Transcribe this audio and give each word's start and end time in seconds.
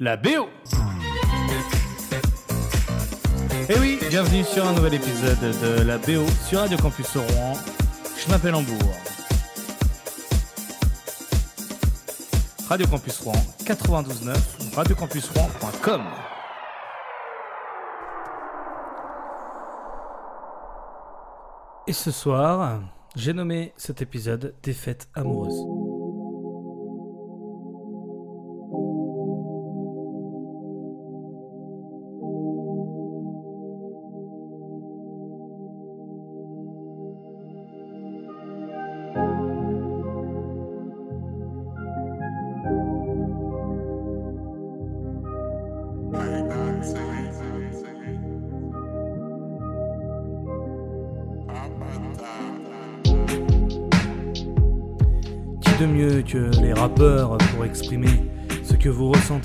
la 0.00 0.16
BO. 0.16 0.48
Et 3.68 3.78
oui, 3.78 3.98
bienvenue 4.08 4.42
sur 4.42 4.66
un 4.66 4.72
nouvel 4.72 4.94
épisode 4.94 5.38
de 5.40 5.82
la 5.82 5.98
BO 5.98 6.26
sur 6.48 6.58
Radio 6.58 6.76
Campus 6.78 7.16
Rouen. 7.16 7.52
Je 8.18 8.28
m'appelle 8.28 8.54
Hambourg. 8.56 8.92
Radio 12.68 12.86
Campus 12.88 13.20
Rouen 13.20 13.34
92.9, 13.64 14.74
radiocampusrouen.com. 14.74 16.02
Et 21.86 21.92
ce 21.92 22.10
soir, 22.10 22.80
j'ai 23.14 23.32
nommé 23.32 23.72
cet 23.76 24.02
épisode 24.02 24.54
Défaite 24.62 25.08
amoureuse. 25.14 25.54
Qui 25.54 25.83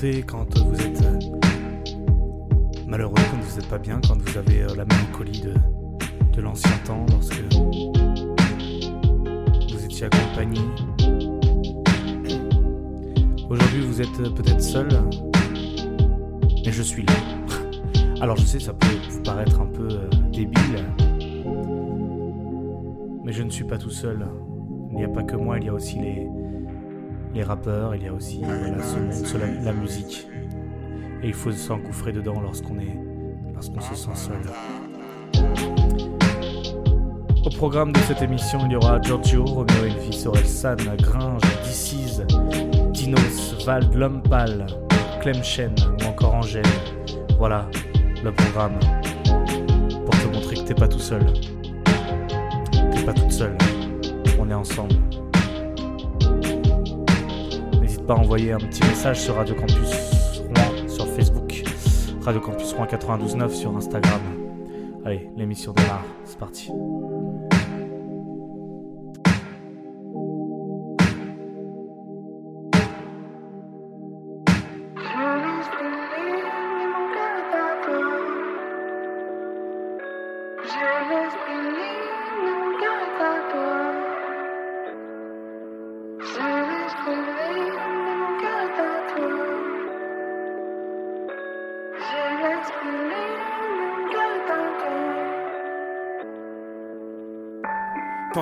quand 0.02 0.58
vous 0.60 0.80
êtes 0.80 1.02
euh, 1.02 1.20
malheureux, 2.88 3.16
quand 3.16 3.38
vous 3.38 3.60
n'êtes 3.60 3.70
pas 3.70 3.78
bien, 3.78 4.00
quand 4.08 4.18
vous 4.18 4.38
avez 4.38 4.62
euh, 4.62 4.74
la 4.78 4.86
mélancolie 4.86 5.42
de, 5.42 5.54
de 6.34 6.42
l'ancien 6.42 6.72
temps, 6.86 7.06
lorsque 7.12 7.42
vous 7.54 7.92
étiez 9.84 10.06
accompagné. 10.06 10.62
Aujourd'hui, 13.50 13.82
vous 13.82 14.02
êtes 14.02 14.20
euh, 14.22 14.30
peut-être 14.30 14.62
seul, 14.62 14.88
mais 16.66 16.72
je 16.72 16.82
suis 16.82 17.04
là. 17.06 17.14
Alors 18.22 18.38
je 18.38 18.46
sais, 18.46 18.60
ça 18.62 18.74
peut 18.74 18.88
vous 19.10 19.22
paraître 19.22 19.60
un 19.60 19.68
peu 19.68 19.90
débile, 20.32 20.86
mais 23.26 23.34
je 23.34 23.44
ne 23.44 23.50
suis 23.50 23.66
pas 23.66 23.78
tout 23.78 23.92
seul. 23.92 24.26
Il 24.92 24.96
n'y 24.96 25.04
a 25.04 25.10
pas 25.10 25.24
que 25.24 25.36
moi, 25.36 25.58
il 25.60 25.66
y 25.66 25.70
a 25.70 25.74
aussi 25.74 26.00
les, 26.00 26.30
les 27.34 27.44
rappeurs, 27.44 27.96
il 27.96 28.04
y 28.04 28.08
a 28.08 28.14
aussi 28.14 28.42
la, 28.42 29.74
musique. 29.74 30.28
Et 31.22 31.28
il 31.28 31.34
faut 31.34 31.52
s'engouffrer 31.52 32.12
dedans 32.12 32.40
lorsqu'on 32.42 32.80
est, 32.80 32.98
lorsqu'on 33.54 33.82
se 33.82 33.96
sent 33.96 34.16
seul. 34.16 34.42
Au 37.46 37.50
programme 37.50 37.92
de 37.92 38.00
cette 38.00 38.22
émission, 38.22 38.60
il 38.66 38.74
y 38.74 38.76
aura 38.76 39.02
Giorgio, 39.02 39.46
Romeo 39.46 39.86
Elvis, 39.86 40.26
Orelsan, 40.26 40.76
Gringe, 40.98 41.42
DC's, 41.64 42.22
Dinos, 42.94 43.66
Vald, 43.66 43.94
Lompal, 43.94 44.66
Clem 45.22 45.44
Chen 45.44 45.74
ou 46.02 46.08
encore 46.08 46.36
Angèle. 46.36 46.64
Voilà 47.38 47.70
le 48.24 48.32
programme 48.32 48.80
pour 50.06 50.16
te 50.16 50.28
montrer 50.34 50.56
que 50.56 50.62
t'es 50.62 50.74
pas 50.74 50.88
tout 50.88 51.00
seul. 51.00 51.26
T'es 52.92 53.04
pas 53.04 53.14
toute 53.14 53.32
seule. 53.32 53.58
On 54.40 54.50
est 54.50 54.54
ensemble. 54.54 54.96
Envoyer 58.10 58.54
un 58.54 58.58
petit 58.58 58.82
message 58.88 59.22
sur 59.22 59.36
Radio 59.36 59.54
Campus 59.54 59.92
Rouen 60.40 60.88
sur 60.90 61.08
Facebook, 61.10 61.64
Radio 62.22 62.42
Campus 62.42 62.74
Rouen 62.74 62.86
92.9 62.86 63.50
sur 63.52 63.78
Instagram. 63.78 64.20
Allez, 65.06 65.30
l'émission 65.38 65.74
démarre, 65.74 66.06
c'est 66.26 66.40
parti. 66.40 66.72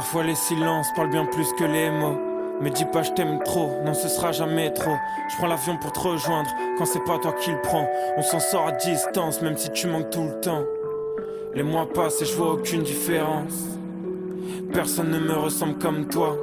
Parfois 0.07 0.23
les 0.23 0.35
silences 0.35 0.87
parlent 0.95 1.09
bien 1.09 1.25
plus 1.25 1.51
que 1.59 1.65
les 1.65 1.91
mots. 1.91 2.17
Mais 2.61 2.69
dis 2.69 2.85
pas 2.85 3.03
je 3.03 3.11
t'aime 3.11 3.39
trop, 3.43 3.71
non 3.83 3.93
ce 3.93 4.07
sera 4.07 4.31
jamais 4.31 4.71
trop. 4.71 4.95
Je 5.29 5.35
prends 5.35 5.47
l'avion 5.47 5.75
pour 5.75 5.91
te 5.91 5.99
rejoindre 5.99 6.49
quand 6.77 6.85
c'est 6.85 7.03
pas 7.03 7.17
toi 7.17 7.33
qui 7.33 7.51
le 7.51 7.59
prends. 7.61 7.85
On 8.15 8.21
s'en 8.21 8.39
sort 8.39 8.67
à 8.67 8.71
distance 8.71 9.41
même 9.41 9.57
si 9.57 9.69
tu 9.71 9.87
manques 9.87 10.09
tout 10.09 10.23
le 10.23 10.39
temps. 10.39 10.63
Les 11.55 11.61
mois 11.61 11.89
passent 11.93 12.21
et 12.21 12.25
je 12.25 12.33
vois 12.35 12.53
aucune 12.53 12.83
différence. 12.83 13.51
Personne 14.71 15.11
ne 15.11 15.19
me 15.19 15.33
ressemble 15.33 15.77
comme 15.77 16.07
toi. 16.07 16.37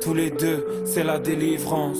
Tous 0.00 0.14
les 0.14 0.30
deux, 0.30 0.64
c'est 0.84 1.02
la 1.02 1.18
délivrance. 1.18 1.98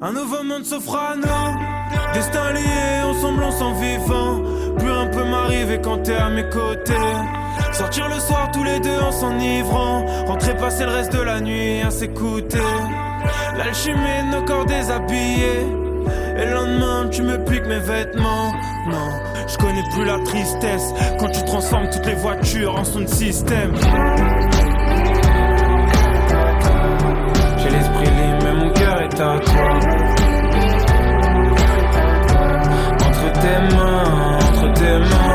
Un 0.00 0.12
nouveau 0.12 0.44
monde 0.44 0.64
s'offre 0.64 0.94
à 0.94 1.16
nous. 1.16 2.14
Destin 2.14 2.52
lié, 2.52 3.02
ensemble 3.04 3.42
on 3.42 3.50
s'en 3.50 3.72
vivant. 3.72 4.42
Plus 4.78 4.92
rien 4.92 5.08
peut 5.08 5.24
m'arriver 5.24 5.80
quand 5.82 6.04
t'es 6.04 6.14
à 6.14 6.30
mes 6.30 6.48
côtés. 6.50 6.94
Sortir 7.72 8.08
le 8.08 8.20
soir 8.20 8.50
tous 8.52 8.64
les 8.64 8.80
deux 8.80 8.98
en 9.00 9.12
s'enivrant. 9.12 10.04
Rentrer 10.26 10.54
passer 10.56 10.84
le 10.84 10.90
reste 10.92 11.12
de 11.12 11.20
la 11.20 11.40
nuit 11.40 11.80
à 11.82 11.90
s'écouter. 11.90 12.58
L'alchimie 13.56 14.30
nos 14.30 14.42
corps 14.42 14.66
déshabillés. 14.66 15.66
Et 16.36 16.46
le 16.46 16.54
lendemain, 16.54 17.08
tu 17.10 17.22
me 17.22 17.36
piques 17.44 17.66
mes 17.66 17.80
vêtements. 17.80 18.52
Non, 18.86 19.10
je 19.46 19.56
connais 19.58 19.84
plus 19.92 20.04
la 20.04 20.18
tristesse. 20.24 20.92
Quand 21.18 21.28
tu 21.28 21.44
transformes 21.44 21.90
toutes 21.90 22.06
les 22.06 22.14
voitures 22.14 22.74
en 22.78 22.84
son 22.84 23.06
système. 23.06 23.74
J'ai 27.58 27.70
l'esprit 27.70 28.06
libre, 28.06 28.38
mais 28.44 28.52
mon 28.54 28.70
cœur 28.72 29.02
est 29.02 29.20
à 29.20 29.38
toi. 29.38 29.78
Entre 33.06 33.32
tes 33.32 33.76
mains, 33.76 34.38
entre 34.38 34.72
tes 34.74 34.98
mains. 34.98 35.29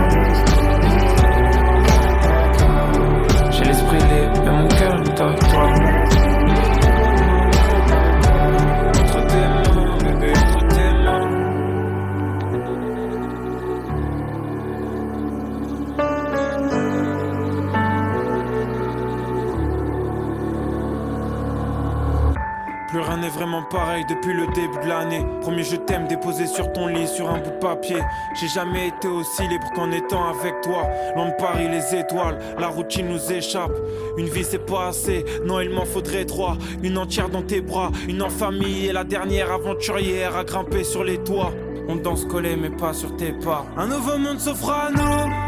N'est 23.26 23.32
vraiment 23.32 23.64
pareil 23.64 24.06
depuis 24.08 24.34
le 24.34 24.46
début 24.54 24.78
de 24.84 24.88
l'année. 24.88 25.26
Premier 25.42 25.64
je 25.64 25.78
t'aime 25.78 26.08
déposé 26.08 26.46
sur 26.46 26.72
ton 26.74 26.86
lit 26.86 27.08
sur 27.08 27.28
un 27.28 27.40
bout 27.40 27.50
de 27.50 27.58
papier. 27.58 27.98
J'ai 28.40 28.48
jamais 28.48 28.90
été 28.90 29.08
aussi 29.08 29.48
libre 29.48 29.68
qu'en 29.74 29.92
étant 29.92 30.30
avec 30.30 30.62
toi. 30.62 30.88
Loin 31.16 31.30
de 31.30 31.34
Paris, 31.34 31.68
les 31.68 31.96
étoiles, 31.96 32.38
la 32.60 32.68
routine 32.68 33.08
nous 33.08 33.32
échappe. 33.32 33.72
Une 34.18 34.28
vie 34.28 34.44
c'est 34.44 34.64
pas 34.64 34.90
assez, 34.90 35.26
non 35.44 35.60
il 35.60 35.72
m'en 35.72 35.86
faudrait 35.86 36.26
trois. 36.26 36.56
Une 36.84 37.00
entière 37.00 37.30
dans 37.30 37.42
tes 37.42 37.62
bras, 37.62 37.90
une 38.08 38.22
en 38.22 38.30
famille 38.30 38.86
et 38.86 38.94
la 38.94 39.04
dernière 39.04 39.52
aventurière 39.52 40.36
à 40.36 40.44
grimper 40.44 40.84
sur 40.84 41.04
les 41.04 41.18
toits. 41.18 41.52
On 41.88 41.96
danse 41.96 42.26
collé 42.26 42.56
mais 42.56 42.70
pas 42.70 42.94
sur 42.94 43.18
tes 43.18 43.32
pas. 43.32 43.66
Un 43.76 43.88
nouveau 43.88 44.20
monde 44.20 44.40
s'offre 44.40 44.70
à 44.70 44.92
nous. 44.92 45.45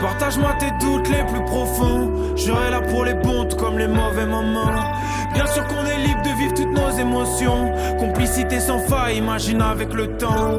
Partage-moi 0.00 0.54
tes 0.58 0.70
doutes 0.84 1.08
les 1.08 1.24
plus 1.24 1.44
profonds. 1.44 2.34
Je 2.34 2.42
serai 2.42 2.70
là 2.70 2.80
pour 2.80 3.04
les 3.04 3.14
bons 3.14 3.46
comme 3.56 3.78
les 3.78 3.86
mauvais 3.86 4.26
moments. 4.26 4.72
Bien 5.34 5.46
sûr 5.46 5.66
qu'on 5.66 5.84
est 5.84 5.98
libre 5.98 6.22
de 6.22 6.38
vivre 6.38 6.54
toutes 6.54 6.72
nos 6.72 6.90
émotions. 6.98 7.70
Complicité 7.98 8.60
sans 8.60 8.78
faille, 8.78 9.18
imagine 9.18 9.60
avec 9.60 9.92
le 9.92 10.16
temps. 10.16 10.58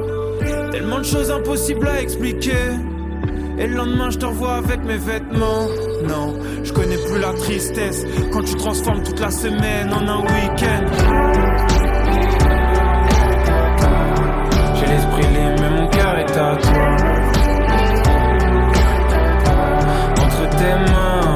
Tellement 0.71 0.99
de 0.99 1.03
choses 1.03 1.31
impossibles 1.31 1.87
à 1.87 2.01
expliquer. 2.01 2.51
Et 3.57 3.67
le 3.67 3.75
lendemain, 3.75 4.09
je 4.11 4.19
te 4.19 4.25
revois 4.25 4.55
avec 4.55 4.83
mes 4.83 4.97
vêtements. 4.97 5.67
Non, 6.07 6.35
je 6.63 6.71
connais 6.71 6.97
plus 6.97 7.19
la 7.19 7.33
tristesse. 7.33 8.05
Quand 8.31 8.43
tu 8.43 8.55
transformes 8.55 9.03
toute 9.03 9.19
la 9.19 9.31
semaine 9.31 9.91
en 9.91 10.07
un 10.07 10.21
week-end. 10.21 10.85
J'ai 14.75 14.85
l'esprit 14.85 15.33
libre, 15.33 15.61
mais 15.61 15.81
mon 15.81 15.87
cœur 15.87 16.19
est 16.19 16.37
à 16.37 16.55
toi. 16.57 17.10
Entre 20.61 21.30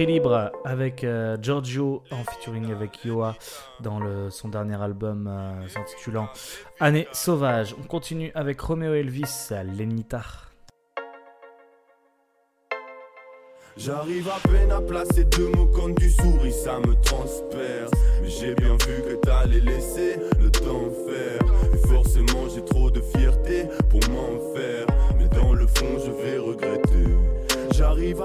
Esprit 0.00 0.14
libre 0.14 0.50
avec 0.64 1.04
euh, 1.04 1.36
Giorgio 1.42 2.02
en 2.10 2.24
featuring 2.24 2.72
avec 2.72 3.04
Yoa 3.04 3.36
dans 3.80 4.00
le, 4.00 4.30
son 4.30 4.48
dernier 4.48 4.80
album 4.80 5.28
euh, 5.30 5.68
s'intitulant 5.68 6.30
Année 6.78 7.06
sauvage. 7.12 7.74
On 7.78 7.82
continue 7.82 8.32
avec 8.34 8.58
Romeo 8.62 8.94
Elvis, 8.94 9.50
Lenita. 9.76 10.22
J'arrive 13.76 14.28
à 14.28 14.48
peine 14.48 14.72
à 14.72 14.80
placer 14.80 15.24
deux 15.24 15.48
mots 15.48 15.66
quand 15.66 15.90
du 15.90 16.08
souris, 16.08 16.52
ça 16.52 16.78
me 16.78 16.94
transperce. 17.02 17.92
Mais 18.22 18.30
j'ai 18.30 18.54
bien 18.54 18.72
vu 18.72 19.02
que 19.02 19.16
t'allais 19.16 19.60
laisser 19.60 20.16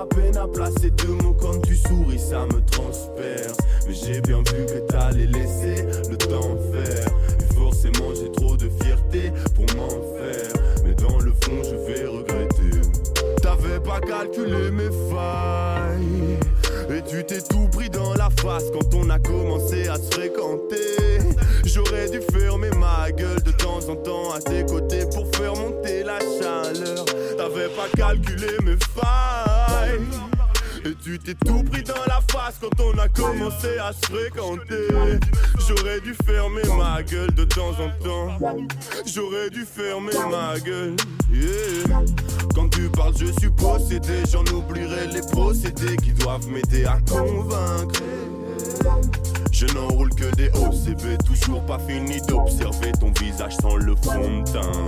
Peine 0.10 0.38
à 0.38 0.48
placer 0.48 0.92
deux 0.92 1.13
mots 1.24 1.36
quand 1.40 1.60
tu 1.62 1.75
souris, 1.75 2.19
ça 2.19 2.46
me 2.46 2.63
transperce. 2.72 3.57
Mais 3.88 3.94
j'ai 3.94 4.22
bien 4.22 4.40
vu 4.40 4.66
que 4.66 4.80
t'allais 4.88 5.25
laisser 5.25 5.86
le 6.10 6.18
temps 6.18 6.57
faire. 6.72 7.07
Et 7.40 7.54
forcément, 7.54 8.13
j'ai 8.13 8.31
trop 8.31 8.56
de 8.57 8.69
fierté 8.81 9.31
pour 9.56 9.66
m'en 9.75 9.90
faire. 9.90 10.54
Mais 10.86 10.94
dans 10.96 11.18
le 11.19 11.31
fond, 11.42 11.62
je 11.63 11.75
vais 11.92 12.06
regretter. 12.07 12.81
T'avais 13.42 13.80
pas 13.80 14.00
calculé 14.00 14.72
mes 14.72 14.92
failles. 15.10 16.40
Et 16.90 17.01
tu 17.01 17.24
t'es 17.25 17.42
tout 17.42 17.68
pris 17.69 17.90
dans 17.90 18.05
quand 18.45 18.94
on 18.94 19.09
a 19.09 19.18
commencé 19.18 19.88
à 19.88 19.95
se 19.95 20.12
fréquenter. 20.12 21.18
J'aurais 21.65 22.09
dû 22.09 22.19
fermer 22.31 22.69
ma 22.77 23.12
gueule 23.12 23.42
de 23.42 23.51
temps 23.51 23.80
en 23.89 23.95
temps 23.95 24.33
à 24.33 24.39
tes 24.39 24.63
côtés 24.65 25.03
pour 25.12 25.27
faire 25.36 25.56
monter 25.56 26.03
la 26.03 26.19
chaleur. 26.19 27.06
T'avais 27.38 27.69
pas 27.69 27.89
calculé 27.97 28.50
mes 28.63 28.77
failles. 28.94 30.00
Et 30.86 30.94
tu 31.03 31.18
t'es 31.18 31.33
tout 31.33 31.63
pris 31.63 31.81
dans 31.81 32.06
la 32.06 32.21
face 32.31 32.59
quand 32.62 32.80
on 32.80 32.95
a 33.00 33.07
commencé 33.07 33.80
à 33.80 33.92
se 33.92 34.12
fréquenter. 34.12 34.88
J'aurais 35.68 36.00
dû 36.01 36.13
fermer 36.24 36.62
ma 36.77 37.01
gueule 37.01 37.33
de 37.33 37.45
temps 37.45 37.71
en 37.71 37.89
temps. 38.03 38.38
J'aurais 39.07 39.50
dû 39.50 39.65
fermer 39.65 40.13
ma 40.30 40.59
gueule. 40.59 40.95
Quand 42.53 42.69
tu 42.69 42.89
parles, 42.89 43.15
je 43.18 43.31
suis 43.39 43.50
possédé. 43.50 44.21
J'en 44.31 44.45
oublierai 44.56 45.07
les 45.07 45.21
procédés 45.31 45.98
qui 45.98 46.12
doivent 46.12 46.48
m'aider 46.48 46.86
à 46.86 47.00
convaincre. 47.09 48.03
Je 49.52 49.66
n'enroule 49.74 50.10
que 50.10 50.36
des 50.36 50.50
OCB, 50.50 51.24
toujours 51.25 51.66
pas 51.66 51.80
fini 51.80 52.19
d'observer 52.28 52.92
ton 53.00 53.12
visage 53.19 53.56
sans 53.62 53.75
le 53.75 53.96
fond 53.96 54.42
de 54.42 54.52
teint. 54.52 54.88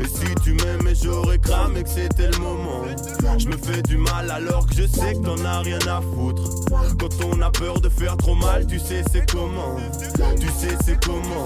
Et 0.00 0.06
si 0.06 0.34
tu 0.42 0.52
m'aimais, 0.54 0.94
j'aurais 0.94 1.38
cramé 1.38 1.82
que 1.82 1.88
c'était 1.88 2.30
le 2.30 2.38
moment. 2.38 2.84
Je 3.38 3.48
me 3.48 3.56
fais 3.56 3.82
du 3.82 3.96
mal 3.96 4.30
alors 4.30 4.66
que 4.66 4.74
je 4.74 4.86
sais 4.86 5.14
que 5.14 5.24
t'en 5.24 5.44
as 5.44 5.60
rien 5.60 5.78
à 5.86 6.00
foutre. 6.00 6.42
Quand 6.98 7.24
on 7.24 7.40
a 7.40 7.50
peur 7.50 7.80
de 7.80 7.88
faire 7.88 8.16
trop 8.16 8.34
mal, 8.34 8.66
tu 8.66 8.78
sais 8.78 9.02
c'est 9.12 9.30
comment. 9.30 9.76
Tu 10.38 10.46
sais 10.48 10.76
c'est 10.84 11.04
comment. 11.04 11.44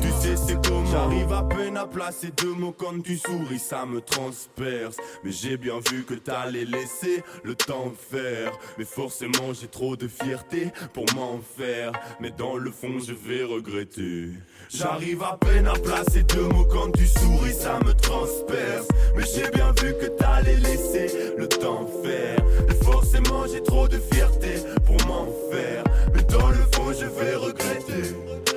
Tu 0.00 0.08
sais 0.20 0.36
c'est 0.36 0.60
comment. 0.66 0.90
J'arrive 0.90 1.32
à 1.32 1.42
peine 1.42 1.76
à 1.76 1.86
placer 1.86 2.30
deux 2.36 2.54
mots 2.54 2.74
quand 2.76 3.02
tu 3.02 3.18
souris, 3.18 3.58
ça 3.58 3.84
me 3.86 4.00
transperce. 4.00 4.96
Mais 5.24 5.32
j'ai 5.32 5.56
bien 5.56 5.78
vu 5.90 6.04
que 6.04 6.14
t'allais 6.14 6.64
laisser 6.64 7.22
le 7.44 7.54
temps 7.54 7.92
faire. 8.10 8.52
Mais 8.78 8.84
forcément, 8.84 9.52
j'ai 9.52 9.68
trop 9.68 9.96
de 9.96 10.08
fierté 10.08 10.72
pour 10.92 11.04
m'en 11.14 11.40
faire. 11.40 11.92
Mais 12.20 12.30
dans 12.30 12.56
le 12.56 12.70
fond, 12.70 12.98
je 12.98 13.12
vais 13.12 13.44
regretter. 13.44 14.30
J'arrive 14.70 15.22
à 15.22 15.36
peine 15.40 15.66
à 15.66 15.72
placer 15.72 16.22
deux 16.24 16.46
mots 16.48 16.66
quand 16.70 16.92
tu 16.92 17.06
souris, 17.06 17.54
ça 17.54 17.78
me 17.86 17.94
transperce. 17.94 18.86
Mais 19.16 19.24
j'ai 19.34 19.50
bien 19.50 19.72
vu 19.82 19.94
que 19.94 20.06
t'allais 20.18 20.56
laisser 20.56 21.32
le 21.38 21.48
temps 21.48 21.88
faire. 22.04 22.36
Et 22.68 22.84
forcément, 22.84 23.46
j'ai 23.50 23.62
trop 23.62 23.88
de 23.88 23.98
fierté 24.12 24.56
pour 24.84 24.96
m'en 25.06 25.26
faire. 25.50 25.84
Mais 26.14 26.22
dans 26.24 26.48
le 26.48 26.64
fond, 26.72 26.92
je 26.92 27.06
vais 27.06 27.34
regretter. 27.36 28.14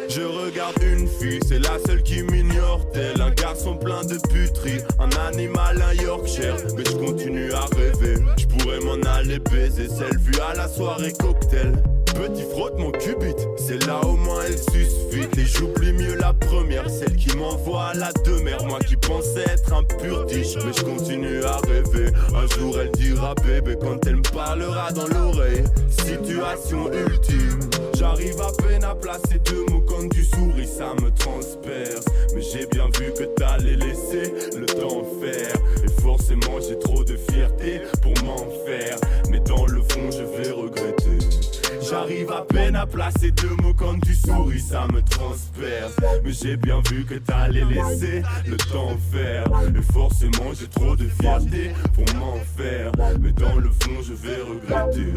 Je 0.10 0.22
regarde 0.22 0.76
une 0.84 1.08
fille, 1.08 1.40
c'est 1.48 1.60
la 1.60 1.80
seule 1.86 2.04
qui 2.04 2.24
m'ignore 2.24 2.82
tel 2.92 3.22
un 3.22 3.32
garçon 3.32 3.78
plein 3.78 4.04
de 4.04 4.18
puterie, 4.28 4.82
un 5.00 5.10
animal, 5.30 5.82
un 5.82 5.94
Yorkshire. 5.94 6.58
Mais 6.76 6.84
je 6.84 6.98
continue 6.98 7.54
à 7.54 7.66
rêver, 7.78 8.16
je 8.38 8.46
pourrais 8.48 8.80
m'en 8.82 9.02
aller 9.10 9.40
baiser 9.40 9.88
celle 9.88 10.18
vue 10.18 10.42
à 10.42 10.56
la 10.56 10.68
soirée 10.68 11.14
cocktail. 11.14 11.82
Petit 12.16 12.44
frotte 12.44 12.78
mon 12.78 12.92
cubit, 12.92 13.36
c'est 13.58 13.86
là 13.88 14.00
au 14.06 14.16
moins 14.16 14.44
elle 14.46 14.58
suce 14.58 14.96
vite 15.12 15.38
Et 15.38 15.46
j'oublie 15.46 15.94
mieux 15.94 16.16
la 16.16 16.34
première, 16.34 16.90
celle 16.90 17.16
qui 17.16 17.36
m'envoie 17.38 17.94
la 17.96 18.12
demeure. 18.26 18.66
Moi 18.66 18.80
qui 18.80 18.96
pensais 18.96 19.42
être 19.42 19.74
un 19.74 19.84
pur 19.84 20.26
dish, 20.26 20.56
mais 20.64 20.74
je 20.78 20.84
continue 20.84 21.44
à 21.44 21.58
rêver. 21.68 22.12
Un 22.36 22.48
jour 22.56 22.78
elle 22.80 22.92
dira 22.92 23.34
bébé 23.36 23.76
quand 23.82 24.06
elle 24.06 24.18
me 24.18 24.34
parlera 24.34 24.92
dans 24.92 25.08
l'oreille. 25.08 25.64
Situation 25.90 26.92
ultime. 26.92 27.60
J'arrive 27.98 28.42
à 28.42 28.52
peine 28.62 28.84
à 28.84 28.94
placer 28.96 29.40
deux 29.46 29.66
mots 29.70 29.84
quand 29.88 30.08
tu 30.10 30.24
souris, 30.24 30.68
ça 30.68 30.94
me 31.02 31.12
transperce. 31.12 32.06
Mais 32.36 32.42
j'ai 32.42 32.66
bien 32.68 32.86
vu 33.00 33.14
que 33.14 33.24
t'allais 33.36 33.76
laisser 33.76 34.34
le 34.58 34.66
temps 34.66 35.04
faire. 35.22 35.56
Et 35.84 36.02
forcément 36.02 36.60
j'ai 36.68 36.78
trop 36.78 37.04
de 37.04 37.18
fierté 37.32 37.82
pour 38.02 38.14
m'en 38.26 38.48
faire. 38.66 38.98
Mais 39.30 39.40
dans 39.40 39.66
le 39.66 39.82
fond 39.82 40.10
je 40.12 40.24
vais 40.24 40.52
regretter 40.52 41.61
J'arrive 41.92 42.32
à 42.32 42.42
peine 42.44 42.78
à 42.78 42.86
placer 42.86 43.32
deux 43.32 43.54
mots 43.62 43.74
quand 43.74 44.00
tu 44.00 44.16
souris, 44.16 44.62
ça 44.62 44.88
me 44.94 45.02
transperce. 45.02 45.94
Mais 46.24 46.32
j'ai 46.32 46.56
bien 46.56 46.80
vu 46.90 47.04
que 47.04 47.16
t'allais 47.16 47.66
laisser 47.66 48.24
le 48.48 48.56
temps 48.56 48.98
faire. 49.12 49.44
Et 49.76 49.82
forcément, 49.92 50.54
j'ai 50.58 50.68
trop 50.68 50.96
de 50.96 51.10
fierté 51.20 51.72
pour 51.94 52.06
m'en 52.16 52.38
faire. 52.56 52.94
Mais 53.20 53.34
dans 53.34 53.58
le 53.58 53.70
fond, 53.72 54.02
je 54.02 54.14
vais 54.14 54.38
regretter. 54.42 55.12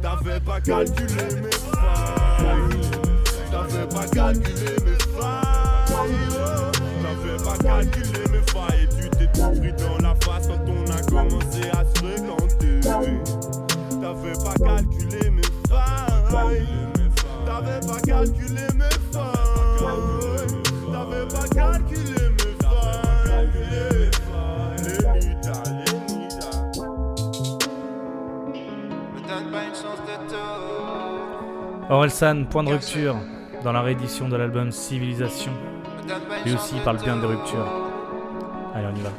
T'avais 0.00 0.38
pas 0.38 0.60
calculé 0.60 1.24
mes 1.42 1.50
failles. 1.50 2.80
T'avais 3.50 3.88
pas 3.88 4.06
calculé 4.06 4.70
mes 4.84 5.20
failles. 5.20 6.14
T'avais 7.02 7.42
pas 7.42 7.58
calculé 7.60 8.20
mes 8.30 8.52
failles. 8.52 8.84
Et 8.84 9.02
tu 9.02 9.10
t'es 9.10 9.26
tout 9.32 9.50
pris 9.60 9.72
dans 9.72 9.98
la 9.98 10.14
face 10.14 10.46
quand 10.46 10.64
on 10.68 10.90
a 10.92 11.02
commencé 11.10 11.53
pas 17.86 18.00
calculé 18.00 18.66
mes 18.74 18.98
failles. 19.12 20.62
T'avais 20.92 21.26
pas 21.28 21.48
calculé 21.54 22.28
mes 22.30 22.54
failles. 22.62 24.10
Lenita, 25.14 25.56
Lenita. 25.70 26.50
Me 29.14 29.20
donne 29.20 29.48
pas 29.50 29.64
une 29.64 29.74
chance 29.74 30.02
de 30.06 30.14
tout. 30.28 31.92
Orelsan, 31.92 32.44
point 32.44 32.64
de 32.64 32.70
rupture 32.70 33.16
dans 33.62 33.72
la 33.72 33.82
réédition 33.82 34.28
de 34.28 34.36
l'album 34.36 34.72
Civilisation. 34.72 35.52
Lui 36.44 36.54
aussi 36.54 36.74
parle 36.84 36.98
bien 36.98 37.16
de 37.16 37.26
rupture. 37.26 37.66
Allez, 38.74 38.86
on 38.92 38.96
y 38.96 39.00
va. 39.00 39.10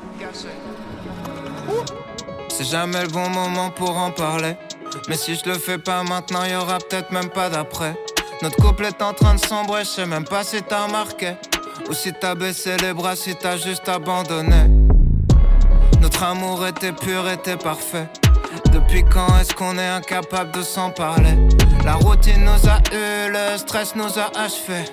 C'est 2.50 2.64
jamais 2.64 3.02
le 3.02 3.08
bon 3.10 3.30
moment 3.30 3.70
pour 3.72 3.98
en 3.98 4.12
parler. 4.12 4.56
Mais 5.10 5.16
si 5.16 5.36
je 5.36 5.50
le 5.50 5.56
fais 5.56 5.78
pas 5.78 6.04
maintenant, 6.04 6.46
y 6.46 6.56
aura 6.56 6.78
peut-être 6.78 7.12
même 7.12 7.30
pas 7.30 7.50
d'après. 7.50 7.96
Notre 8.46 8.58
couple 8.58 8.86
est 8.86 9.02
en 9.02 9.12
train 9.12 9.34
de 9.34 9.40
sombrer, 9.40 9.84
je 9.86 9.90
sais 9.90 10.06
même 10.06 10.24
pas 10.24 10.44
si 10.44 10.62
t'as 10.62 10.86
remarqué. 10.86 11.34
Ou 11.90 11.94
si 11.96 12.14
t'as 12.14 12.36
baissé 12.36 12.78
les 12.78 12.94
bras, 12.94 13.16
si 13.16 13.36
t'as 13.36 13.58
juste 13.58 13.90
abandonné. 13.90 14.70
Notre 16.00 16.22
amour 16.22 16.64
était 16.68 16.92
pur, 16.92 17.28
était 17.28 17.58
parfait. 17.58 18.08
Depuis 18.72 19.04
quand 19.04 19.26
est-ce 19.42 19.56
qu'on 19.56 19.80
est 19.80 19.88
incapable 19.88 20.52
de 20.52 20.62
s'en 20.62 20.92
parler? 20.92 21.36
La 21.84 21.96
routine 21.96 22.46
nous 22.46 22.70
a 22.70 22.78
eu, 22.94 23.32
le 23.32 23.58
stress 23.58 23.96
nous 23.96 24.20
a 24.20 24.30
achevés. 24.40 24.86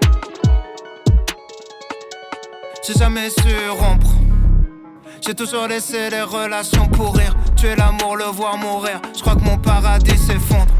J'ai 2.87 2.95
jamais 2.95 3.29
su 3.29 3.69
rompre. 3.69 4.09
J'ai 5.21 5.35
toujours 5.35 5.67
laissé 5.67 6.09
les 6.09 6.23
relations 6.23 6.89
pourrir. 6.89 7.37
Tuer 7.57 7.77
l'amour, 7.77 8.17
le 8.17 8.25
voir 8.25 8.57
mourir. 8.57 8.99
Je 9.15 9.21
crois 9.21 9.35
que 9.35 9.45
mon 9.45 9.59
paradis 9.59 10.17
s'effondre. 10.17 10.73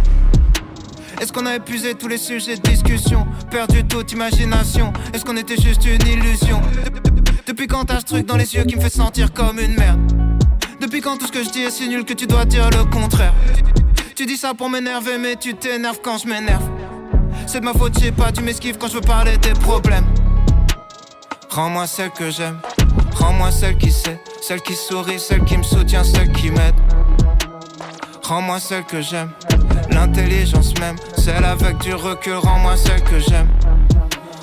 Est-ce 1.23 1.33
qu'on 1.33 1.47
a 1.47 1.55
épuisé 1.55 1.95
tous 1.95 2.09
les 2.09 2.19
sujets 2.19 2.57
de 2.57 2.63
discussion 2.63 3.29
Perdu 3.49 3.85
toute 3.85 4.11
imagination. 4.11 4.93
Est-ce 5.15 5.25
qu'on 5.25 5.37
était 5.37 5.55
juste 5.57 5.87
une 5.87 6.05
illusion 6.05 6.61
Depuis 7.47 7.69
quand 7.69 7.85
t'as 7.85 8.01
ce 8.01 8.07
truc 8.07 8.27
dans 8.27 8.37
les 8.37 8.57
yeux 8.57 8.65
qui 8.65 8.75
me 8.75 8.81
fait 8.81 8.91
sentir 8.91 9.33
comme 9.33 9.61
une 9.61 9.77
merde 9.77 10.01
Depuis 10.81 11.01
quand 11.01 11.19
tout 11.19 11.29
ce 11.29 11.31
que 11.31 11.45
je 11.45 11.51
dis 11.51 11.61
est 11.61 11.71
si 11.71 11.89
nul 11.89 12.05
que 12.05 12.13
tu 12.13 12.27
dois 12.27 12.45
dire 12.45 12.69
le 12.71 12.85
contraire 12.87 13.33
Tu 14.17 14.27
dis 14.27 14.37
ça 14.37 14.53
pour 14.53 14.69
m'énerver 14.69 15.17
mais 15.17 15.37
tu 15.37 15.55
t'énerves 15.55 16.01
quand 16.03 16.19
je 16.19 16.27
m'énerve. 16.27 16.69
C'est 17.47 17.61
de 17.61 17.67
ma 17.67 17.73
faute, 17.73 17.95
je 17.95 18.07
sais 18.07 18.11
pas, 18.11 18.33
tu 18.33 18.43
m'esquives 18.43 18.77
quand 18.77 18.89
je 18.89 18.95
veux 18.95 19.01
parler 19.01 19.37
des 19.39 19.53
problèmes. 19.53 20.07
Rends-moi 21.51 21.87
celle 21.87 22.11
que 22.11 22.33
j'aime. 22.33 22.59
Rends-moi 23.15 23.53
celle 23.53 23.79
qui 23.79 23.93
sait, 23.93 24.21
celle 24.41 24.61
qui 24.61 24.75
sourit, 24.75 25.21
celle 25.21 25.45
qui 25.45 25.57
me 25.57 25.63
soutient, 25.63 26.03
celle 26.03 26.33
qui 26.33 26.51
m'aide. 26.51 26.75
Rends-moi 28.25 28.59
celle 28.59 28.83
que 28.83 29.01
j'aime, 29.01 29.31
l'intelligence 29.91 30.73
même, 30.81 30.97
celle 31.17 31.45
avec 31.45 31.79
du 31.79 31.95
recul, 31.95 32.35
rends-moi 32.35 32.77
celle 32.77 33.03
que 33.03 33.19
j'aime. 33.19 33.49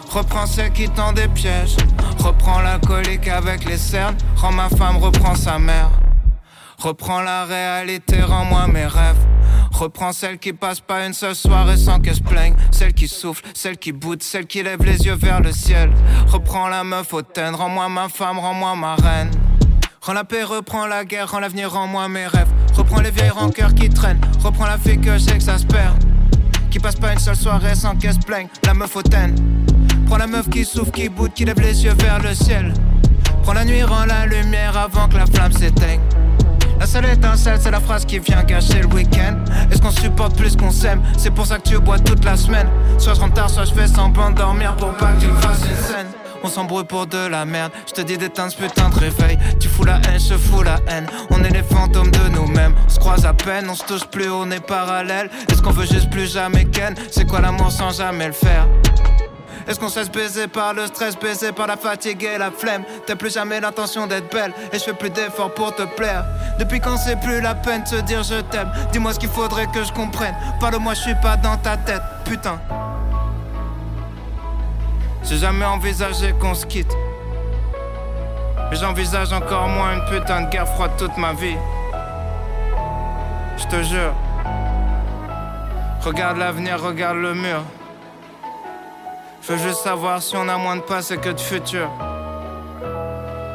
Reprends 0.09 0.45
celle 0.45 0.71
qui 0.71 0.89
tend 0.89 1.13
des 1.13 1.27
pièges, 1.27 1.77
reprends 2.23 2.61
l'alcoolique 2.61 3.27
avec 3.27 3.65
les 3.65 3.77
cernes, 3.77 4.15
rends 4.35 4.51
ma 4.51 4.69
femme, 4.69 4.97
reprends 4.97 5.35
sa 5.35 5.59
mère. 5.59 5.89
Reprends 6.77 7.21
la 7.21 7.45
réalité, 7.45 8.21
rends-moi 8.21 8.67
mes 8.67 8.85
rêves, 8.85 9.27
Reprends 9.79 10.11
celle 10.11 10.39
qui 10.39 10.51
passe 10.51 10.81
pas 10.81 11.05
une 11.05 11.13
seule 11.13 11.35
soirée 11.35 11.77
sans 11.77 11.99
qu'elle 11.99 12.15
se 12.15 12.21
plaigne. 12.21 12.53
Celle 12.71 12.93
qui 12.93 13.07
souffle, 13.07 13.45
celle 13.53 13.77
qui 13.77 13.93
boude, 13.93 14.21
celle 14.21 14.45
qui 14.45 14.61
lève 14.61 14.83
les 14.83 15.05
yeux 15.05 15.15
vers 15.15 15.39
le 15.39 15.53
ciel. 15.53 15.91
Reprends 16.27 16.67
la 16.67 16.83
meuf 16.83 17.13
hautaine, 17.13 17.55
rends-moi 17.55 17.87
ma 17.87 18.09
femme, 18.09 18.39
rends-moi 18.39 18.75
ma 18.75 18.95
reine. 18.95 19.31
Rends 20.01 20.13
la 20.13 20.23
paix, 20.23 20.43
reprends 20.43 20.87
la 20.87 21.03
guerre, 21.03 21.29
rends 21.29 21.39
l'avenir, 21.39 21.71
rends-moi 21.73 22.07
mes 22.07 22.25
rêves. 22.25 22.47
Reprends 22.73 23.01
les 23.01 23.11
vieilles 23.11 23.31
rancœurs 23.31 23.73
qui 23.75 23.89
traînent, 23.89 24.21
reprends 24.41 24.65
la 24.65 24.77
fille 24.77 24.97
que 24.97 25.09
perd. 25.67 25.97
Qui 26.71 26.79
passe 26.79 26.95
pas 26.95 27.11
une 27.11 27.19
seule 27.19 27.35
soirée 27.35 27.75
sans 27.75 27.95
qu'elle 27.95 28.13
se 28.13 28.19
plaigne, 28.19 28.47
la 28.65 28.73
meuf 28.73 28.95
hautaine. 28.95 29.35
Prends 30.05 30.17
la 30.17 30.27
meuf 30.27 30.49
qui 30.49 30.63
souffle, 30.63 30.91
qui 30.91 31.09
boude, 31.09 31.33
qui 31.33 31.43
lève 31.43 31.59
les 31.59 31.83
yeux 31.83 31.93
vers 31.99 32.19
le 32.19 32.33
ciel. 32.33 32.73
Prends 33.43 33.51
la 33.51 33.65
nuit, 33.65 33.83
rends 33.83 34.05
la 34.05 34.25
lumière 34.25 34.77
avant 34.77 35.09
que 35.09 35.17
la 35.17 35.25
flamme 35.25 35.51
s'éteigne. 35.51 36.01
La 36.79 36.85
seule 36.85 37.05
étincelle, 37.05 37.59
c'est 37.61 37.71
la 37.71 37.81
phrase 37.81 38.05
qui 38.05 38.19
vient 38.19 38.41
gâcher 38.43 38.79
le 38.79 38.87
week-end. 38.87 39.43
Est-ce 39.69 39.81
qu'on 39.81 39.91
supporte 39.91 40.37
plus 40.37 40.55
qu'on 40.55 40.71
s'aime? 40.71 41.03
C'est 41.17 41.31
pour 41.31 41.45
ça 41.45 41.57
que 41.57 41.67
tu 41.67 41.77
bois 41.77 41.99
toute 41.99 42.23
la 42.23 42.37
semaine. 42.37 42.69
Soit 42.97 43.15
je 43.15 43.19
rentre 43.19 43.33
tard, 43.33 43.49
soit 43.49 43.65
je 43.65 43.73
fais 43.73 43.87
semblant 43.87 44.31
dormir 44.31 44.77
pour 44.77 44.93
pas 44.93 45.11
que 45.11 45.25
tu 45.25 45.27
fasses 45.41 45.65
une 45.69 45.75
scène. 45.75 46.18
On 46.43 46.49
s'embrouille 46.49 46.85
pour 46.85 47.07
de 47.07 47.27
la 47.27 47.45
merde. 47.45 47.71
Je 47.87 47.93
te 47.93 48.01
dis 48.01 48.17
d'éteindre 48.17 48.51
ce 48.51 48.57
putain 48.57 48.89
de 48.89 48.95
réveil. 48.95 49.37
Tu 49.59 49.67
fous 49.67 49.83
la 49.83 49.95
haine, 49.95 50.19
je 50.19 50.35
fous 50.35 50.63
la 50.63 50.77
haine. 50.87 51.07
On 51.29 51.43
est 51.43 51.49
les 51.49 51.63
fantômes 51.63 52.11
de 52.11 52.29
nous-mêmes. 52.29 52.75
On 52.85 52.89
se 52.89 52.99
croise 52.99 53.25
à 53.25 53.33
peine, 53.33 53.69
on 53.69 53.75
se 53.75 53.83
touche 53.83 54.05
plus, 54.05 54.29
on 54.31 54.49
est 54.51 54.65
parallèle. 54.65 55.29
Est-ce 55.49 55.61
qu'on 55.61 55.71
veut 55.71 55.85
juste 55.85 56.09
plus 56.09 56.31
jamais 56.31 56.65
ken? 56.65 56.95
C'est 57.11 57.25
quoi 57.27 57.41
l'amour 57.41 57.71
sans 57.71 57.97
jamais 57.97 58.27
le 58.27 58.33
faire? 58.33 58.67
Est-ce 59.67 59.79
qu'on 59.79 59.89
se 59.89 59.99
laisse 59.99 60.09
baiser 60.09 60.47
par 60.47 60.73
le 60.73 60.87
stress, 60.87 61.15
baiser 61.15 61.51
par 61.51 61.67
la 61.67 61.77
fatigue 61.77 62.23
et 62.23 62.39
la 62.39 62.49
flemme? 62.49 62.83
T'as 63.05 63.15
plus 63.15 63.31
jamais 63.31 63.59
l'intention 63.59 64.07
d'être 64.07 64.31
belle 64.33 64.51
et 64.73 64.79
je 64.79 64.83
fais 64.83 64.93
plus 64.93 65.11
d'efforts 65.11 65.53
pour 65.53 65.75
te 65.75 65.83
plaire. 65.83 66.25
Depuis 66.57 66.79
quand 66.79 66.97
c'est 66.97 67.19
plus 67.19 67.39
la 67.39 67.53
peine 67.53 67.83
de 67.83 67.87
se 67.87 67.95
dire 67.97 68.23
je 68.23 68.41
t'aime? 68.41 68.71
Dis-moi 68.91 69.13
ce 69.13 69.19
qu'il 69.19 69.29
faudrait 69.29 69.67
que 69.67 69.83
je 69.83 69.91
comprenne. 69.91 70.33
Parle-moi, 70.59 70.95
je 70.95 71.01
suis 71.01 71.15
pas 71.21 71.37
dans 71.37 71.57
ta 71.57 71.77
tête, 71.77 72.01
putain. 72.25 72.59
J'ai 75.23 75.37
jamais 75.37 75.65
envisagé 75.65 76.33
qu'on 76.33 76.55
se 76.55 76.65
quitte. 76.65 76.95
Mais 78.69 78.75
j'envisage 78.75 79.33
encore 79.33 79.67
moins 79.67 79.95
une 79.95 80.05
putain 80.05 80.41
de 80.41 80.49
guerre 80.49 80.67
froide 80.67 80.91
toute 80.97 81.17
ma 81.17 81.33
vie. 81.33 81.57
Je 83.57 83.63
te 83.67 83.83
jure. 83.83 84.13
Regarde 86.01 86.37
l'avenir, 86.37 86.81
regarde 86.81 87.17
le 87.17 87.33
mur. 87.33 87.61
Je 89.41 89.53
veux 89.53 89.57
juste 89.57 89.81
savoir 89.81 90.21
si 90.21 90.35
on 90.35 90.47
a 90.47 90.57
moins 90.57 90.77
de 90.77 90.81
passé 90.81 91.17
que 91.17 91.29
de 91.29 91.39
futur. 91.39 91.89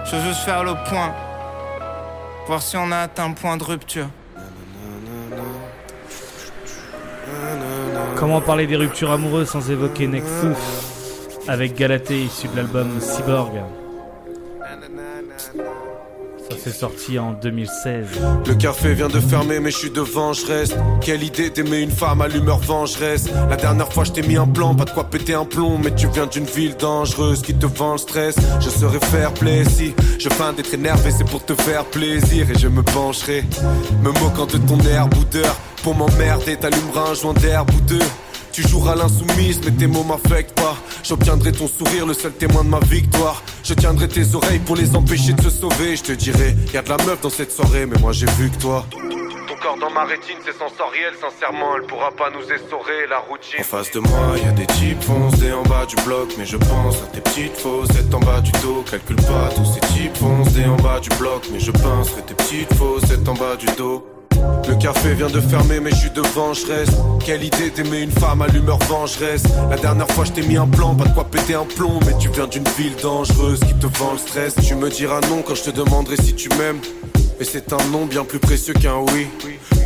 Je 0.04 0.16
veux 0.16 0.23
juste 0.23 0.40
faire 0.40 0.64
le 0.64 0.75
point. 0.88 1.12
Voir 2.47 2.61
si 2.61 2.76
on 2.76 2.90
a 2.92 2.99
atteint 2.99 3.28
le 3.28 3.35
point 3.35 3.56
de 3.56 3.64
rupture. 3.64 4.09
Comment 8.16 8.40
parler 8.40 8.66
des 8.66 8.76
ruptures 8.76 9.11
amoureuses 9.11 9.49
sans 9.49 9.71
évoquer 9.71 10.06
Nekfou? 10.06 10.54
Avec 11.49 11.77
Galatée 11.77 12.25
issu 12.25 12.49
de 12.49 12.57
l'album 12.57 12.89
Cyborg 13.01 13.53
ça 16.51 16.59
s'est 16.59 16.79
sorti 16.79 17.19
en 17.19 17.33
2016. 17.33 18.07
Le 18.47 18.55
café 18.55 18.93
vient 18.93 19.09
de 19.09 19.19
fermer, 19.19 19.61
mais 19.61 19.71
je 19.71 19.79
suis 19.79 19.91
devant, 19.91 20.35
je 20.35 20.47
reste. 20.47 20.77
Quelle 21.01 21.23
idée 21.23 21.49
d'aimer 21.49 21.81
une 21.81 21.91
femme 21.91 22.21
à 22.21 22.29
l'humeur 22.29 22.59
vengeresse. 22.59 23.29
La 23.49 23.57
dernière 23.57 23.91
fois, 23.93 24.05
je 24.05 24.13
t'ai 24.13 24.23
mis 24.23 24.37
un 24.37 24.47
plan, 24.47 24.75
pas 24.75 24.85
de 24.85 24.91
quoi 24.91 25.05
péter 25.05 25.35
un 25.35 25.47
plomb. 25.47 25.79
Mais 25.83 25.95
tu 25.95 26.07
viens 26.09 26.27
d'une 26.27 26.45
ville 26.45 26.77
dangereuse 26.77 27.41
qui 27.41 27.55
te 27.55 27.67
vend 27.67 27.93
le 27.93 27.99
stress. 27.99 28.37
Je 28.61 28.69
serai 28.69 29.01
fair 29.01 29.33
play 29.33 29.65
si 29.65 29.95
je 30.19 30.29
feins 30.29 30.53
d'être 30.53 30.75
énervé, 30.75 31.11
c'est 31.11 31.29
pour 31.29 31.45
te 31.45 31.55
faire 31.55 31.85
plaisir. 31.87 32.51
Et 32.51 32.59
je 32.59 32.69
me 32.69 32.83
pencherai, 32.83 33.45
me 34.03 34.11
moquant 34.21 34.47
de 34.47 34.59
ton 34.59 34.79
air 34.81 35.09
boudeur. 35.09 35.57
Pour 35.83 35.95
m'emmerder, 35.95 36.57
t'allumeras 36.57 37.11
un 37.11 37.15
joint 37.15 37.35
d'herbe 37.35 37.71
ou 37.75 37.81
deux. 37.81 38.07
Tu 38.55 38.63
joueras 38.63 38.95
l'insoumise, 38.95 39.61
mais 39.65 39.73
tes 39.73 39.89
mots 39.89 40.05
m'affectent 40.05 40.55
pas. 40.55 40.77
J'obtiendrai 41.03 41.51
ton 41.51 41.67
sourire, 41.67 42.07
le 42.07 42.15
seul 42.15 42.31
témoin 42.31 42.63
de 42.63 42.69
ma 42.69 42.79
victoire. 42.79 43.43
Je 43.65 43.75
tiendrai 43.75 44.07
tes 44.07 44.33
oreilles 44.37 44.61
pour 44.61 44.77
les 44.77 44.95
empêcher 44.95 45.33
de 45.33 45.43
se 45.43 45.51
sauver. 45.51 45.97
Je 45.97 46.05
te 46.05 46.13
dirai, 46.13 46.55
y 46.73 46.77
a 46.77 46.83
de 46.83 46.89
la 46.89 46.97
meuf 46.99 47.21
dans 47.21 47.31
cette 47.31 47.51
soirée, 47.51 47.85
mais 47.85 47.99
moi 47.99 48.13
j'ai 48.13 48.27
vu 48.39 48.51
que 48.51 48.59
toi. 48.59 48.87
Ton 48.93 49.57
corps 49.61 49.77
dans 49.81 49.91
ma 49.91 50.05
rétine, 50.05 50.37
c'est 50.45 50.57
sensoriel, 50.57 51.15
sincèrement, 51.21 51.75
elle 51.77 51.87
pourra 51.89 52.13
pas 52.13 52.31
nous 52.31 52.45
essorer 52.45 53.09
la 53.11 53.19
routine. 53.19 53.59
En 53.59 53.65
face 53.65 53.91
de 53.91 53.99
moi, 53.99 54.37
y 54.45 54.49
a 54.49 54.53
des 54.53 54.67
types 54.67 55.03
foncés 55.03 55.53
en 55.53 55.65
bas 55.65 55.87
du 55.87 55.97
bloc, 56.05 56.29
mais 56.39 56.47
je 56.47 56.57
pense 56.57 56.99
à 57.03 57.07
tes 57.13 57.23
petites 57.23 57.57
faussettes 57.57 58.15
en 58.15 58.21
bas 58.21 58.41
du 58.41 58.53
dos. 58.63 58.85
Calcule 58.89 59.17
pas 59.17 59.51
tous 59.57 59.67
ces 59.67 59.81
types 59.95 60.17
foncés 60.17 60.67
en 60.67 60.77
bas 60.77 61.01
du 61.01 61.09
bloc, 61.19 61.43
mais 61.53 61.59
je 61.59 61.73
pense 61.73 62.11
que 62.11 62.21
tes 62.21 62.35
petites 62.35 62.73
faussettes 62.75 63.29
en 63.29 63.35
bas 63.35 63.57
du 63.57 63.67
dos. 63.77 64.13
Le 64.69 64.75
café 64.77 65.15
vient 65.15 65.29
de 65.29 65.41
fermer, 65.41 65.81
mais 65.81 65.91
je 65.91 65.97
suis 65.97 66.11
devant, 66.11 66.53
je. 66.55 66.65
Quelle 67.25 67.45
idée 67.45 67.71
d'aimer 67.71 68.01
une 68.01 68.11
femme 68.11 68.43
à 68.43 68.47
l'humeur 68.49 68.79
vengeresse. 68.89 69.45
La 69.71 69.77
dernière 69.77 70.09
fois, 70.09 70.25
je 70.25 70.33
t'ai 70.33 70.43
mis 70.43 70.57
un 70.57 70.67
plan, 70.67 70.95
pas 70.95 71.05
de 71.05 71.15
quoi 71.15 71.25
péter 71.25 71.55
un 71.55 71.65
plomb. 71.65 72.01
Mais 72.07 72.17
tu 72.19 72.29
viens 72.31 72.47
d'une 72.47 72.69
ville 72.77 72.97
dangereuse 73.03 73.61
qui 73.61 73.75
te 73.75 73.87
vend 73.99 74.13
le 74.13 74.19
stress. 74.19 74.55
Tu 74.67 74.75
me 74.75 74.91
diras 74.91 75.21
non 75.29 75.43
quand 75.43 75.55
je 75.55 75.65
te 75.65 75.71
demanderai 75.71 76.17
si 76.17 76.35
tu 76.35 76.49
m'aimes. 76.51 76.81
Mais 77.38 77.44
c'est 77.44 77.73
un 77.73 77.85
nom 77.90 78.06
bien 78.06 78.25
plus 78.25 78.38
précieux 78.38 78.75
qu'un 78.75 78.99
oui. 79.12 79.26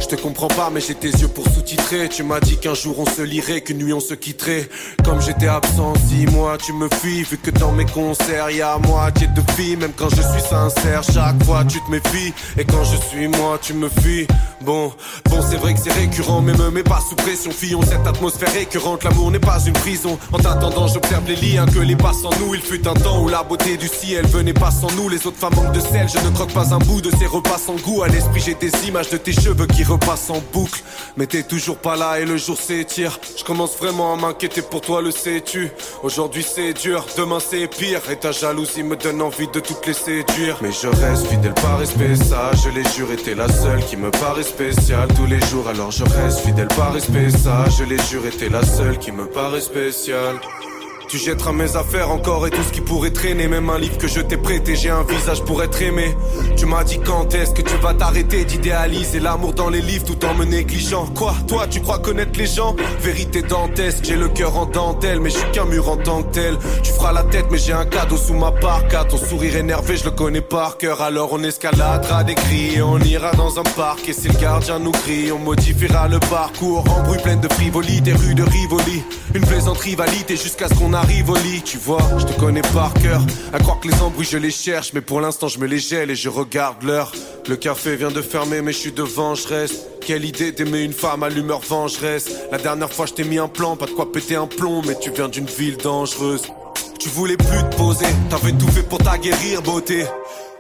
Je 0.00 0.06
te 0.06 0.16
comprends 0.16 0.48
pas, 0.48 0.70
mais 0.72 0.80
j'ai 0.80 0.94
tes 0.94 1.10
yeux 1.10 1.28
pour 1.28 1.44
sous-titrer. 1.44 2.08
Tu 2.08 2.22
m'as 2.22 2.40
dit 2.40 2.56
qu'un 2.56 2.74
jour 2.74 2.98
on 2.98 3.06
se 3.06 3.22
lirait, 3.22 3.62
qu'une 3.62 3.78
nuit 3.78 3.92
on 3.92 4.00
se 4.00 4.14
quitterait. 4.14 4.68
Comme 5.04 5.20
j'étais 5.20 5.48
absent 5.48 5.94
six 6.08 6.26
mois, 6.26 6.56
tu 6.58 6.72
me 6.72 6.88
fuis. 6.88 7.22
Vu 7.24 7.36
que 7.38 7.50
dans 7.50 7.72
mes 7.72 7.86
concerts, 7.86 8.50
y 8.50 8.62
a 8.62 8.78
moitié 8.78 9.26
de 9.28 9.42
filles. 9.52 9.76
Même 9.76 9.92
quand 9.96 10.08
je 10.10 10.22
suis 10.22 10.40
sincère, 10.48 11.02
chaque 11.02 11.42
fois 11.44 11.64
tu 11.64 11.80
te 11.80 11.90
méfies. 11.90 12.32
Et 12.58 12.64
quand 12.64 12.84
je 12.84 12.96
suis 12.96 13.28
moi, 13.28 13.58
tu 13.60 13.74
me 13.74 13.88
fuis. 13.88 14.26
Bon, 14.60 14.92
bon, 15.30 15.38
c'est 15.48 15.56
vrai 15.56 15.74
que 15.74 15.80
c'est 15.80 15.92
récurrent, 15.92 16.42
mais 16.42 16.52
me 16.52 16.70
mets 16.70 16.82
pas 16.82 17.00
sous 17.08 17.16
pression. 17.16 17.50
Fillon, 17.50 17.80
cette 17.82 18.06
atmosphère 18.06 18.52
récurrente, 18.52 19.04
l'amour 19.04 19.30
n'est 19.30 19.38
pas 19.38 19.58
une 19.66 19.72
prison. 19.72 20.18
En 20.32 20.38
t'attendant, 20.38 20.86
j'observe 20.86 21.24
les 21.26 21.36
liens 21.36 21.66
que 21.66 21.78
les 21.80 21.96
pas 21.96 22.12
sans 22.12 22.30
nous. 22.40 22.54
Il 22.54 22.60
fut 22.60 22.86
un 22.86 22.94
temps 22.94 23.22
où 23.22 23.28
la 23.28 23.42
beauté 23.42 23.76
du 23.76 23.88
ciel 23.88 24.26
venait 24.26 24.52
pas 24.52 24.70
sans 24.70 24.90
nous. 24.96 25.08
Les 25.08 25.26
autres 25.26 25.38
femmes 25.38 25.54
manquent 25.54 25.72
de 25.72 25.80
sel, 25.80 26.08
je 26.08 26.18
ne 26.24 26.30
croque 26.34 26.52
pas 26.52 26.74
un 26.74 26.78
bout 26.78 27.00
de 27.00 27.10
ces 27.18 27.26
repas 27.26 27.58
sans 27.58 27.76
goût. 27.76 28.02
À 28.02 28.08
l'esprit, 28.08 28.40
j'ai 28.44 28.54
des 28.54 28.72
images 28.86 29.10
de 29.10 29.16
tes 29.16 29.32
cheveux 29.32 29.66
qui 29.66 29.84
repasse 29.84 30.30
en 30.30 30.42
boucle. 30.52 30.82
Mais 31.16 31.26
t'es 31.26 31.42
toujours 31.42 31.78
pas 31.78 31.96
là 31.96 32.18
et 32.20 32.24
le 32.24 32.36
jour 32.36 32.58
s'étire. 32.58 33.18
Je 33.36 33.44
commence 33.44 33.76
vraiment 33.76 34.14
à 34.14 34.16
m'inquiéter 34.16 34.62
pour 34.62 34.80
toi, 34.80 35.02
le 35.02 35.10
sais-tu? 35.10 35.70
Aujourd'hui 36.02 36.44
c'est 36.44 36.72
dur, 36.72 37.06
demain 37.16 37.38
c'est 37.40 37.66
pire. 37.66 38.00
Et 38.10 38.16
ta 38.16 38.32
jalousie 38.32 38.82
me 38.82 38.96
donne 38.96 39.20
envie 39.20 39.48
de 39.48 39.60
toutes 39.60 39.86
les 39.86 39.94
séduire. 39.94 40.58
Mais 40.62 40.70
je 40.72 40.88
reste 40.88 41.26
fidèle 41.26 41.54
par 41.54 41.78
respect, 41.78 42.14
ça, 42.16 42.50
je 42.62 42.70
l'ai 42.70 42.84
juré, 42.96 43.16
t'es 43.16 43.34
la 43.34 43.48
seule 43.48 43.84
qui 43.84 43.96
me 43.96 44.10
paraît 44.10 44.42
spéciale 44.42 45.08
tous 45.16 45.26
les 45.26 45.40
jours. 45.46 45.68
Alors 45.68 45.90
je 45.90 46.04
reste 46.04 46.40
fidèle 46.40 46.68
par 46.68 46.92
respect, 46.92 47.30
ça, 47.30 47.64
je 47.76 47.84
l'ai 47.84 47.98
juré, 48.10 48.30
t'es 48.30 48.48
la 48.48 48.64
seule 48.64 48.98
qui 48.98 49.12
me 49.12 49.26
paraît 49.26 49.60
spéciale. 49.60 50.36
Tu 51.08 51.16
jetteras 51.16 51.52
mes 51.52 51.74
affaires 51.74 52.10
encore 52.10 52.46
et 52.46 52.50
tout 52.50 52.62
ce 52.62 52.70
qui 52.70 52.82
pourrait 52.82 53.10
traîner. 53.10 53.48
Même 53.48 53.70
un 53.70 53.78
livre 53.78 53.96
que 53.96 54.06
je 54.06 54.20
t'ai 54.20 54.36
prêté, 54.36 54.76
j'ai 54.76 54.90
un 54.90 55.04
visage 55.04 55.42
pour 55.42 55.62
être 55.62 55.80
aimé. 55.80 56.14
Tu 56.54 56.66
m'as 56.66 56.84
dit 56.84 57.00
quand 57.00 57.34
est-ce 57.34 57.52
que 57.52 57.62
tu 57.62 57.74
vas 57.78 57.94
t'arrêter 57.94 58.44
d'idéaliser 58.44 59.18
l'amour 59.18 59.54
dans 59.54 59.70
les 59.70 59.80
livres 59.80 60.04
tout 60.04 60.22
en 60.26 60.34
me 60.34 60.44
négligeant. 60.44 61.06
Quoi, 61.16 61.34
toi, 61.46 61.66
tu 61.66 61.80
crois 61.80 61.98
connaître 61.98 62.38
les 62.38 62.46
gens? 62.46 62.76
Vérité 63.00 63.40
dantesque, 63.40 64.04
j'ai 64.04 64.16
le 64.16 64.28
cœur 64.28 64.58
en 64.58 64.66
dentelle, 64.66 65.20
mais 65.20 65.30
je 65.30 65.38
suis 65.38 65.50
qu'un 65.50 65.64
mur 65.64 65.88
en 65.88 65.96
tant 65.96 66.22
que 66.22 66.34
tel. 66.34 66.58
Tu 66.82 66.92
feras 66.92 67.14
la 67.14 67.22
tête, 67.22 67.46
mais 67.50 67.58
j'ai 67.58 67.72
un 67.72 67.86
cadeau 67.86 68.18
sous 68.18 68.34
ma 68.34 68.52
parka. 68.52 69.04
Ton 69.04 69.16
sourire 69.16 69.56
énervé, 69.56 69.96
je 69.96 70.04
le 70.04 70.10
connais 70.10 70.42
par 70.42 70.76
cœur. 70.76 71.00
Alors 71.00 71.30
on 71.32 71.42
escaladera 71.42 72.22
des 72.24 72.34
cris 72.34 72.74
et 72.76 72.82
on 72.82 72.98
ira 72.98 73.32
dans 73.32 73.58
un 73.58 73.62
parc. 73.62 74.06
Et 74.10 74.12
si 74.12 74.28
le 74.28 74.38
gardien 74.38 74.78
nous 74.78 74.92
crie, 74.92 75.32
on 75.32 75.38
modifiera 75.38 76.06
le 76.06 76.20
parcours. 76.20 76.84
En 76.94 77.02
bruit 77.02 77.20
plein 77.22 77.36
de 77.36 77.48
frivolité, 77.50 78.12
rue 78.12 78.34
de 78.34 78.42
Rivoli. 78.42 79.02
Une 79.34 79.46
plaisante 79.46 79.78
rivalité 79.78 80.36
jusqu'à 80.36 80.68
ce 80.68 80.74
qu'on 80.74 80.92
arrive 80.98 81.30
au 81.30 81.36
lit, 81.36 81.62
tu 81.62 81.78
vois, 81.78 82.02
je 82.18 82.24
te 82.24 82.32
connais 82.38 82.62
par 82.74 82.92
cœur. 82.94 83.22
À 83.52 83.58
croire 83.58 83.78
que 83.80 83.88
les 83.88 84.00
embrouilles 84.02 84.26
je 84.26 84.36
les 84.36 84.50
cherche, 84.50 84.92
mais 84.92 85.00
pour 85.00 85.20
l'instant 85.20 85.48
je 85.48 85.58
me 85.58 85.66
les 85.66 85.78
gèle 85.78 86.10
et 86.10 86.16
je 86.16 86.28
regarde 86.28 86.82
l'heure. 86.82 87.12
Le 87.48 87.56
café 87.56 87.96
vient 87.96 88.10
de 88.10 88.20
fermer, 88.20 88.60
mais 88.62 88.72
je 88.72 88.78
suis 88.78 88.92
devant, 88.92 89.34
je. 89.34 89.72
Quelle 90.04 90.24
idée 90.24 90.52
d'aimer 90.52 90.82
une 90.82 90.92
femme 90.92 91.22
à 91.22 91.28
l'humeur 91.28 91.60
vengeresse. 91.60 92.28
La 92.50 92.58
dernière 92.58 92.92
fois 92.92 93.06
je 93.06 93.14
t'ai 93.14 93.24
mis 93.24 93.38
un 93.38 93.48
plan, 93.48 93.76
pas 93.76 93.86
de 93.86 93.92
quoi 93.92 94.10
péter 94.10 94.36
un 94.36 94.46
plomb, 94.46 94.82
mais 94.86 94.98
tu 94.98 95.10
viens 95.10 95.28
d'une 95.28 95.46
ville 95.46 95.76
dangereuse. 95.76 96.42
Tu 96.98 97.08
voulais 97.10 97.36
plus 97.36 97.62
te 97.70 97.76
poser, 97.76 98.06
t'avais 98.28 98.52
tout 98.52 98.68
fait 98.68 98.82
pour 98.82 98.98
t'aguerrir, 98.98 99.62
beauté. 99.62 100.04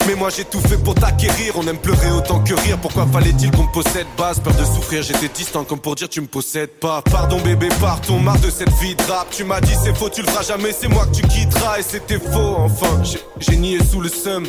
Mais 0.08 0.14
moi 0.14 0.30
j'ai 0.34 0.46
tout 0.46 0.60
fait 0.60 0.78
pour 0.78 0.94
t'acquérir, 0.94 1.52
on 1.56 1.66
aime 1.66 1.76
pleurer 1.76 2.10
autant 2.10 2.40
que 2.40 2.54
rire. 2.54 2.78
Pourquoi 2.80 3.06
fallait-il 3.12 3.50
qu'on 3.50 3.64
me 3.64 3.72
possède 3.72 4.06
base? 4.16 4.40
Peur 4.40 4.54
de 4.54 4.64
souffrir, 4.64 5.02
j'étais 5.02 5.28
distant 5.28 5.64
comme 5.64 5.80
pour 5.80 5.96
dire 5.96 6.08
tu 6.08 6.22
me 6.22 6.26
possèdes 6.26 6.80
pas. 6.80 7.02
Pardon 7.02 7.38
bébé, 7.42 7.68
partons, 7.78 8.18
marre 8.18 8.40
de 8.40 8.48
cette 8.48 8.72
vie 8.80 8.94
de 8.94 9.02
rap. 9.02 9.28
Tu 9.30 9.44
m'as 9.44 9.60
dit 9.60 9.74
c'est 9.84 9.94
faux, 9.94 10.08
tu 10.08 10.22
le 10.22 10.28
feras 10.28 10.44
jamais, 10.44 10.72
c'est 10.72 10.88
moi 10.88 11.04
que 11.04 11.16
tu 11.16 11.22
quitteras. 11.28 11.78
Et 11.78 11.82
c'était 11.82 12.18
faux, 12.18 12.56
enfin, 12.56 13.02
j'ai 13.38 13.56
nié 13.56 13.80
sous 13.84 14.00
le 14.00 14.08
seum. 14.08 14.46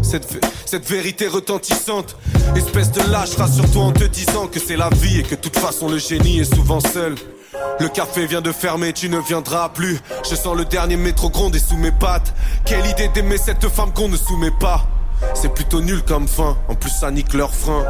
Cette, 0.00 0.46
cette 0.64 0.88
vérité 0.88 1.26
retentissante, 1.26 2.16
espèce 2.54 2.92
de 2.92 3.02
lâche, 3.10 3.34
rassure-toi 3.36 3.82
en 3.82 3.92
te 3.92 4.04
disant 4.04 4.46
que 4.46 4.60
c'est 4.60 4.76
la 4.76 4.90
vie 4.90 5.18
et 5.18 5.22
que 5.24 5.34
de 5.34 5.40
toute 5.40 5.58
façon 5.58 5.88
le 5.88 5.98
génie 5.98 6.38
est 6.38 6.54
souvent 6.54 6.78
seul. 6.78 7.16
Le 7.80 7.88
café 7.88 8.26
vient 8.26 8.42
de 8.42 8.52
fermer, 8.52 8.92
tu 8.92 9.08
ne 9.08 9.18
viendras 9.18 9.70
plus. 9.70 9.98
Je 10.28 10.36
sens 10.36 10.56
le 10.56 10.64
dernier 10.64 10.96
métro 10.96 11.30
gronder 11.30 11.58
sous 11.58 11.76
mes 11.76 11.90
pattes. 11.90 12.32
Quelle 12.64 12.86
idée 12.86 13.08
d'aimer 13.08 13.38
cette 13.38 13.68
femme 13.68 13.92
qu'on 13.92 14.08
ne 14.08 14.16
soumet 14.16 14.52
pas. 14.52 14.86
C'est 15.34 15.52
plutôt 15.54 15.80
nul 15.80 16.02
comme 16.02 16.28
fin, 16.28 16.56
en 16.68 16.74
plus 16.74 16.90
ça 16.90 17.10
nique 17.10 17.32
leur 17.34 17.54
frein. 17.54 17.84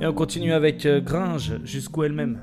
Et 0.00 0.06
on 0.06 0.12
continue 0.12 0.52
avec 0.52 0.84
euh, 0.84 1.00
Gringe, 1.00 1.60
jusqu'où 1.64 2.04
elle-même. 2.04 2.42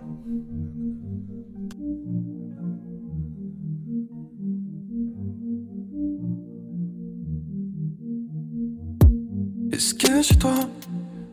Est-ce 9.72 9.94
que 9.94 10.24
c'est 10.24 10.40
toi? 10.40 10.56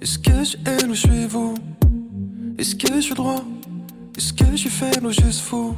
Est-ce 0.02 0.18
que 0.18 0.44
c'est 0.44 0.58
elle 0.66 0.90
ou 0.90 0.94
suis 0.94 1.26
vous? 1.26 1.54
Est-ce 2.58 2.74
que 2.74 2.92
je 2.92 3.00
suis 3.00 3.14
droit? 3.14 3.44
Est-ce 4.16 4.32
que 4.32 4.44
je 4.50 4.56
suis 4.56 4.70
faible 4.70 5.06
ou 5.06 5.12
juste 5.12 5.42
fou? 5.42 5.76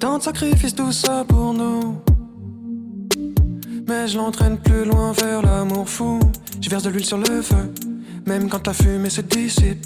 Tant 0.00 0.16
de 0.16 0.22
sacrifices, 0.22 0.74
tout 0.74 0.92
ça 0.92 1.26
pour 1.28 1.52
nous. 1.52 1.96
Mais 3.86 4.08
je 4.08 4.16
l'entraîne 4.16 4.56
plus 4.56 4.86
loin 4.86 5.12
vers 5.12 5.42
l'amour 5.42 5.86
fou. 5.86 6.18
Je 6.58 6.70
verse 6.70 6.84
de 6.84 6.88
l'huile 6.88 7.04
sur 7.04 7.18
le 7.18 7.42
feu. 7.42 7.70
Même 8.24 8.48
quand 8.48 8.66
la 8.66 8.72
fumée 8.72 9.10
se 9.10 9.20
dissipe. 9.20 9.84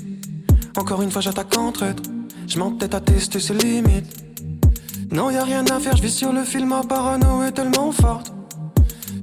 Encore 0.77 1.03
une 1.03 1.11
fois 1.11 1.21
j'attaque 1.21 1.59
entre 1.59 1.83
êtres 1.83 2.05
Je 2.47 2.57
m'entête 2.61 2.95
à 2.95 3.01
tester 3.01 3.41
ses 3.41 3.55
limites. 3.55 4.25
Non 5.11 5.31
y 5.31 5.37
a 5.37 5.43
rien 5.43 5.65
à 5.67 5.81
faire, 5.81 5.97
je 5.97 6.03
vis 6.03 6.15
sur 6.15 6.33
le 6.33 6.45
film 6.45 6.69
Ma 6.69 6.83
parano 6.85 7.43
est 7.43 7.53
tellement 7.53 7.91
forte. 7.91 8.33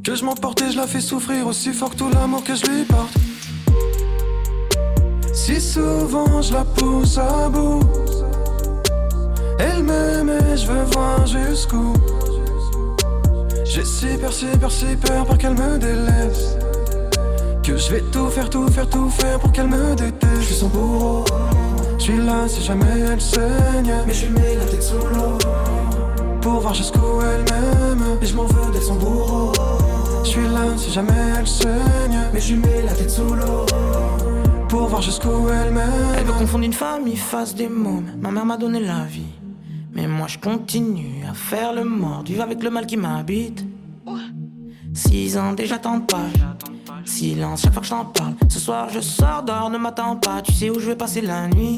Que 0.04 0.14
je 0.14 0.26
m'emporte 0.26 0.62
et 0.62 0.72
je 0.72 0.78
la 0.78 0.88
fais 0.88 1.00
souffrir 1.00 1.48
aussi 1.48 1.72
fort 1.72 1.92
que 1.92 1.96
tout 1.96 2.10
l'amour 2.10 2.44
que 2.44 2.54
je 2.54 2.66
lui 2.66 2.84
porte. 2.84 3.14
Si 5.38 5.62
souvent 5.62 6.42
je 6.42 6.52
la 6.52 6.66
pousse 6.66 7.20
à 7.20 7.48
bout, 7.48 7.84
elle 9.60 9.84
m'aime 9.84 10.32
et 10.32 10.58
je 10.58 10.66
veux 10.66 10.84
voir 10.92 11.28
jusqu'où. 11.28 11.94
J'ai 13.64 13.86
si 13.86 14.08
peur, 14.20 14.34
si 14.34 14.48
peur, 14.60 14.72
si 14.72 14.96
peur 14.96 15.26
pour 15.28 15.38
qu'elle 15.38 15.54
me 15.54 15.78
délaisse. 15.78 16.58
Que 17.62 17.78
je 17.78 17.92
vais 17.92 18.02
tout 18.12 18.30
faire, 18.30 18.50
tout 18.50 18.68
faire, 18.70 18.90
tout 18.90 19.12
faire 19.12 19.40
pour 19.40 19.52
qu'elle 19.52 19.68
me 19.68 19.96
déteste. 19.96 20.40
Je 20.40 20.46
suis 20.46 20.56
son 20.56 20.70
bourreau, 20.70 21.24
je 22.00 22.04
suis 22.04 22.18
là 22.18 22.48
si 22.48 22.64
jamais 22.64 23.00
elle 23.14 23.22
saigne. 23.22 23.94
Mais 24.08 24.14
je 24.16 24.26
mets 24.30 24.56
la 24.56 24.66
tête 24.66 24.82
sous 24.82 24.96
l'eau 24.96 25.38
pour 26.42 26.62
voir 26.62 26.74
jusqu'où 26.74 27.22
elle 27.22 27.44
m'aime. 27.44 28.18
Et 28.24 28.26
je 28.26 28.36
m'en 28.36 28.46
veux 28.46 28.72
d'être 28.72 28.88
son 28.88 28.96
bourreau. 28.96 29.52
Je 30.24 30.30
suis 30.30 30.48
là 30.48 30.66
si 30.78 30.92
jamais 30.92 31.14
elle 31.40 31.48
saigne. 31.48 32.20
Mais 32.34 32.42
je 32.42 32.56
mets 32.56 32.82
la 32.84 32.94
tête 32.94 33.12
sous 33.12 33.36
l'eau 33.36 33.68
pour 34.68 34.88
voir 34.88 35.02
jusqu'où 35.02 35.50
elle 35.50 35.74
m'aime. 35.74 36.16
Elle 36.18 36.26
veut 36.26 36.34
confondre 36.34 36.64
une 36.64 36.74
famille 36.74 37.16
face 37.16 37.56
des 37.56 37.70
mômes. 37.70 38.12
Ma 38.20 38.32
mère 38.32 38.46
m'a 38.46 38.58
donné 38.58 38.80
la 38.80 39.06
vie. 39.06 39.34
Mais 39.94 40.08
moi 40.08 40.28
je 40.28 40.38
continue 40.38 41.24
à 41.30 41.34
faire 41.34 41.74
le 41.74 41.84
mort, 41.84 42.24
vivre 42.24 42.44
avec 42.44 42.62
le 42.62 42.70
mal 42.70 42.86
qui 42.86 42.98
m'habite. 42.98 43.66
Six 44.94 45.38
ans 45.38 45.54
déjà 45.54 45.78
t'en 45.78 46.02
pas. 46.02 46.28
Silence 47.06 47.62
chaque 47.62 47.74
fois 47.74 47.82
que 47.82 47.88
je 47.88 47.92
t'en 47.92 48.06
parle. 48.06 48.34
Ce 48.50 48.60
soir 48.60 48.90
je 48.90 49.00
sors 49.00 49.44
dehors, 49.44 49.70
ne 49.70 49.78
m'attends 49.78 50.16
pas. 50.16 50.42
Tu 50.42 50.52
sais 50.54 50.70
où 50.70 50.80
je 50.80 50.88
vais 50.88 50.96
passer 50.96 51.22
la 51.22 51.48
nuit. 51.48 51.78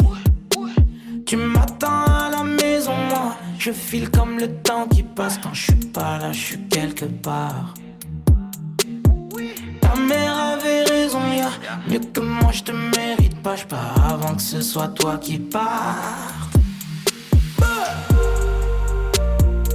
Tu 1.26 1.38
m'attends 1.38 2.06
à 2.06 2.30
la 2.32 2.44
maison, 2.44 2.94
moi. 3.10 3.36
Je 3.60 3.72
file 3.72 4.10
comme 4.10 4.40
le 4.40 4.48
temps 4.48 4.88
qui 4.88 5.04
passe. 5.04 5.38
Quand 5.38 5.54
je 5.54 5.64
suis 5.64 5.86
pas 5.94 6.18
là, 6.18 6.32
je 6.32 6.40
suis 6.40 6.60
quelque 6.70 7.06
part. 7.06 7.74
Ta 9.82 9.96
mère 9.96 10.39
raison, 11.10 11.32
y'a 11.32 11.50
mieux 11.88 12.00
que 12.00 12.20
moi, 12.20 12.52
je 12.52 12.64
te 12.64 12.72
mérite 12.72 13.42
pas. 13.42 13.56
Je 13.56 13.66
pars 13.66 13.96
avant 14.10 14.36
que 14.36 14.42
ce 14.42 14.62
soit 14.62 14.90
toi 14.90 15.18
qui 15.18 15.40
pars. 15.40 16.50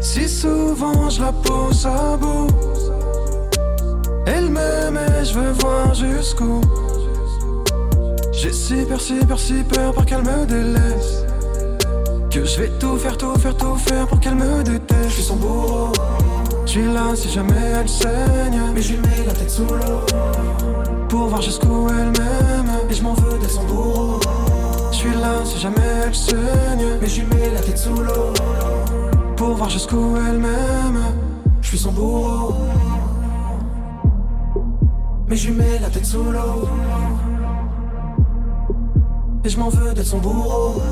Si 0.01 0.29
souvent 0.29 1.11
je 1.11 1.23
la 1.23 1.33
pousse 1.33 1.87
à 1.87 2.17
bout, 2.17 2.49
elle 4.27 4.51
m'aime 4.51 4.97
et 4.97 5.25
je 5.25 5.35
veux 5.35 5.53
voir 5.53 5.95
jusqu'où. 5.95 6.61
J'ai 8.33 8.53
si 8.53 8.85
peur, 8.85 9.01
si 9.01 9.15
peur, 9.27 9.39
si 9.39 9.63
peur 9.65 9.93
pour 9.93 10.05
qu'elle 10.05 10.23
me 10.23 10.47
délaisse. 10.47 11.25
Que 12.31 12.45
je 12.45 12.61
vais 12.61 12.71
tout 12.79 12.97
faire, 12.97 13.17
tout 13.17 13.35
faire, 13.39 13.57
tout 13.57 13.77
faire 13.77 14.07
pour 14.07 14.21
qu'elle 14.21 14.35
me 14.37 14.63
déteste. 14.63 15.09
Je 15.09 15.15
suis 15.15 15.23
son 15.23 15.37
bourreau, 15.37 15.93
je 16.67 16.71
suis 16.71 16.85
là 16.93 17.15
si 17.15 17.31
jamais 17.31 17.65
elle 17.81 17.89
saigne. 17.89 18.61
Mais 18.75 18.83
je 18.83 18.93
lui 18.93 18.99
mets 19.01 19.25
la 19.27 19.33
tête 19.33 19.51
sous 19.51 19.65
l'eau 19.65 20.05
pour 21.15 21.29
voir 21.29 21.43
jusqu'où 21.43 21.87
elle 21.89 22.11
m'aime. 22.19 22.73
Et 22.91 22.95
je 22.95 23.03
m'en 23.03 23.15
veux 23.15 23.39
d'être 23.39 23.57
son 23.59 23.65
bourreau. 23.65 24.21
Je 24.91 24.97
suis 24.97 25.15
là 25.15 25.33
si 25.45 25.59
jamais 25.61 25.91
elle 26.05 26.15
saigne. 26.15 26.87
Mais 27.01 27.09
je 27.09 27.21
lui 27.21 27.27
mets 27.35 27.51
la 27.51 27.61
tête 27.61 27.79
sous 27.79 28.01
l'eau 28.07 28.33
pour 29.37 29.51
voir 29.55 29.71
jusqu'où 29.71 30.17
elle 30.17 30.39
m'aime. 30.39 31.01
Je 31.63 31.69
suis 31.69 31.79
son 31.79 31.93
bourreau. 31.93 32.55
Mais 35.29 35.37
je 35.37 35.51
lui 35.51 35.57
mets 35.57 35.79
la 35.79 35.89
tête 35.89 36.07
sous 36.07 36.31
l'eau. 36.37 36.69
Et 39.45 39.49
je 39.49 39.59
m'en 39.59 39.69
veux 39.69 39.95
d'être 39.95 40.13
son 40.15 40.19
bourreau. 40.19 40.83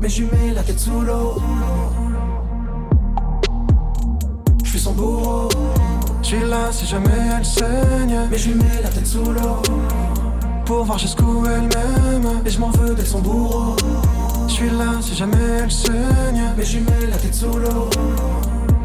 Mais 0.00 0.08
je 0.08 0.22
mets 0.24 0.54
la 0.54 0.62
tête 0.62 0.80
sous 0.80 1.02
l'eau. 1.02 1.34
Je 4.64 4.70
suis 4.70 4.80
son 4.80 4.92
bourreau. 4.92 5.48
Je 6.30 6.36
suis 6.36 6.48
là 6.48 6.70
si 6.70 6.86
jamais 6.86 7.10
elle 7.36 7.44
saigne. 7.44 8.28
Mais 8.30 8.38
je 8.38 8.50
lui 8.50 8.54
mets 8.54 8.80
la 8.80 8.88
tête 8.88 9.04
sous 9.04 9.32
l'eau. 9.32 9.62
Pour 10.64 10.84
voir 10.84 10.96
jusqu'où 10.96 11.44
elle 11.44 11.62
m'aime. 11.62 12.42
Et 12.46 12.50
je 12.50 12.60
m'en 12.60 12.70
veux 12.70 12.94
d'être 12.94 13.08
son 13.08 13.20
bourreau. 13.20 13.74
Je 14.46 14.52
suis 14.52 14.70
là 14.70 15.02
si 15.02 15.16
jamais 15.16 15.36
elle 15.36 15.72
saigne. 15.72 16.40
Mais 16.56 16.64
je 16.64 16.78
lui 16.78 16.84
mets 16.84 17.06
la 17.08 17.16
tête 17.16 17.34
sous 17.34 17.58
l'eau. 17.58 17.90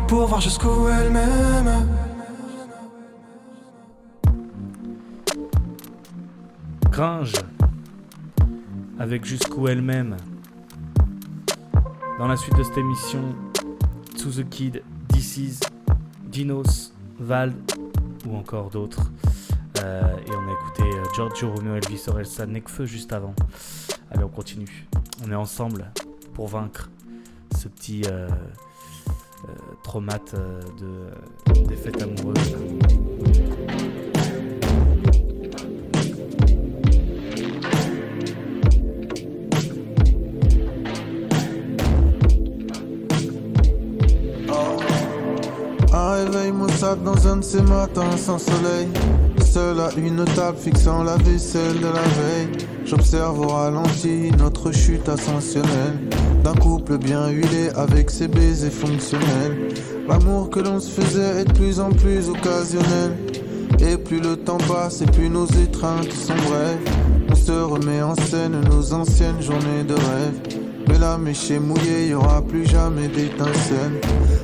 Pour 0.07 0.25
voir 0.25 0.41
jusqu'où 0.41 0.87
elle 0.87 1.11
m'aime. 1.11 1.87
Gringe 6.89 7.33
avec 8.97 9.23
jusqu'où 9.23 9.67
elle-même. 9.67 10.17
Dans 12.17 12.27
la 12.27 12.37
suite 12.37 12.57
de 12.57 12.63
cette 12.63 12.79
émission, 12.79 13.21
To 14.17 14.31
The 14.31 14.49
Kid, 14.49 14.81
DC's, 15.09 15.59
Dinos, 16.23 16.94
Vald 17.19 17.55
ou 18.27 18.35
encore 18.35 18.69
d'autres. 18.69 19.11
Euh, 19.79 20.17
et 20.17 20.31
on 20.31 20.47
a 20.47 20.53
écouté 20.53 20.83
euh, 20.83 21.03
Giorgio 21.15 21.53
Romeo, 21.53 21.75
Elvis 21.75 22.03
Orelsan, 22.07 22.47
Nekfeu 22.47 22.85
juste 22.85 23.13
avant. 23.13 23.33
Allez, 24.11 24.23
on 24.23 24.29
continue. 24.29 24.87
On 25.25 25.31
est 25.31 25.35
ensemble 25.35 25.91
pour 26.33 26.47
vaincre 26.47 26.89
ce 27.55 27.67
petit 27.67 28.03
euh, 28.07 28.27
euh, 29.47 29.51
traumate 29.83 30.33
euh, 30.33 30.61
de 30.79 31.63
défaite 31.67 32.01
amoureuse. 32.01 32.55
Un 32.55 34.04
ces 47.43 47.61
matins 47.61 48.17
sans 48.17 48.37
soleil. 48.37 48.87
Seul 49.43 49.79
à 49.79 49.89
une 49.97 50.25
table 50.35 50.57
fixant 50.57 51.03
la 51.03 51.17
vaisselle 51.17 51.79
de 51.79 51.87
la 51.87 52.01
veille. 52.01 52.67
J'observe 52.85 53.39
au 53.39 53.47
ralenti 53.47 54.31
notre 54.37 54.71
chute 54.71 55.07
ascensionnelle. 55.09 55.99
D'un 56.43 56.53
couple 56.53 56.97
bien 56.97 57.29
huilé 57.29 57.69
avec 57.75 58.11
ses 58.11 58.27
baisers 58.27 58.71
fonctionnels. 58.71 59.73
L'amour 60.07 60.49
que 60.49 60.59
l'on 60.59 60.79
se 60.79 60.89
faisait 60.89 61.41
est 61.41 61.45
de 61.45 61.53
plus 61.53 61.79
en 61.79 61.89
plus 61.89 62.29
occasionnel. 62.29 63.17
Et 63.79 63.97
plus 63.97 64.19
le 64.19 64.37
temps 64.37 64.57
passe 64.67 65.01
et 65.01 65.05
plus 65.05 65.29
nos 65.29 65.47
étreintes 65.47 66.11
sont 66.11 66.35
brèves. 66.35 66.79
On 67.29 67.35
se 67.35 67.51
remet 67.51 68.01
en 68.01 68.15
scène 68.15 68.61
nos 68.69 68.93
anciennes 68.93 69.41
journées 69.41 69.83
de 69.87 69.93
rêve. 69.93 70.54
Mais 70.87 70.97
la 70.99 71.17
mèche 71.17 71.51
est 71.51 71.59
mouillée, 71.59 72.07
y 72.09 72.13
aura 72.13 72.41
plus 72.41 72.65
jamais 72.65 73.07
d'étincelle. 73.07 74.01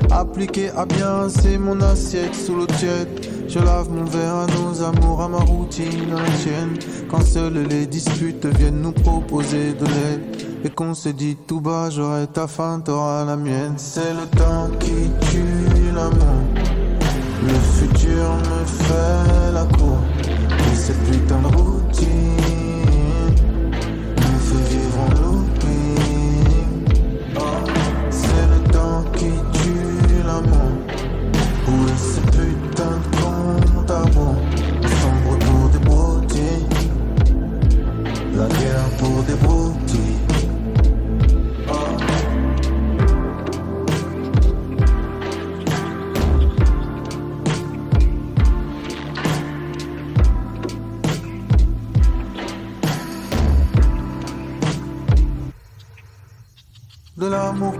Appliqué 0.09 0.69
à 0.75 0.85
bien, 0.85 1.29
c'est 1.29 1.57
mon 1.57 1.79
assiette 1.81 2.35
sous 2.35 2.55
l'eau 2.55 2.65
tiède. 2.65 3.27
Je 3.47 3.59
lave 3.59 3.89
mon 3.89 4.05
verre 4.05 4.35
à 4.35 4.47
nos 4.47 4.81
amours, 4.81 5.21
à 5.21 5.27
ma 5.27 5.39
routine, 5.39 6.11
à 6.11 6.21
la 6.21 6.29
tienne. 6.37 6.77
Quand 7.09 7.21
seules 7.21 7.67
les 7.69 7.85
disputes 7.85 8.45
viennent 8.45 8.81
nous 8.81 8.93
proposer 8.93 9.73
de 9.73 9.85
l'aide. 9.85 10.21
Et 10.63 10.69
qu'on 10.69 10.93
se 10.93 11.09
dit 11.09 11.35
tout 11.47 11.59
bas, 11.59 11.89
j'aurai 11.89 12.27
ta 12.27 12.47
fin, 12.47 12.79
t'auras 12.79 13.25
la 13.25 13.35
mienne. 13.35 13.73
C'est 13.77 14.13
le 14.13 14.25
temps 14.37 14.69
qui 14.79 15.09
tue 15.31 15.91
l'amour. 15.93 16.41
Le 17.43 17.53
futur 17.77 18.35
me 18.35 18.65
fait 18.65 19.51
la 19.53 19.65
cour. 19.75 19.97
Et 20.71 20.75
cette 20.75 21.03
putain 21.05 21.39
de 21.41 21.55
routine 21.55 22.10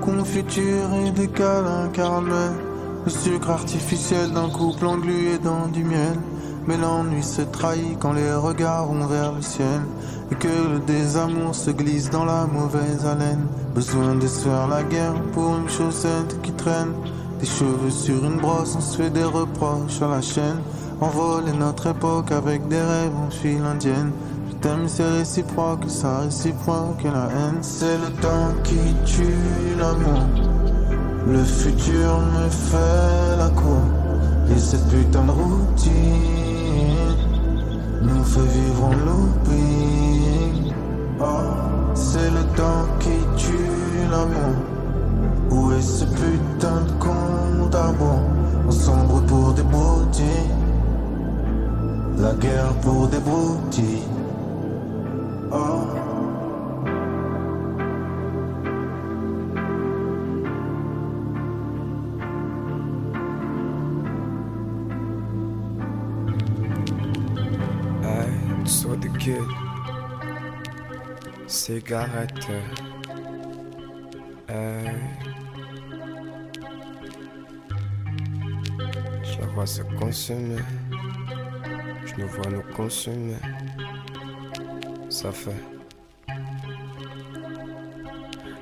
confiture 0.02 0.94
et 1.06 1.12
des 1.12 1.28
câlins 1.28 1.88
caramel. 1.94 2.52
Le 3.06 3.12
sucre 3.12 3.50
artificiel 3.52 4.32
d'un 4.32 4.50
couple 4.50 4.86
englué 4.86 5.38
dans 5.38 5.68
du 5.68 5.84
miel. 5.84 6.18
Mais 6.68 6.78
l'ennui 6.78 7.24
se 7.24 7.42
trahit 7.42 7.98
quand 8.00 8.14
les 8.14 8.34
regards 8.34 8.88
vont 8.88 9.06
vers 9.06 9.32
le 9.32 9.42
ciel. 9.42 9.82
Et 10.32 10.36
que 10.36 10.48
le 10.48 10.80
désamour 10.80 11.56
se 11.56 11.72
glisse 11.72 12.10
dans 12.10 12.26
la 12.26 12.46
mauvaise 12.46 13.06
haleine. 13.06 13.48
Besoin 13.74 14.16
de 14.16 14.28
se 14.28 14.42
faire 14.42 14.68
la 14.68 14.84
guerre 14.84 15.22
pour 15.34 15.56
une 15.58 15.70
chaussette 15.70 16.42
qui 16.42 16.52
traîne. 16.52 16.94
Des 17.40 17.48
cheveux 17.48 17.90
sur 17.90 18.24
une 18.26 18.38
brosse, 18.38 18.76
on 18.78 18.82
se 18.82 18.98
fait 18.98 19.10
des 19.10 19.24
reproches 19.24 20.02
à 20.02 20.08
la 20.08 20.22
chaîne. 20.22 20.62
Envoler 21.00 21.54
notre 21.54 21.88
époque 21.88 22.32
avec 22.32 22.68
des 22.68 22.82
rêves 22.82 23.16
en 23.16 23.32
file 23.32 23.64
indienne. 23.64 24.12
T'aime, 24.62 24.88
c'est 24.88 25.04
réciproque, 25.04 25.86
ça 25.88 26.20
réciproque 26.20 27.04
la 27.04 27.30
haine. 27.36 27.58
C'est 27.62 27.98
le 27.98 28.12
temps 28.22 28.54
qui 28.64 28.94
tue 29.06 29.76
l'amour. 29.76 30.22
Le 31.28 31.44
futur 31.44 32.20
me 32.20 32.48
fait 32.48 33.38
la 33.40 33.50
cour. 33.50 33.82
Et 34.56 34.60
cette 34.60 34.88
putain 34.88 35.24
de 35.24 35.32
routine 35.32 35.92
nous 38.04 38.24
fait 38.24 38.40
vivre 38.42 38.84
en 38.84 38.92
looping. 38.92 40.74
Oh, 41.20 41.26
c'est 41.96 42.30
le 42.30 42.44
temps 42.56 42.86
qui 43.00 43.44
tue 43.44 44.12
l'amour. 44.12 44.58
Où 45.50 45.72
est 45.72 45.82
ce 45.82 46.06
putain 46.06 46.82
de 46.82 46.92
compte 47.00 47.74
à 47.74 47.92
bon 47.94 48.20
On 48.68 48.72
sombre 48.72 49.22
pour 49.26 49.54
des 49.54 49.64
broutilles. 49.64 50.52
La 52.20 52.34
guerre 52.34 52.74
pour 52.84 53.08
des 53.08 53.18
broutilles. 53.18 54.21
Cigarette. 71.72 72.50
Hey. 74.48 74.96
Je 79.24 79.46
vois 79.54 79.66
se 79.66 79.84
consumer. 80.00 80.58
Je 82.06 82.22
nous 82.22 82.28
vois 82.28 82.50
nous 82.50 82.64
consumer. 82.76 83.36
Ça. 85.22 85.30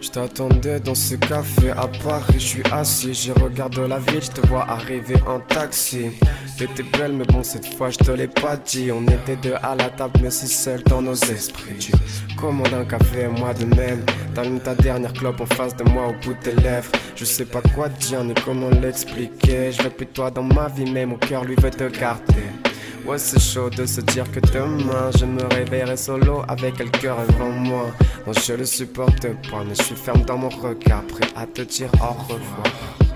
Je 0.02 0.10
t'attendais 0.10 0.82
dans 0.82 0.96
ce 0.96 1.16
café 1.16 1.70
à 1.70 1.88
Paris, 1.88 2.34
je 2.34 2.40
suis 2.40 2.64
assis, 2.70 3.14
je 3.14 3.32
regarde 3.32 3.80
la 3.80 4.00
ville, 4.00 4.22
je 4.22 4.32
te 4.32 4.46
vois 4.48 4.70
arriver 4.70 5.16
en 5.26 5.40
taxi. 5.40 6.12
T'étais 6.58 6.84
belle, 6.84 7.14
mais 7.14 7.24
bon, 7.24 7.44
cette 7.44 7.66
fois 7.76 7.92
je 7.92 7.98
te 7.98 8.12
l'ai 8.12 8.28
pas 8.28 8.58
dit. 8.58 8.92
On 8.92 9.04
était 9.04 9.38
deux 9.38 9.54
à 9.64 9.74
la 9.74 9.90
table, 9.90 10.20
mais 10.22 10.32
si 10.32 10.50
seul 10.50 10.84
dans 10.84 11.02
nos 11.02 11.14
esprits. 11.14 11.78
Tu 11.80 11.94
commandes 12.36 12.74
un 12.74 12.84
café, 12.84 13.30
moi 13.30 13.54
de 13.54 13.64
même. 13.64 14.04
T'allumes 14.36 14.60
ta 14.60 14.76
dernière 14.76 15.14
clope 15.14 15.40
en 15.40 15.46
face 15.46 15.78
de 15.78 15.86
moi 15.86 16.08
au 16.10 16.14
bout 16.26 16.34
de 16.34 16.40
tes 16.40 16.56
lèvres. 16.62 16.92
Je 17.16 17.24
sais 17.24 17.46
pas 17.46 17.62
quoi 17.74 17.88
dire 17.88 18.22
ni 18.26 18.34
comment 18.44 18.70
l'expliquer. 18.70 19.72
Je 19.72 19.82
veux 19.82 19.92
plus 19.92 20.08
toi 20.08 20.30
dans 20.30 20.44
ma 20.44 20.68
vie, 20.68 20.92
mais 20.92 21.06
mon 21.06 21.16
cœur 21.16 21.46
lui 21.46 21.56
veut 21.56 21.72
te 21.72 21.88
garder. 21.88 22.69
Ouais, 23.06 23.18
c'est 23.18 23.40
chaud 23.40 23.70
de 23.70 23.86
se 23.86 24.02
dire 24.02 24.30
que 24.32 24.40
demain 24.40 25.10
je 25.18 25.26
me 25.26 25.44
réveillerai 25.54 25.98
solo 25.98 26.44
avec 26.48 26.76
cœur 27.00 27.18
avant 27.20 27.50
moi. 27.50 27.88
Non, 28.28 28.34
je 28.34 28.54
le 28.54 28.66
supporte 28.66 29.28
pas, 29.50 29.64
mais 29.68 29.76
je 29.76 29.84
suis 29.84 29.96
ferme 29.96 30.22
dans 30.24 30.38
mon 30.38 30.50
regard, 30.50 31.04
prêt 31.04 31.28
à 31.36 31.46
te 31.48 31.62
dire 31.62 31.90
au 32.02 32.14
revoir. 32.14 33.09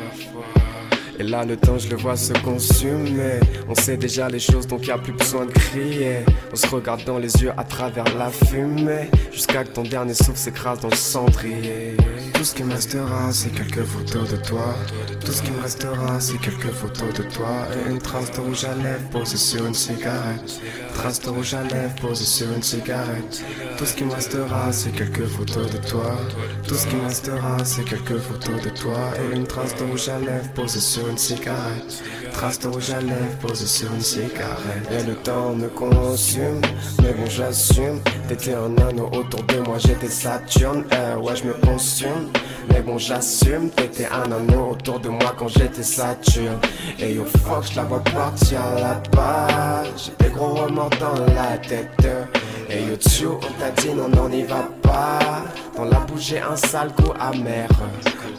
Et 1.20 1.24
là, 1.24 1.46
le 1.46 1.56
temps, 1.58 1.78
je 1.78 1.90
le 1.90 1.96
vois 1.96 2.16
se 2.16 2.34
consumer. 2.34 3.40
On 3.70 3.76
sait 3.76 3.98
déjà 3.98 4.28
les 4.30 4.40
choses, 4.40 4.66
donc 4.66 4.88
y 4.88 4.92
a 4.92 4.98
plus 4.98 5.14
besoin 5.14 5.46
de 5.46 5.52
crier. 5.52 6.26
On 6.52 6.56
se 6.56 6.68
regarde 6.68 7.04
dans 7.06 7.20
les 7.20 7.34
yeux 7.42 7.52
à 7.56 7.64
travers 7.64 8.06
la 8.18 8.30
fumée. 8.30 9.10
Jusqu'à 9.32 9.64
que 9.64 9.70
ton 9.70 9.84
dernier 9.84 10.14
souffle 10.16 10.38
s'écrase 10.38 10.80
dans 10.80 10.90
le 10.90 10.96
cendrier. 10.96 11.98
Tout 12.34 12.44
ce 12.44 12.56
qui 12.56 12.64
me 12.64 12.74
restera, 12.74 13.32
c'est 13.32 13.52
quelques 13.52 13.84
photos 13.84 14.30
de 14.32 14.38
toi. 14.38 14.76
Tout 15.24 15.32
ce 15.32 15.42
qui 15.44 15.52
me 15.52 15.62
restera, 15.62 16.20
c'est 16.20 16.40
quelques 16.40 16.72
photos 16.72 17.14
de 17.14 17.24
toi. 17.24 17.68
Et 17.74 17.92
une 17.92 18.00
trace 18.00 18.32
de 18.32 18.42
rouge 18.42 18.66
à 18.66 18.76
lèvres 18.76 19.10
posée 19.12 19.38
sur 19.38 19.66
une 19.66 19.74
cigarette. 19.74 20.62
Trace 20.96 21.22
de 21.22 21.30
rouge 21.30 21.54
à 21.54 21.64
lèvres 21.64 21.96
posée 22.02 22.26
sur 22.26 22.52
une 22.52 22.64
cigarette. 22.64 23.44
Tout 23.78 23.86
ce 23.86 23.94
qui 23.94 24.04
me 24.04 24.14
restera, 24.14 24.72
c'est 24.72 24.92
quelques 24.92 25.26
photos 25.26 25.70
de 25.72 25.78
toi. 25.88 26.18
Tout 26.68 26.76
ce 26.76 26.88
qui 26.88 26.96
me 26.96 27.04
restera, 27.06 27.64
c'est 27.64 27.86
quelques 27.86 28.18
photos 28.18 28.62
de 28.64 28.70
toi. 28.72 28.98
Et 29.20 29.36
une 29.36 29.46
trace 29.46 29.76
de 29.76 29.84
rouge 29.84 30.10
à 30.10 30.20
lèvres 30.20 30.52
posée 30.54 30.80
sur 30.80 31.03
une 31.10 31.18
cigarette. 31.18 32.04
Trace 32.34 32.60
de 32.60 32.68
rouge 32.68 32.90
à 32.90 33.00
lèvres 33.00 33.38
posée 33.42 33.66
sur 33.66 33.94
une 33.94 34.02
cigarette. 34.02 34.90
Et 34.92 35.04
le 35.04 35.16
temps 35.16 35.54
me 35.54 35.68
consume, 35.70 36.62
mais 37.02 37.14
bon, 37.14 37.26
j'assume. 37.30 38.02
T'étais 38.28 38.54
un 38.54 38.76
anneau 38.78 39.10
autour 39.14 39.44
de 39.44 39.58
moi, 39.60 39.78
j'étais 39.78 40.10
Saturne. 40.10 40.84
Euh, 40.94 41.18
ouais, 41.18 41.36
je 41.36 41.46
me 41.46 41.54
consume, 41.54 42.32
mais 42.70 42.82
bon, 42.82 42.98
j'assume. 42.98 43.70
T'étais 43.70 44.08
un 44.08 44.32
anneau 44.32 44.72
autour 44.72 45.00
de 45.00 45.10
moi 45.10 45.34
quand 45.38 45.48
j'étais 45.48 45.84
Saturne. 45.84 46.60
Et 47.00 47.14
yo, 47.14 47.24
fuck, 47.26 47.66
je 47.72 47.76
la 47.76 47.84
vois 47.84 48.04
partir 48.04 48.60
là-bas. 48.76 49.84
J'ai 49.96 50.26
des 50.26 50.34
gros 50.34 50.56
remords 50.56 50.90
dans 51.00 51.26
la 51.34 51.58
tête. 51.58 51.90
Et 52.70 52.84
yo, 52.84 52.96
tchou, 52.96 53.38
on 53.38 53.60
t'a 53.60 53.70
dit 53.82 53.94
non, 53.94 54.10
on 54.20 54.30
n'y 54.30 54.44
va 54.44 54.68
pas. 54.82 55.20
Dans 55.78 55.86
la 55.86 56.00
bouche, 56.00 56.22
j'ai 56.22 56.40
un 56.40 56.56
sale 56.56 56.92
goût 56.98 57.14
amer. 57.20 57.68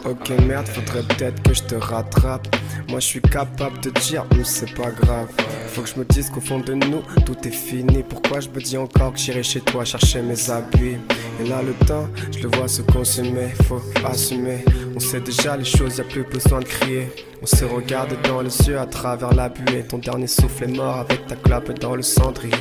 Ok, 0.04 0.30
merde, 0.46 0.66
faudrait 0.68 1.02
peut-être 1.02 1.42
que 1.42 1.54
je 1.54 1.62
te 1.62 1.74
rattrape. 1.76 2.46
Moi, 2.88 3.00
je 3.00 3.06
suis 3.06 3.22
capable 3.22 3.80
de 3.84 3.90
dire, 4.00 4.24
mais 4.36 4.44
c'est 4.44 4.72
pas 4.74 4.90
grave. 4.90 5.28
Faut 5.68 5.82
que 5.82 5.88
je 5.88 5.98
me 5.98 6.04
dise 6.04 6.30
qu'au 6.30 6.40
fond 6.40 6.60
de 6.60 6.74
nous, 6.74 7.02
tout 7.26 7.36
est 7.46 7.50
fini. 7.50 8.02
Pourquoi 8.02 8.40
je 8.40 8.48
me 8.48 8.60
dis 8.60 8.78
encore 8.78 9.12
que 9.12 9.18
j'irai 9.18 9.42
chez 9.42 9.60
toi 9.60 9.84
chercher 9.84 10.22
mes 10.22 10.50
habits? 10.50 10.96
Et 11.40 11.48
là, 11.48 11.60
le 11.62 11.74
temps, 11.86 12.08
je 12.32 12.40
le 12.40 12.56
vois 12.56 12.68
se 12.68 12.82
consumer. 12.82 13.48
Faut 13.64 13.82
assumer. 14.04 14.64
On 14.94 15.00
sait 15.00 15.20
déjà 15.20 15.56
les 15.56 15.64
choses, 15.64 15.98
y 15.98 16.00
a 16.00 16.04
plus 16.04 16.24
besoin 16.24 16.60
de 16.60 16.64
crier. 16.64 17.10
On 17.42 17.46
se 17.46 17.64
regarde 17.64 18.16
dans 18.22 18.40
les 18.40 18.56
yeux 18.68 18.78
à 18.78 18.86
travers 18.86 19.34
la 19.34 19.48
buée. 19.48 19.84
Ton 19.86 19.98
dernier 19.98 20.28
souffle 20.28 20.64
est 20.64 20.76
mort 20.76 20.96
avec 20.96 21.26
ta 21.26 21.36
clape 21.36 21.78
dans 21.78 21.96
le 21.96 22.02
cendrier. 22.02 22.54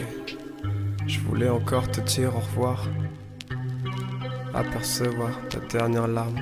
Je 1.07 1.19
voulais 1.19 1.49
encore 1.49 1.89
te 1.89 2.01
dire 2.01 2.35
au 2.35 2.39
revoir. 2.39 2.87
Apercevoir 4.53 5.31
ta 5.49 5.59
dernière 5.77 6.07
larme. 6.07 6.39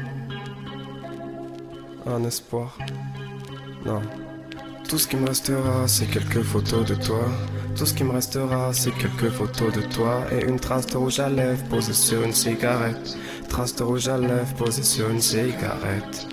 Un 2.08 2.24
espoir. 2.24 2.78
Non. 3.86 4.02
Tout 4.88 4.98
ce 4.98 5.08
qui 5.08 5.16
me 5.16 5.28
restera, 5.28 5.88
c'est 5.88 6.08
quelques 6.08 6.42
photos 6.42 6.86
de 6.86 6.96
toi. 6.96 7.26
Tout 7.76 7.86
ce 7.86 7.94
qui 7.94 8.04
me 8.04 8.12
restera, 8.12 8.74
c'est 8.74 8.92
quelques 8.92 9.30
photos 9.30 9.74
de 9.74 9.82
toi. 9.82 10.26
Et 10.32 10.46
une 10.46 10.60
trace 10.60 10.88
de 10.88 10.98
rouge 10.98 11.20
à 11.20 11.30
lèvres 11.30 11.64
posée 11.70 11.94
sur 11.94 12.24
une 12.24 12.34
cigarette. 12.34 13.18
Trace 13.48 13.76
de 13.76 13.84
rouge 13.84 14.08
à 14.08 14.18
lèvres 14.18 14.54
posée 14.58 14.84
sur 14.84 15.10
une 15.10 15.22
cigarette. 15.22 16.28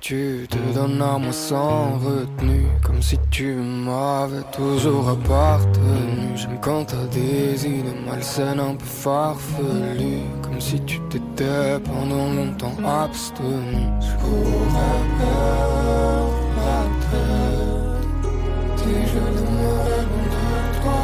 Tu 0.00 0.46
te 0.48 0.74
donnes 0.74 1.00
à 1.02 1.18
moi 1.18 1.32
sans 1.32 1.98
retenue 1.98 2.66
Comme 2.84 3.02
si 3.02 3.18
tu 3.30 3.54
m'avais 3.54 4.42
toujours 4.52 5.08
appartenu. 5.08 6.36
J'aime 6.36 6.58
quand 6.60 6.84
t'as 6.84 7.06
des 7.06 7.66
idées 7.66 7.94
malsaines 8.06 8.60
un 8.60 8.74
peu 8.74 8.84
farfelues 8.84 10.22
Comme 10.42 10.60
si 10.60 10.80
tu 10.84 11.00
t'étais 11.10 11.78
pendant 11.84 12.32
longtemps 12.32 12.76
abstenu. 12.86 13.86
Je 14.00 14.14
pourrais 14.22 15.04
perdre 15.18 16.32
la 16.56 16.82
tête 17.10 18.28
Si 18.76 18.92
je 19.12 19.20
demeurais 19.38 20.04
loin 20.10 20.62
de 20.64 20.78
toi 20.82 21.02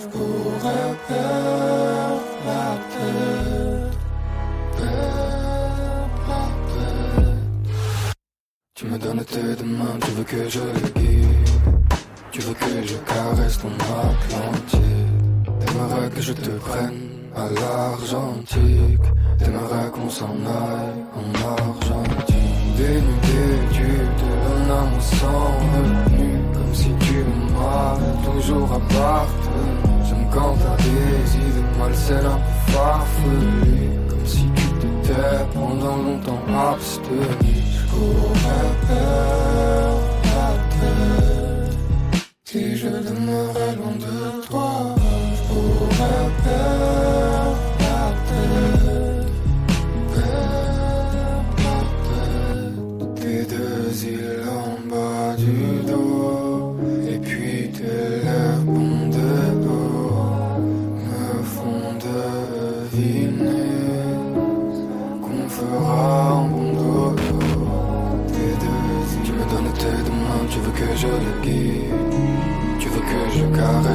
Je 0.00 0.06
pourrais 0.08 0.94
perdre 1.08 1.51
tes 9.20 9.56
tu 10.00 10.10
veux 10.12 10.24
que 10.24 10.48
je 10.48 10.60
les 10.60 11.00
guide. 11.00 11.48
Tu 12.30 12.40
veux 12.40 12.54
que 12.54 12.86
je 12.86 12.94
caresse 12.94 13.58
ton 13.58 13.68
Atlantique 13.68 14.80
T'aimerais 15.60 16.08
que 16.14 16.22
je 16.22 16.32
te 16.32 16.50
prenne 16.50 17.00
à 17.36 17.48
l'Argentique 17.50 19.06
T'aimerais 19.38 19.90
qu'on 19.92 20.08
s'en 20.08 20.34
aille 20.46 21.02
en 21.14 21.26
Argentine. 21.58 22.36
Dénudé, 22.76 23.44
tu 23.72 23.88
te 24.18 24.28
donnes 24.44 24.70
à 24.70 24.82
moi 24.90 25.00
sans 25.00 25.52
retenue 25.72 26.38
Comme 26.54 26.74
si 26.74 26.90
tu 27.00 27.18
m'avais 27.52 28.40
toujours 28.40 28.72
appartenu 28.72 29.72
J'aime 30.08 30.26
quand 30.32 30.54
t'as 30.56 30.82
des 30.82 31.36
idées 31.36 31.78
malsaines 31.78 32.26
un 32.26 32.38
peu 32.38 32.72
farfelues. 32.72 33.90
Comme 34.08 34.26
si 34.26 34.44
tu 34.56 34.66
t'étais 34.80 35.44
pendant 35.52 35.96
longtemps 35.96 36.42
abstenu 36.72 37.61
Si 42.44 42.76
je 42.76 42.88
demeurais 42.88 43.74
loin 43.76 43.96
de 43.96 44.21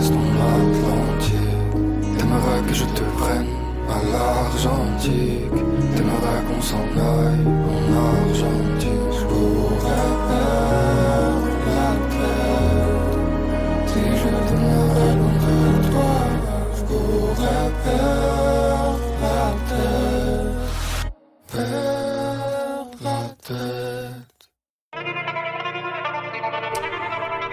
je 0.01 0.09
caresse 0.09 0.09
ton 0.09 0.25
Atlantique. 0.53 1.37
T'aimerais 2.17 2.61
que 2.67 2.73
je 2.73 2.85
te 2.85 3.03
prenne 3.17 3.47
à 3.89 3.97
l'Argentique. 4.11 5.57
T'aimerais 5.95 6.41
qu'on 6.47 6.61
s'en 6.61 6.77
aille 6.77 7.45
en 7.71 7.83
Argentine. 7.95 9.07
Je 9.11 9.23
pourrais 9.25 10.13
perdre 10.29 11.47
la 11.75 11.91
tête 12.13 13.15
si 13.87 13.99
je 14.21 14.29
demeurais 14.51 15.13
loin 15.15 15.35
de 15.43 15.89
toi. 15.89 16.15
Je 16.75 16.81
pourrais 16.83 17.71
perdre 17.83 18.36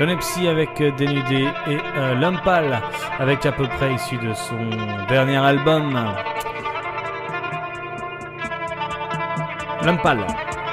Le 0.06 0.48
avec 0.50 0.82
euh, 0.82 0.90
Dénudé 0.98 1.48
et 1.66 1.78
euh, 1.96 2.14
Lumpal 2.16 2.82
avec 3.18 3.46
à 3.46 3.52
peu 3.52 3.66
près 3.66 3.94
issu 3.94 4.18
de 4.18 4.34
son 4.34 5.06
dernier 5.08 5.38
album. 5.38 5.98
Lumpal, 9.82 10.26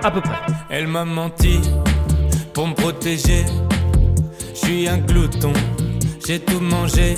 à 0.04 0.12
peu 0.12 0.20
près. 0.20 0.36
Elle 0.70 0.88
m'a 0.88 1.06
menti 1.06 1.62
pour 2.54 2.68
me 2.68 2.74
protéger. 2.74 3.46
Je 4.54 4.60
suis 4.60 4.90
un 4.90 4.98
glouton, 4.98 5.54
j'ai 6.28 6.42
tout 6.42 6.60
mangé. 6.60 7.16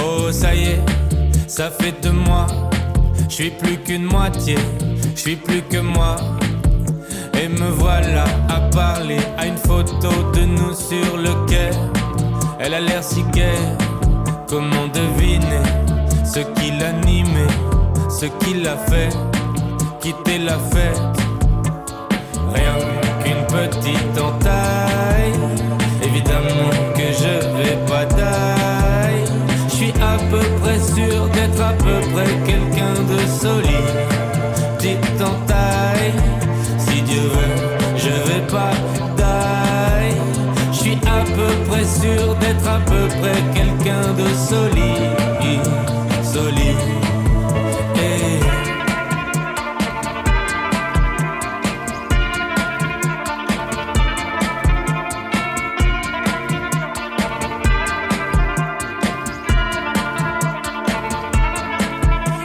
Oh, 0.00 0.30
ça 0.30 0.54
y 0.54 0.62
est, 0.62 0.82
ça 1.48 1.72
fait 1.72 2.00
de 2.04 2.10
moi. 2.10 2.46
Je 3.28 3.34
suis 3.34 3.50
plus 3.50 3.78
qu'une 3.78 4.04
moitié, 4.04 4.54
je 5.16 5.20
suis 5.20 5.36
plus 5.36 5.62
que 5.62 5.78
moi. 5.78 6.14
Et 7.42 7.48
me 7.48 7.68
voilà 7.70 8.24
à 8.48 8.60
parler 8.74 9.18
à 9.36 9.46
une 9.46 9.56
photo 9.56 10.10
de 10.34 10.44
nous 10.44 10.72
sur 10.72 11.16
le 11.16 11.32
quai. 11.46 11.70
Elle 12.58 12.74
a 12.74 12.80
l'air 12.80 13.02
si 13.02 13.22
gaie, 13.32 13.76
comment 14.48 14.86
deviner 14.92 15.62
ce 16.24 16.40
qui 16.40 16.70
l'animait, 16.70 17.54
ce 18.08 18.26
qui 18.26 18.54
l'a 18.54 18.76
fait 18.76 19.10
quitter 20.00 20.38
la 20.38 20.58
fête? 20.58 21.00
Rien 22.54 22.76
qu'une 23.22 23.44
petite 23.46 24.18
entaille, 24.20 25.32
évidemment 26.02 26.70
que 26.94 27.06
je 27.22 27.34
vais 27.58 27.78
pas 27.86 28.04
taille. 28.06 29.24
Je 29.68 29.74
suis 29.74 29.94
à 30.00 30.16
peu 30.30 30.44
près 30.60 30.78
sûr 30.78 31.28
d'être 31.34 31.60
à 31.60 31.72
peu 31.72 32.00
près 32.12 32.30
quelqu'un 32.46 32.94
de 33.10 33.18
solide, 33.26 33.83
à 42.74 42.80
peu 42.80 43.08
près 43.20 43.40
quelqu'un 43.54 44.12
de 44.14 44.28
solide, 44.34 45.64
solide. 46.22 46.76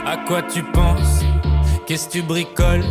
À 0.06 0.16
quoi 0.26 0.42
tu 0.42 0.62
penses? 0.62 1.24
Qu'est-ce 1.86 2.06
que 2.06 2.12
tu 2.12 2.22
bricoles? 2.22 2.84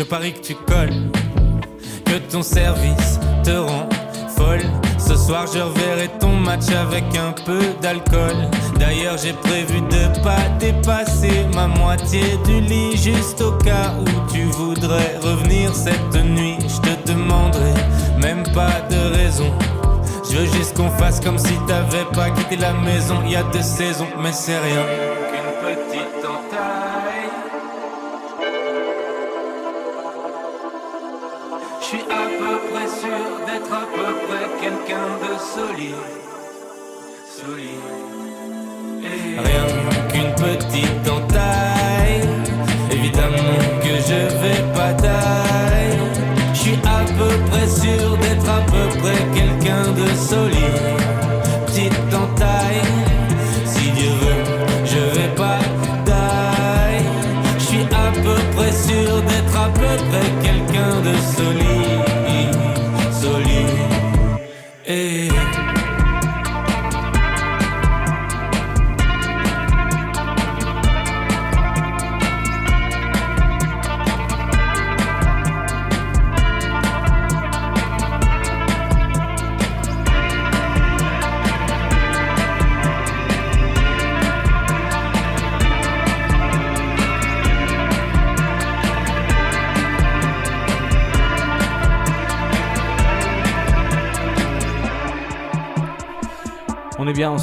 Je 0.00 0.04
parie 0.04 0.32
que 0.32 0.40
tu 0.40 0.54
colles, 0.54 1.10
que 2.06 2.16
ton 2.32 2.42
service 2.42 3.20
te 3.44 3.50
rend. 3.50 3.89
Ce 4.98 5.16
soir, 5.16 5.46
je 5.52 5.58
reverrai 5.58 6.08
ton 6.20 6.32
match 6.32 6.68
avec 6.70 7.04
un 7.16 7.32
peu 7.44 7.60
d'alcool. 7.80 8.36
D'ailleurs, 8.78 9.16
j'ai 9.18 9.32
prévu 9.32 9.80
de 9.80 10.22
pas 10.22 10.48
dépasser 10.58 11.46
ma 11.54 11.66
moitié 11.66 12.22
du 12.44 12.60
lit, 12.60 12.96
juste 12.96 13.40
au 13.40 13.52
cas 13.52 13.94
où 14.00 14.32
tu 14.32 14.42
voudrais 14.44 15.18
revenir 15.22 15.74
cette 15.74 16.14
nuit. 16.24 16.58
Je 16.60 16.80
te 16.80 17.12
demanderai 17.12 17.74
même 18.20 18.42
pas 18.54 18.80
de 18.90 19.16
raison. 19.16 19.52
Je 20.30 20.38
veux 20.38 20.46
juste 20.46 20.76
qu'on 20.76 20.90
fasse 20.90 21.20
comme 21.20 21.38
si 21.38 21.54
t'avais 21.66 22.04
pas 22.14 22.30
quitté 22.30 22.56
la 22.56 22.72
maison 22.72 23.16
il 23.24 23.32
y 23.32 23.36
a 23.36 23.42
deux 23.42 23.62
saisons, 23.62 24.08
mais 24.22 24.32
c'est 24.32 24.58
rien. 24.58 25.09
Rien 39.44 39.64
qu'une 40.08 40.34
petite 40.34 41.02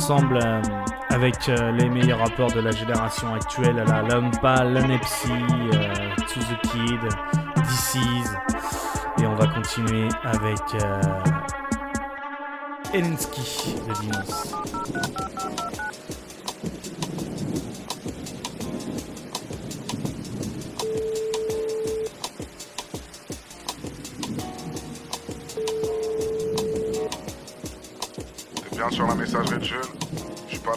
euh, 0.09 0.61
avec 1.09 1.49
euh, 1.49 1.71
les 1.71 1.89
meilleurs 1.89 2.19
rappeurs 2.19 2.49
de 2.51 2.61
la 2.61 2.71
génération 2.71 3.33
actuelle, 3.33 3.75
la 3.75 4.01
Lumpa, 4.03 4.63
Lanepsi, 4.63 5.31
euh, 5.31 6.15
To 6.15 6.39
The 6.39 6.61
Kid, 6.69 7.01
DC's. 7.57 8.31
Et 9.19 9.25
on 9.25 9.35
va 9.35 9.47
continuer 9.47 10.07
avec 10.23 10.61
Elinsky 12.93 13.75
de 13.87 13.93
Dinos. 14.01 14.55
sur 28.89 29.05
la 29.05 29.15
messagerie 29.15 29.59
de 29.59 29.63
Jules. 29.63 29.87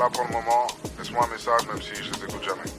Je 0.00 0.04
suis 0.04 0.12
pas 0.12 0.22
là 0.22 0.24
pour 0.24 0.24
le 0.24 0.32
moment. 0.32 0.66
Laisse-moi 0.98 1.26
un 1.26 1.32
message 1.32 1.66
même 1.68 1.82
si 1.82 2.02
je 2.02 2.10
les 2.10 2.24
écoute 2.24 2.42
jamais. 2.42 2.70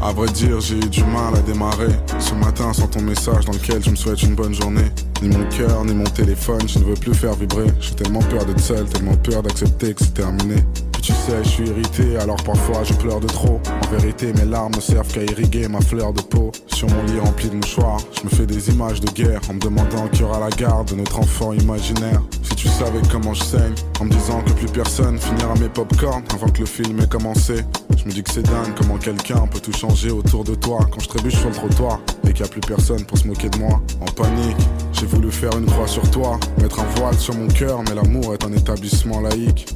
À 0.00 0.12
vrai 0.12 0.28
dire, 0.28 0.60
j'ai 0.60 0.76
eu 0.76 0.80
du 0.80 1.02
mal 1.04 1.34
à 1.34 1.40
démarrer. 1.40 1.88
Ce 2.20 2.34
matin, 2.34 2.72
sans 2.72 2.86
ton 2.86 3.00
message 3.00 3.44
dans 3.46 3.52
lequel 3.52 3.82
je 3.82 3.90
me 3.90 3.96
souhaite 3.96 4.22
une 4.22 4.34
bonne 4.36 4.54
journée. 4.54 4.90
Ni 5.20 5.36
mon 5.36 5.48
cœur, 5.48 5.84
ni 5.84 5.94
mon 5.94 6.04
téléphone, 6.04 6.68
je 6.68 6.78
ne 6.78 6.84
veux 6.84 6.94
plus 6.94 7.14
faire 7.14 7.34
vibrer. 7.34 7.66
J'ai 7.80 7.94
tellement 7.96 8.20
peur 8.20 8.44
d'être 8.44 8.60
seul, 8.60 8.86
tellement 8.86 9.16
peur 9.16 9.42
d'accepter 9.42 9.94
que 9.94 10.04
c'est 10.04 10.14
terminé. 10.14 10.56
Tu 11.00 11.12
sais, 11.14 11.42
je 11.42 11.48
suis 11.48 11.66
irrité, 11.66 12.16
alors 12.18 12.42
parfois 12.42 12.84
je 12.84 12.92
pleure 12.94 13.20
de 13.20 13.26
trop. 13.26 13.60
En 13.82 13.96
vérité, 13.96 14.32
mes 14.34 14.44
larmes 14.44 14.74
servent 14.80 15.10
qu'à 15.12 15.22
irriguer 15.22 15.66
ma 15.68 15.80
fleur 15.80 16.12
de 16.12 16.20
peau. 16.20 16.52
Sur 16.66 16.88
mon 16.88 17.02
lit 17.04 17.18
rempli 17.18 17.48
de 17.48 17.54
mouchoirs, 17.54 18.00
je 18.18 18.24
me 18.24 18.28
fais 18.30 18.46
des 18.46 18.68
images 18.68 19.00
de 19.00 19.10
guerre 19.10 19.40
en 19.48 19.54
me 19.54 19.60
demandant 19.60 20.06
qui 20.08 20.22
aura 20.22 20.38
la 20.40 20.50
garde 20.50 20.90
de 20.90 20.96
notre 20.96 21.18
enfant 21.18 21.52
imaginaire. 21.52 22.20
Si 22.42 22.54
tu 22.56 22.68
savais 22.68 23.00
comment 23.10 23.32
je 23.32 23.42
saigne, 23.42 23.74
en 24.00 24.04
me 24.04 24.10
disant 24.10 24.42
que 24.42 24.52
plus 24.52 24.66
personne 24.66 25.18
finira 25.18 25.54
mes 25.54 25.68
popcorn 25.68 26.22
avant 26.34 26.48
que 26.48 26.60
le 26.60 26.66
film 26.66 27.00
ait 27.00 27.06
commencé. 27.06 27.64
Je 27.96 28.04
me 28.04 28.10
dis 28.10 28.22
que 28.22 28.32
c'est 28.32 28.42
dingue 28.42 28.74
comment 28.76 28.98
quelqu'un 28.98 29.46
peut 29.46 29.60
tout 29.60 29.72
changer 29.72 30.10
autour 30.10 30.44
de 30.44 30.54
toi 30.54 30.80
quand 30.90 31.00
je 31.00 31.08
trébuche 31.08 31.36
sur 31.36 31.48
le 31.48 31.54
trottoir 31.54 32.00
et 32.24 32.32
qu'il 32.32 32.42
n'y 32.42 32.48
a 32.48 32.52
plus 32.52 32.60
personne 32.60 33.04
pour 33.06 33.18
se 33.18 33.26
moquer 33.26 33.48
de 33.48 33.58
moi. 33.58 33.80
En 34.00 34.06
panique, 34.06 34.56
j'ai 34.92 35.06
voulu 35.06 35.30
faire 35.30 35.56
une 35.56 35.66
croix 35.66 35.88
sur 35.88 36.08
toi, 36.10 36.38
mettre 36.60 36.80
un 36.80 36.86
voile 36.96 37.18
sur 37.18 37.34
mon 37.34 37.48
cœur, 37.48 37.82
mais 37.88 37.94
l'amour 37.94 38.34
est 38.34 38.44
un 38.44 38.52
établissement 38.52 39.20
laïque. 39.20 39.66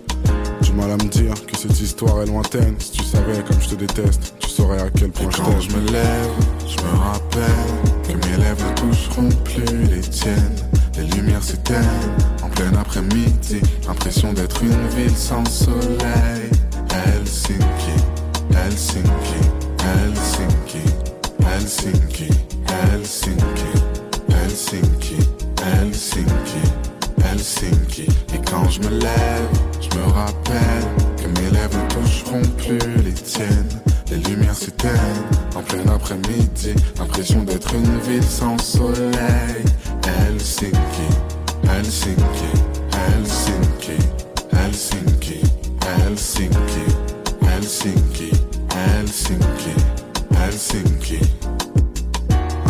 Du 0.72 0.78
mal 0.78 0.90
à 0.90 0.96
me 0.96 1.08
dire 1.10 1.34
que 1.44 1.54
cette 1.54 1.78
histoire 1.78 2.22
est 2.22 2.26
lointaine. 2.26 2.76
Si 2.78 2.92
tu 2.92 3.04
savais 3.04 3.42
comme 3.46 3.60
je 3.60 3.68
te 3.68 3.74
déteste, 3.74 4.34
tu 4.38 4.48
saurais 4.48 4.80
à 4.80 4.88
quel 4.88 5.10
point 5.10 5.28
Et 5.28 5.30
je 5.30 5.36
quand 5.36 5.60
je 5.60 5.76
me 5.76 5.90
lève, 5.92 6.30
je 6.66 6.82
me 6.82 6.98
rappelle 6.98 7.48
que 8.02 8.12
mes 8.12 8.36
lèvres 8.42 8.64
ne 8.70 8.74
toucheront 8.90 9.28
plus 9.44 9.84
les 9.90 10.00
tiennes. 10.00 10.56
Les 10.96 11.04
lumières 11.04 11.42
s'éteignent 11.42 11.84
en 12.42 12.48
plein 12.48 12.72
après-midi. 12.80 13.60
Impression 13.86 14.32
d'être 14.32 14.62
une 14.62 14.88
ville 14.96 15.14
sans 15.14 15.44
soleil. 15.44 16.48
Helsinki, 16.88 17.92
Helsinki, 18.56 19.10
Helsinki, 19.84 20.84
Helsinki, 21.44 22.28
Helsinki, 22.66 23.38
Helsinki, 23.68 23.72
Helsinki, 24.30 25.18
Helsinki. 25.62 26.91
Et 27.24 28.38
quand 28.50 28.68
je 28.68 28.80
me 28.80 28.88
lève, 28.88 29.48
je 29.80 29.96
me 29.96 30.04
rappelle 30.04 30.84
que 31.16 31.28
mes 31.40 31.50
lèvres 31.50 31.78
ne 31.78 31.88
toucheront 31.88 32.42
plus 32.58 33.02
les 33.02 33.12
tiennes. 33.12 33.80
Les 34.10 34.18
lumières 34.18 34.54
s'éteignent 34.54 34.92
en 35.56 35.62
plein 35.62 35.86
après-midi. 35.92 36.74
Impression 37.00 37.42
d'être 37.42 37.74
une 37.74 37.98
ville 38.00 38.22
sans 38.22 38.58
soleil. 38.58 39.64
Helsinki, 40.04 40.76
Helsinki, 41.64 42.52
Helsinki, 42.92 43.96
Helsinki, 44.52 45.40
Helsinki, 45.80 46.84
Helsinki, 47.40 48.30
Helsinki, 48.74 49.74
Helsinki. 50.34 51.51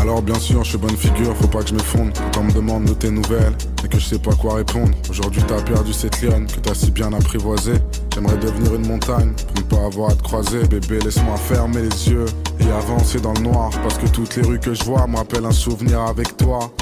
Alors 0.03 0.21
bien 0.21 0.35
sûr, 0.35 0.65
je 0.65 0.71
suis 0.71 0.79
bonne 0.79 0.97
figure, 0.97 1.33
faut 1.37 1.47
pas 1.47 1.63
que 1.63 1.69
je 1.69 1.75
m'effondre. 1.75 2.11
Quand 2.35 2.41
on 2.41 2.43
me 2.43 2.53
demande 2.53 2.87
de 2.87 2.93
tes 2.93 3.09
nouvelles 3.09 3.57
et 3.85 3.89
que 3.89 4.01
je 4.01 4.05
sais 4.05 4.19
pas 4.19 4.33
quoi 4.33 4.55
répondre. 4.55 4.91
Aujourd'hui, 5.09 5.41
t'as 5.47 5.63
perdu 5.63 5.93
cette 5.93 6.21
lionne 6.21 6.49
que 6.49 6.59
t'as 6.59 6.75
si 6.75 6.91
bien 6.91 7.13
apprivoisée. 7.13 7.77
J'aimerais 8.13 8.37
devenir 8.39 8.75
une 8.75 8.89
montagne 8.89 9.31
pour 9.31 9.57
ne 9.57 9.63
pas 9.63 9.87
avoir 9.87 10.11
à 10.11 10.15
te 10.17 10.23
croiser. 10.25 10.67
Bébé, 10.67 10.99
laisse-moi 11.05 11.37
fermer 11.37 11.83
les 11.83 12.09
yeux 12.11 12.25
et 12.59 12.69
avancer 12.73 13.21
dans 13.21 13.33
le 13.35 13.43
noir. 13.43 13.71
Parce 13.81 13.97
que 13.97 14.09
toutes 14.09 14.35
les 14.35 14.43
rues 14.43 14.59
que 14.59 14.75
je 14.75 14.83
vois 14.83 15.07
me 15.07 15.19
rappellent 15.19 15.47
un 15.47 15.53
souvenir 15.53 16.01
avec 16.01 16.37
toi. 16.37 16.73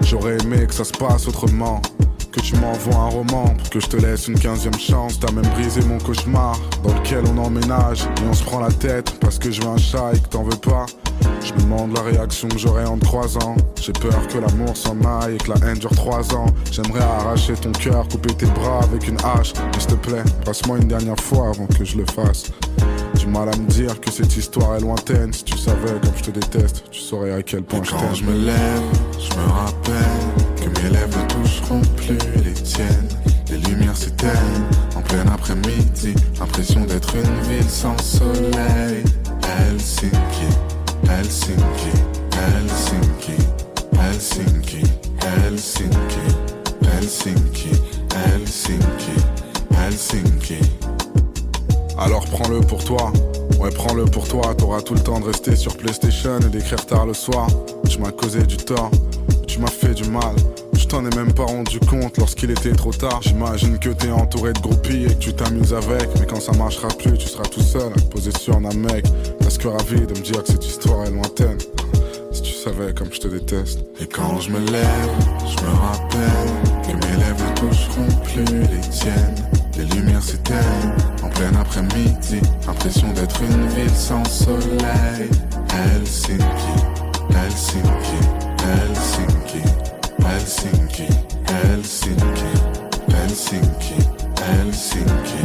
J'aurais 0.00 0.38
aimé 0.38 0.66
que 0.66 0.72
ça 0.72 0.84
se 0.84 0.92
passe 0.92 1.28
autrement. 1.28 1.82
Que 2.32 2.40
tu 2.40 2.56
m'envoies 2.56 2.96
un 2.96 3.10
roman 3.10 3.54
pour 3.54 3.68
que 3.68 3.80
je 3.80 3.86
te 3.86 3.98
laisse 3.98 4.28
une 4.28 4.38
quinzième 4.38 4.78
chance. 4.78 5.20
T'as 5.20 5.30
même 5.30 5.46
brisé 5.48 5.82
mon 5.82 5.98
cauchemar 5.98 6.58
dans 6.82 6.94
lequel 6.94 7.24
on 7.26 7.36
emménage 7.36 8.04
et 8.04 8.28
on 8.30 8.32
se 8.32 8.42
prend 8.42 8.60
la 8.60 8.72
tête 8.72 9.18
parce 9.20 9.38
que 9.38 9.50
je 9.50 9.60
veux 9.60 9.68
un 9.68 9.76
chat 9.76 10.12
et 10.14 10.18
que 10.18 10.28
t'en 10.28 10.42
veux 10.42 10.56
pas. 10.56 10.86
Je 11.44 11.52
me 11.54 11.60
demande 11.60 11.94
la 11.94 12.02
réaction 12.02 12.48
que 12.48 12.58
j'aurai 12.58 12.84
en 12.84 12.98
te 12.98 13.04
croisant. 13.04 13.56
J'ai 13.80 13.92
peur 13.92 14.26
que 14.28 14.38
l'amour 14.38 14.76
s'en 14.76 14.96
aille 15.20 15.34
et 15.34 15.38
que 15.38 15.50
la 15.50 15.66
haine 15.66 15.78
dure 15.78 15.94
trois 15.94 16.34
ans. 16.34 16.46
J'aimerais 16.70 17.02
arracher 17.02 17.54
ton 17.54 17.72
cœur, 17.72 18.06
couper 18.08 18.34
tes 18.34 18.46
bras 18.46 18.80
avec 18.84 19.08
une 19.08 19.18
hache. 19.24 19.52
Mais 19.56 19.80
s'il 19.80 19.90
te 19.90 19.94
plaît, 19.94 20.24
passe-moi 20.44 20.78
une 20.78 20.88
dernière 20.88 21.18
fois 21.18 21.48
avant 21.48 21.66
que 21.66 21.84
je 21.84 21.96
le 21.96 22.04
fasse. 22.06 22.52
Du 23.18 23.26
mal 23.26 23.48
à 23.48 23.56
me 23.56 23.66
dire 23.66 24.00
que 24.00 24.10
cette 24.10 24.36
histoire 24.36 24.76
est 24.76 24.80
lointaine. 24.80 25.32
Si 25.32 25.44
tu 25.44 25.56
savais 25.58 25.92
comme 26.02 26.16
je 26.16 26.24
te 26.24 26.30
déteste, 26.30 26.84
tu 26.90 27.00
saurais 27.00 27.32
à 27.32 27.42
quel 27.42 27.62
point 27.62 27.82
je 27.82 27.90
Quand 27.90 28.14
je 28.14 28.24
me 28.24 28.36
lève, 28.46 28.82
je 29.18 29.34
me 29.36 29.50
rappelle 29.50 30.02
que 30.56 30.80
mes 30.80 30.90
lèvres 30.90 31.18
ne 31.18 31.42
toucheront 31.42 31.80
plus 31.96 32.18
les 32.44 32.52
tiennes. 32.52 33.08
Les 33.50 33.58
lumières 33.58 33.96
s'éteignent 33.96 34.32
en 34.96 35.02
plein 35.02 35.26
après-midi. 35.32 36.14
Impression 36.40 36.84
d'être 36.84 37.14
une 37.14 37.40
ville 37.48 37.68
sans 37.68 37.96
soleil. 37.98 39.04
Helsinki, 39.42 40.48
Helsinki, 41.08 41.92
Helsinki, 42.36 43.36
Helsinki, 43.96 44.82
Helsinki, 45.20 46.24
Helsinki, 46.82 47.70
Helsinki, 48.14 49.14
Helsinki. 49.74 50.58
Alors 51.98 52.24
prends-le 52.26 52.60
pour 52.60 52.84
toi. 52.84 53.12
Ouais, 53.60 53.70
prends-le 53.70 54.04
pour 54.04 54.26
toi. 54.26 54.54
T'auras 54.56 54.80
tout 54.80 54.94
le 54.94 55.00
temps 55.00 55.20
de 55.20 55.26
rester 55.26 55.56
sur 55.56 55.76
PlayStation 55.76 56.38
et 56.40 56.48
d'écrire 56.48 56.84
tard 56.86 57.06
le 57.06 57.14
soir. 57.14 57.46
Tu 57.88 57.98
m'as 57.98 58.12
causé 58.12 58.42
du 58.42 58.56
tort. 58.56 58.90
Tu 59.46 59.58
m'as 59.60 59.70
fait 59.70 59.94
du 59.94 60.08
mal. 60.08 60.34
T'en 60.92 61.06
ai 61.06 61.16
même 61.16 61.32
pas 61.32 61.46
rendu 61.46 61.80
compte 61.80 62.18
lorsqu'il 62.18 62.50
était 62.50 62.72
trop 62.72 62.92
tard. 62.92 63.22
J'imagine 63.22 63.78
que 63.78 63.88
t'es 63.88 64.10
entouré 64.10 64.52
de 64.52 64.58
groupies 64.58 65.04
et 65.04 65.14
que 65.14 65.20
tu 65.20 65.32
t'amuses 65.32 65.72
avec. 65.72 66.06
Mais 66.20 66.26
quand 66.26 66.38
ça 66.38 66.52
marchera 66.52 66.88
plus, 66.88 67.16
tu 67.16 67.28
seras 67.28 67.44
tout 67.44 67.62
seul 67.62 67.90
à 67.96 67.98
te 67.98 68.04
poser 68.10 68.30
sur 68.38 68.56
un 68.56 68.74
mec. 68.74 69.06
Parce 69.40 69.56
que 69.56 69.68
ravi 69.68 70.02
de 70.02 70.12
me 70.12 70.22
dire 70.22 70.42
que 70.42 70.52
cette 70.52 70.66
histoire 70.66 71.06
est 71.06 71.10
lointaine. 71.10 71.56
Si 72.30 72.42
tu 72.42 72.52
savais 72.52 72.92
comme 72.92 73.10
je 73.10 73.20
te 73.20 73.28
déteste. 73.28 73.78
Et 74.02 74.06
quand 74.06 74.38
je 74.38 74.50
me 74.50 74.58
lève, 74.70 75.10
je 75.46 75.64
me 75.64 75.70
rappelle 75.70 76.82
que 76.82 76.92
mes 77.06 77.16
lèvres 77.24 77.42
ne 77.42 77.70
toucheront 77.70 78.20
plus 78.24 78.44
les 78.44 78.90
tiennes. 78.90 79.48
Les 79.78 79.84
lumières 79.96 80.22
s'éteignent 80.22 80.92
en 81.22 81.30
plein 81.30 81.58
après-midi. 81.58 82.42
Impression 82.68 83.10
d'être 83.14 83.40
une 83.40 83.66
ville 83.68 83.96
sans 83.96 84.22
soleil. 84.26 85.30
Helsinki, 85.70 86.44
Helsinki, 87.30 88.28
Helsinki, 88.60 89.91
Helsinki, 90.24 91.08
Helsinki, 91.46 92.50
Helsinki, 93.08 93.98
Helsinki, 94.40 95.42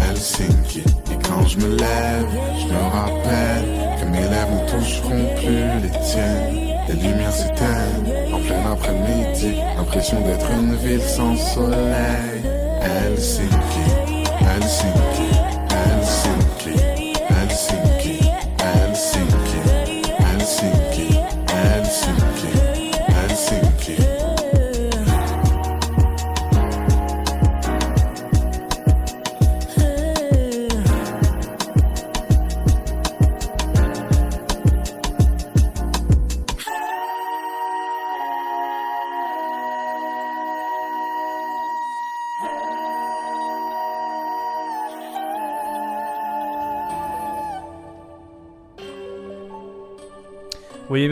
Helsinki. 0.00 0.84
Et 1.12 1.18
quand 1.26 1.46
je 1.46 1.58
me 1.58 1.76
lève, 1.76 2.26
je 2.60 2.66
me 2.72 2.82
rappelle 2.92 3.64
que 4.00 4.06
mes 4.06 4.20
lèvres 4.20 4.62
ne 4.62 4.70
toucheront 4.70 5.26
plus 5.36 5.80
les 5.82 5.90
tiennes. 6.00 6.76
Les 6.88 6.94
lumières 6.94 7.32
s'éteignent 7.32 8.34
en 8.34 8.40
plein 8.40 8.72
après-midi. 8.72 9.54
Impression 9.78 10.20
d'être 10.22 10.50
une 10.50 10.74
ville 10.76 11.02
sans 11.02 11.36
soleil. 11.36 12.42
Helsinki, 12.82 13.86
Helsinki, 14.40 15.28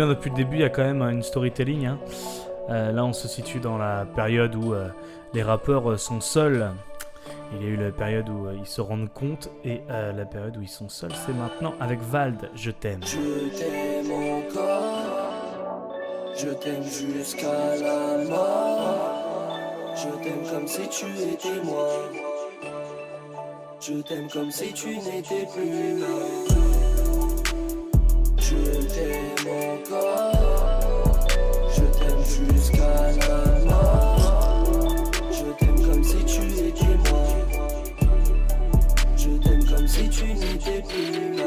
Depuis 0.08 0.30
le 0.30 0.36
début, 0.36 0.56
il 0.56 0.60
y 0.60 0.64
a 0.64 0.70
quand 0.70 0.84
même 0.84 1.02
une 1.02 1.22
storytelling. 1.22 1.86
hein. 1.86 1.98
Euh, 2.70 2.92
là, 2.92 3.04
on 3.04 3.12
se 3.12 3.28
situe 3.28 3.60
dans 3.60 3.76
la 3.76 4.06
période 4.16 4.54
où 4.54 4.72
euh, 4.72 4.88
les 5.34 5.42
rappeurs 5.42 5.90
euh, 5.90 5.96
sont 5.98 6.20
seuls. 6.20 6.70
Il 7.52 7.62
y 7.62 7.66
a 7.66 7.68
eu 7.68 7.76
la 7.76 7.90
période 7.90 8.28
où 8.28 8.46
euh, 8.46 8.54
ils 8.58 8.66
se 8.66 8.80
rendent 8.80 9.12
compte 9.12 9.50
et 9.64 9.82
euh, 9.90 10.12
la 10.12 10.24
période 10.24 10.56
où 10.56 10.62
ils 10.62 10.68
sont 10.68 10.88
seuls, 10.88 11.12
c'est 11.26 11.34
maintenant 11.34 11.74
avec 11.80 12.00
Vald, 12.00 12.50
je 12.54 12.70
t'aime. 12.70 13.00
Je 13.04 13.58
t'aime 13.58 14.12
encore, 14.12 15.94
je 16.36 16.48
t'aime 16.48 16.82
jusqu'à 16.82 17.76
la 17.76 18.24
mort. 18.24 19.58
Je 19.94 20.08
t'aime 20.22 20.42
comme 20.50 20.66
si 20.68 20.88
tu 20.88 21.06
étais 21.06 21.62
moi. 21.64 21.88
Je 23.80 23.94
t'aime 24.02 24.28
comme 24.30 24.50
si 24.50 24.72
tu 24.72 24.88
n'étais 24.98 25.46
plus 25.54 26.00
là. 26.00 26.67
Je 28.48 28.54
t'aime 28.94 29.46
encore, 29.74 31.26
je 31.70 31.82
t'aime 31.98 32.24
jusqu'à 32.24 33.12
la 33.18 33.64
mort. 33.66 35.12
Je 35.30 35.44
t'aime 35.58 35.86
comme 35.86 36.02
si 36.02 36.24
tu 36.24 36.40
étais 36.66 36.96
moi. 37.10 37.26
Je 39.18 39.28
t'aime 39.28 39.64
comme 39.66 39.86
si 39.86 40.08
tu 40.08 40.24
n'étais 40.32 40.82
plus 40.88 41.36
là. 41.36 41.44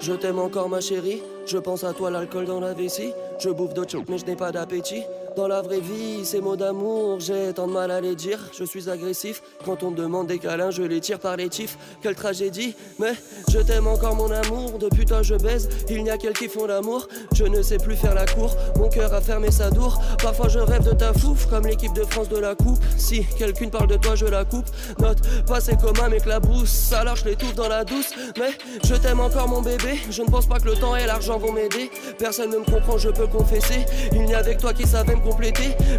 Je 0.00 0.12
t'aime 0.12 0.40
encore 0.40 0.68
ma 0.68 0.80
chérie, 0.80 1.22
je 1.46 1.58
pense 1.58 1.84
à 1.84 1.92
toi 1.92 2.10
l'alcool 2.10 2.46
dans 2.46 2.58
la 2.58 2.74
vessie, 2.74 3.12
je 3.38 3.50
bouffe 3.50 3.74
d'autres 3.74 3.92
choses 3.92 4.04
mais 4.08 4.18
je 4.18 4.26
n'ai 4.26 4.34
pas 4.34 4.50
d'appétit. 4.50 5.04
Dans 5.36 5.48
la 5.48 5.62
vraie 5.62 5.80
vie, 5.80 6.24
ces 6.24 6.40
mots 6.40 6.54
d'amour, 6.54 7.18
j'ai 7.18 7.52
tant 7.52 7.66
de 7.66 7.72
mal 7.72 7.90
à 7.90 8.00
les 8.00 8.14
dire. 8.14 8.38
Je 8.56 8.62
suis 8.62 8.88
agressif, 8.88 9.42
quand 9.64 9.82
on 9.82 9.90
me 9.90 9.96
demande 9.96 10.28
des 10.28 10.38
câlins, 10.38 10.70
je 10.70 10.82
les 10.82 11.00
tire 11.00 11.18
par 11.18 11.36
les 11.36 11.48
tifs. 11.48 11.76
Quelle 12.02 12.14
tragédie, 12.14 12.76
mais 13.00 13.14
je 13.50 13.58
t'aime 13.58 13.88
encore 13.88 14.14
mon 14.14 14.30
amour. 14.30 14.78
Depuis 14.78 15.04
toi 15.04 15.22
je 15.22 15.34
baise, 15.34 15.68
il 15.90 16.04
n'y 16.04 16.10
a 16.10 16.18
qu'elles 16.18 16.38
qui 16.38 16.48
font 16.48 16.66
l'amour. 16.66 17.08
Je 17.34 17.44
ne 17.44 17.62
sais 17.62 17.78
plus 17.78 17.96
faire 17.96 18.14
la 18.14 18.26
cour, 18.26 18.54
mon 18.76 18.88
cœur 18.88 19.12
a 19.12 19.20
fermé 19.20 19.50
sa 19.50 19.70
dour. 19.70 20.00
Parfois 20.22 20.48
je 20.48 20.60
rêve 20.60 20.84
de 20.84 20.92
ta 20.92 21.12
fouf, 21.12 21.46
comme 21.46 21.66
l'équipe 21.66 21.94
de 21.94 22.04
France 22.04 22.28
de 22.28 22.38
la 22.38 22.54
coupe. 22.54 22.78
Si 22.96 23.24
quelqu'une 23.36 23.70
parle 23.70 23.88
de 23.88 23.96
toi, 23.96 24.14
je 24.14 24.26
la 24.26 24.44
coupe. 24.44 24.66
Note, 25.00 25.18
passé 25.48 25.72
comme 25.82 25.98
un 26.00 26.12
éclabousse, 26.12 26.92
alors 26.92 27.16
je 27.16 27.24
l'étouffe 27.24 27.56
dans 27.56 27.68
la 27.68 27.84
douce. 27.84 28.12
Mais 28.38 28.52
je 28.84 28.94
t'aime 28.94 29.18
encore 29.18 29.48
mon 29.48 29.62
bébé, 29.62 29.98
je 30.10 30.22
ne 30.22 30.28
pense 30.28 30.46
pas 30.46 30.60
que 30.60 30.66
le 30.66 30.74
temps 30.74 30.94
et 30.94 31.06
l'argent 31.06 31.38
vont 31.38 31.50
m'aider. 31.50 31.90
Personne 32.18 32.50
ne 32.50 32.58
me 32.58 32.64
comprend, 32.64 32.98
je 32.98 33.08
peux 33.08 33.26
confesser. 33.26 33.84
Il 34.12 34.22
n'y 34.26 34.34
a 34.34 34.38
avec 34.38 34.58
toi 34.58 34.72
qui 34.72 34.86
savait 34.86 35.16
me 35.16 35.23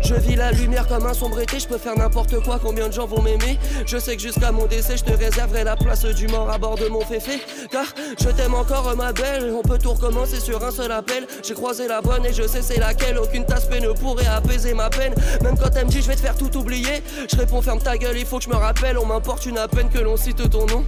Je 0.01 0.13
vis 0.15 0.36
la 0.36 0.51
lumière 0.51 0.88
comme 0.88 1.05
un 1.05 1.13
sombre 1.13 1.39
été, 1.39 1.59
je 1.59 1.67
peux 1.67 1.78
faire 1.78 1.97
n'importe 1.97 2.39
quoi, 2.43 2.59
combien 2.61 2.88
de 2.88 2.93
gens 2.93 3.05
vont 3.05 3.21
m'aimer? 3.21 3.57
Je 3.86 3.97
sais 3.97 4.15
que 4.15 4.21
jusqu'à 4.21 4.51
mon 4.51 4.65
décès, 4.65 4.97
je 4.97 5.03
te 5.03 5.11
réserverai 5.11 5.63
la 5.63 5.76
place 5.76 6.05
du 6.05 6.28
mort 6.28 6.49
à 6.49 6.57
bord 6.57 6.76
de 6.76 6.88
mon 6.88 7.01
féfé. 7.01 7.41
Car 7.71 7.86
je 8.19 8.30
t'aime 8.30 8.53
encore, 8.53 8.95
ma 8.95 9.13
belle. 9.13 9.51
On 9.51 9.61
peut 9.61 9.78
tout 9.78 9.91
recommencer 9.91 10.39
sur 10.39 10.63
un 10.63 10.71
seul 10.71 10.91
appel. 10.91 11.28
J'ai 11.43 11.53
croisé 11.53 11.88
la 11.88 12.01
bonne 12.01 12.26
et 12.26 12.34
je 12.34 12.47
sais 12.47 12.61
c'est 12.61 12.80
laquelle. 12.80 13.17
Aucune 13.17 13.45
tasse 13.45 13.69
ne 13.69 13.91
pourrait 13.93 14.28
apaiser 14.28 14.73
ma 14.73 14.89
peine. 14.89 15.13
Même 15.41 15.57
quand 15.57 15.76
elle 15.76 15.86
me 15.86 15.91
dit 15.91 16.01
je 16.01 16.07
vais 16.07 16.15
te 16.15 16.21
faire 16.21 16.38
tout 16.38 16.55
oublier, 16.57 17.03
je 17.30 17.36
réponds 17.36 17.61
ferme 17.61 17.80
ta 17.80 17.97
gueule, 17.97 18.17
il 18.17 18.26
faut 18.26 18.38
que 18.38 18.43
je 18.43 18.49
me 18.49 18.55
rappelle. 18.55 18.97
On 18.97 19.05
m'importe 19.05 19.45
une 19.45 19.57
à 19.57 19.67
peine 19.67 19.89
que 19.89 19.99
l'on 19.99 20.17
cite 20.17 20.49
ton 20.49 20.65
nom. 20.67 20.86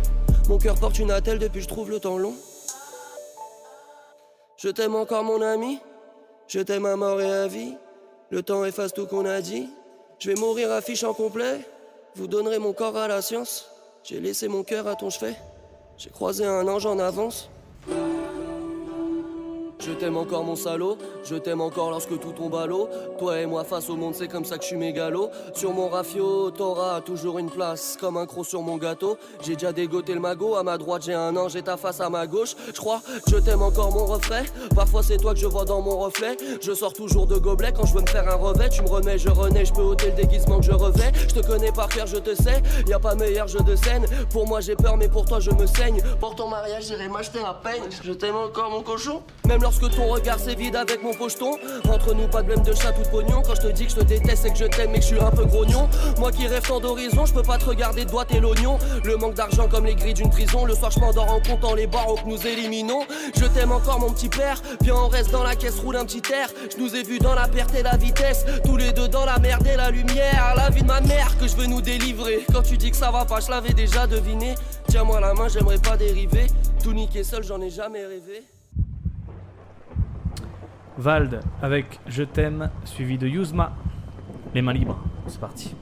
Mon 0.48 0.58
cœur 0.58 0.76
porte 0.76 1.00
une 1.00 1.12
attelle 1.12 1.40
depuis 1.40 1.62
je 1.62 1.68
trouve 1.68 1.90
le 1.90 2.00
temps 2.00 2.18
long. 2.18 2.34
Je 4.58 4.70
t'aime 4.70 4.96
encore 4.96 5.24
mon 5.24 5.42
ami, 5.42 5.80
je 6.48 6.60
t'aime 6.60 6.86
à 6.86 6.96
mort 6.96 7.20
et 7.22 7.32
à 7.32 7.48
vie. 7.48 7.76
Le 8.30 8.44
temps 8.44 8.66
efface 8.66 8.94
tout 8.94 9.06
qu'on 9.06 9.26
a 9.26 9.42
dit. 9.42 9.70
Je 10.20 10.32
vais 10.32 10.40
mourir 10.40 10.72
à 10.72 10.82
fiche 10.82 11.04
en 11.04 11.14
complet. 11.14 11.62
Vous 12.16 12.28
donnerez 12.28 12.60
mon 12.60 12.74
corps 12.74 12.98
à 12.98 13.08
la 13.08 13.22
science. 13.22 13.70
J'ai 14.04 14.20
laissé 14.20 14.48
mon 14.48 14.64
cœur 14.64 14.88
à 14.88 14.96
ton 14.96 15.10
chevet. 15.10 15.36
J'ai 15.98 16.10
croisé 16.10 16.46
un 16.46 16.68
ange 16.68 16.86
en 16.86 17.00
avance. 17.00 17.50
Je 19.80 19.92
t'aime 19.92 20.18
encore 20.18 20.44
mon 20.44 20.56
salaud, 20.56 20.98
je 21.24 21.36
t'aime 21.36 21.62
encore 21.62 21.92
lorsque 21.92 22.20
tout 22.20 22.32
tombe 22.32 22.56
à 22.56 22.66
l'eau. 22.66 22.90
Toi 23.20 23.40
et 23.40 23.46
moi 23.46 23.64
face 23.64 23.90
au 23.90 23.96
monde, 23.96 24.16
c'est 24.16 24.28
comme 24.28 24.44
ça 24.44 24.58
que 24.58 24.64
je 24.64 24.70
suis 24.70 24.78
mégalo. 24.78 25.30
Sur 25.54 25.72
mon 25.72 25.88
rafio, 25.88 26.52
t'auras 26.52 27.02
toujours 27.02 27.38
une 27.38 27.50
place, 27.50 27.96
comme 28.00 28.18
un 28.18 28.26
croc 28.26 28.46
sur 28.46 28.62
mon 28.62 28.78
gâteau. 28.78 29.18
J'ai 29.44 29.54
déjà 29.54 29.72
dégoté 29.72 30.14
le 30.14 30.20
magot, 30.20 30.56
à 30.56 30.64
ma 30.64 30.78
droite 30.78 31.04
j'ai 31.06 31.14
un 31.14 31.36
ange 31.38 31.56
et 31.56 31.62
ta 31.62 31.78
face 31.78 32.02
à 32.02 32.10
ma 32.10 32.26
gauche. 32.26 32.56
Je 32.68 32.80
crois, 32.80 33.02
je 33.28 33.38
t'aime 33.38 33.62
encore 33.62 33.92
mon 33.94 34.06
reflet. 34.06 34.44
Parfois 34.76 35.04
c'est 35.04 35.18
toi 35.18 35.34
que 35.34 35.40
je 35.40 35.48
vois 35.48 35.66
dans 35.66 35.82
mon 35.82 35.98
reflet. 35.98 36.36
Je 36.62 36.74
sors 36.74 36.94
toujours 36.94 37.28
de 37.28 37.38
gobelet 37.38 37.72
quand 37.72 37.86
je 37.86 37.94
veux 37.94 38.02
me 38.02 38.08
faire 38.08 38.28
un 38.28 38.36
revêt. 38.36 38.70
Tu 38.70 38.82
me 38.82 38.90
remets, 38.90 39.18
je 39.18 39.30
renais, 39.30 39.66
je 39.66 39.74
peux 39.74 39.84
ôter 39.84 40.08
le 40.08 40.14
déguisement 40.14 40.58
que 40.60 40.66
je 40.66 40.72
revais. 40.72 41.12
Je 41.16 41.36
te 41.36 41.46
connais 41.46 41.72
par 41.72 41.88
cœur, 41.90 42.08
je 42.08 42.18
te 42.18 42.34
sais. 42.34 42.62
Y 42.88 42.94
a 42.94 43.00
pas 43.00 43.16
meilleur 43.16 43.48
jeu 43.48 43.60
de 43.60 43.76
scène. 43.76 44.06
Pour 44.32 44.48
moi 44.48 44.60
j'ai 44.60 44.76
peur, 44.76 44.98
mais 44.98 45.08
pour 45.08 45.26
toi 45.26 45.40
je 45.40 45.52
me 45.52 45.68
saigne. 45.68 46.02
Pour 46.20 46.36
ton 46.36 46.48
mariage, 46.48 46.86
j'irai 46.88 47.08
m'acheter 47.08 47.40
un 47.40 47.54
peigne. 47.54 47.84
Je 48.04 48.12
t'aime 48.12 48.36
encore 48.36 48.72
mon 48.72 48.82
cochon. 48.82 49.22
Lorsque 49.68 49.94
ton 49.94 50.08
regard 50.08 50.40
s'est 50.40 50.56
vide 50.56 50.78
avec 50.78 51.04
mon 51.04 51.14
pocheton. 51.14 51.58
Entre 51.90 52.14
nous, 52.14 52.28
pas 52.30 52.42
de 52.42 52.48
blême 52.48 52.64
de 52.64 52.74
chat 52.74 52.94
ou 52.98 53.04
de 53.04 53.10
pognon. 53.10 53.42
Quand 53.46 53.56
je 53.56 53.68
te 53.68 53.72
dis 53.74 53.86
que 53.86 53.92
je 53.92 53.96
te 53.98 54.04
déteste 54.06 54.46
et 54.46 54.52
que 54.52 54.58
je 54.58 54.64
t'aime 54.64 54.92
et 54.92 55.00
que 55.00 55.02
je 55.02 55.08
suis 55.08 55.20
un 55.20 55.30
peu 55.30 55.44
grognon. 55.44 55.90
Moi 56.20 56.32
qui 56.32 56.48
rêve 56.48 56.66
tant 56.66 56.80
d'horizon, 56.80 57.26
je 57.26 57.34
peux 57.34 57.44
pas 57.44 57.58
te 57.58 57.66
regarder 57.66 58.06
de 58.06 58.10
doigts 58.10 58.26
et 58.30 58.40
l'oignon. 58.40 58.78
Le 59.04 59.18
manque 59.18 59.34
d'argent 59.34 59.68
comme 59.68 59.86
les 59.86 59.96
grilles 59.96 60.14
d'une 60.14 60.30
prison. 60.30 60.64
Le 60.64 60.74
soir, 60.74 60.92
je 60.92 61.02
m'endors 61.02 61.30
en 61.30 61.42
comptant 61.42 61.76
les 61.76 61.86
barreaux 61.86 62.16
que 62.16 62.30
nous 62.30 62.48
éliminons. 62.48 63.02
Je 63.38 63.46
t'aime 63.46 63.74
encore, 63.74 64.00
mon 64.00 64.12
petit 64.14 64.30
père. 64.30 64.62
Viens, 64.82 64.96
on 64.96 65.10
reste 65.10 65.32
dans 65.32 65.44
la 65.44 65.56
caisse, 65.56 65.80
roule 65.80 65.98
un 65.98 66.06
petit 66.06 66.24
air. 66.32 66.48
Je 66.72 66.82
nous 66.82 66.96
ai 66.96 67.04
vus 67.04 67.20
dans 67.20 67.36
la 67.36 67.50
perte 67.50 67.76
et 67.76 67.84
la 67.84 67.98
vitesse. 67.98 68.46
Tous 68.64 68.78
les 68.78 68.94
deux 68.94 69.10
dans 69.10 69.26
la 69.26 69.38
merde 69.38 69.68
et 69.68 69.76
la 69.76 69.92
lumière. 69.92 70.54
La 70.56 70.70
vie 70.70 70.84
de 70.84 70.88
ma 70.88 71.02
mère 71.02 71.38
que 71.38 71.48
je 71.48 71.58
veux 71.58 71.66
nous 71.66 71.82
délivrer. 71.82 72.46
Quand 72.54 72.62
tu 72.62 72.78
dis 72.78 72.92
que 72.92 72.98
ça 72.98 73.12
va 73.12 73.26
pas, 73.26 73.42
je 73.42 73.52
l'avais 73.52 73.74
déjà 73.74 74.08
deviné. 74.08 74.56
Tiens-moi 74.88 75.20
la 75.20 75.34
main, 75.34 75.50
j'aimerais 75.50 75.80
pas 75.80 75.98
dériver. 75.98 76.48
Tout 76.82 76.94
niquer 76.94 77.26
seul, 77.26 77.44
j'en 77.44 77.60
ai 77.60 77.70
jamais 77.70 78.06
rêvé. 78.06 78.46
Vald 80.98 81.42
avec 81.62 82.00
Je 82.08 82.24
t'aime, 82.24 82.70
suivi 82.84 83.18
de 83.18 83.28
Yuzma. 83.28 83.74
Les 84.54 84.62
mains 84.62 84.74
libres, 84.74 85.00
c'est 85.28 85.40
parti. 85.40 85.76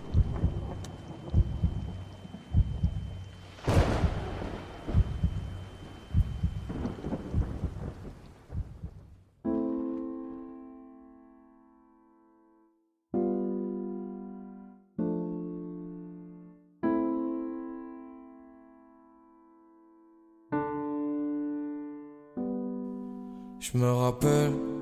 Je 23.60 23.80
me 23.80 23.92
rappelle, 23.92 24.75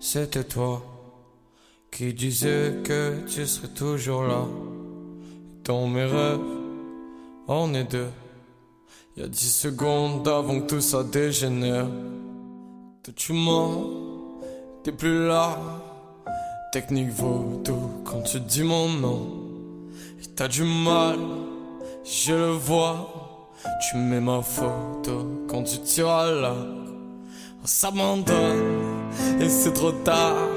c'était 0.00 0.44
toi 0.44 0.82
qui 1.90 2.12
disais 2.12 2.74
que 2.84 3.24
tu 3.26 3.46
serais 3.46 3.68
toujours 3.68 4.24
là. 4.24 4.44
Dans 5.64 5.86
mes 5.86 6.04
rêves, 6.04 6.40
on 7.48 7.74
est 7.74 7.84
deux. 7.84 8.08
Y 9.16 9.22
a 9.22 9.28
dix 9.28 9.50
secondes 9.50 10.28
avant 10.28 10.60
que 10.60 10.66
tout 10.66 10.80
ça 10.80 11.02
dégénère. 11.02 11.88
Toi 13.02 13.14
tu 13.16 13.32
mens, 13.32 13.84
t'es 14.84 14.92
plus 14.92 15.26
là. 15.26 15.58
Technique 16.72 17.10
vaudou 17.10 18.02
quand 18.04 18.22
tu 18.22 18.40
dis 18.40 18.62
mon 18.62 18.88
nom. 18.88 19.46
T'as 20.36 20.48
du 20.48 20.64
mal, 20.64 21.18
je 22.04 22.34
le 22.34 22.50
vois. 22.50 23.40
Tu 23.88 23.96
mets 23.96 24.20
ma 24.20 24.42
photo 24.42 25.46
quand 25.48 25.62
tu 25.62 25.78
tires 25.78 26.10
à 26.10 26.30
l'arc. 26.30 26.68
On 27.62 27.66
s'abandonne 27.66 28.75
et 29.40 29.48
c'est 29.48 29.72
trop 29.72 29.92
tard. 29.92 30.48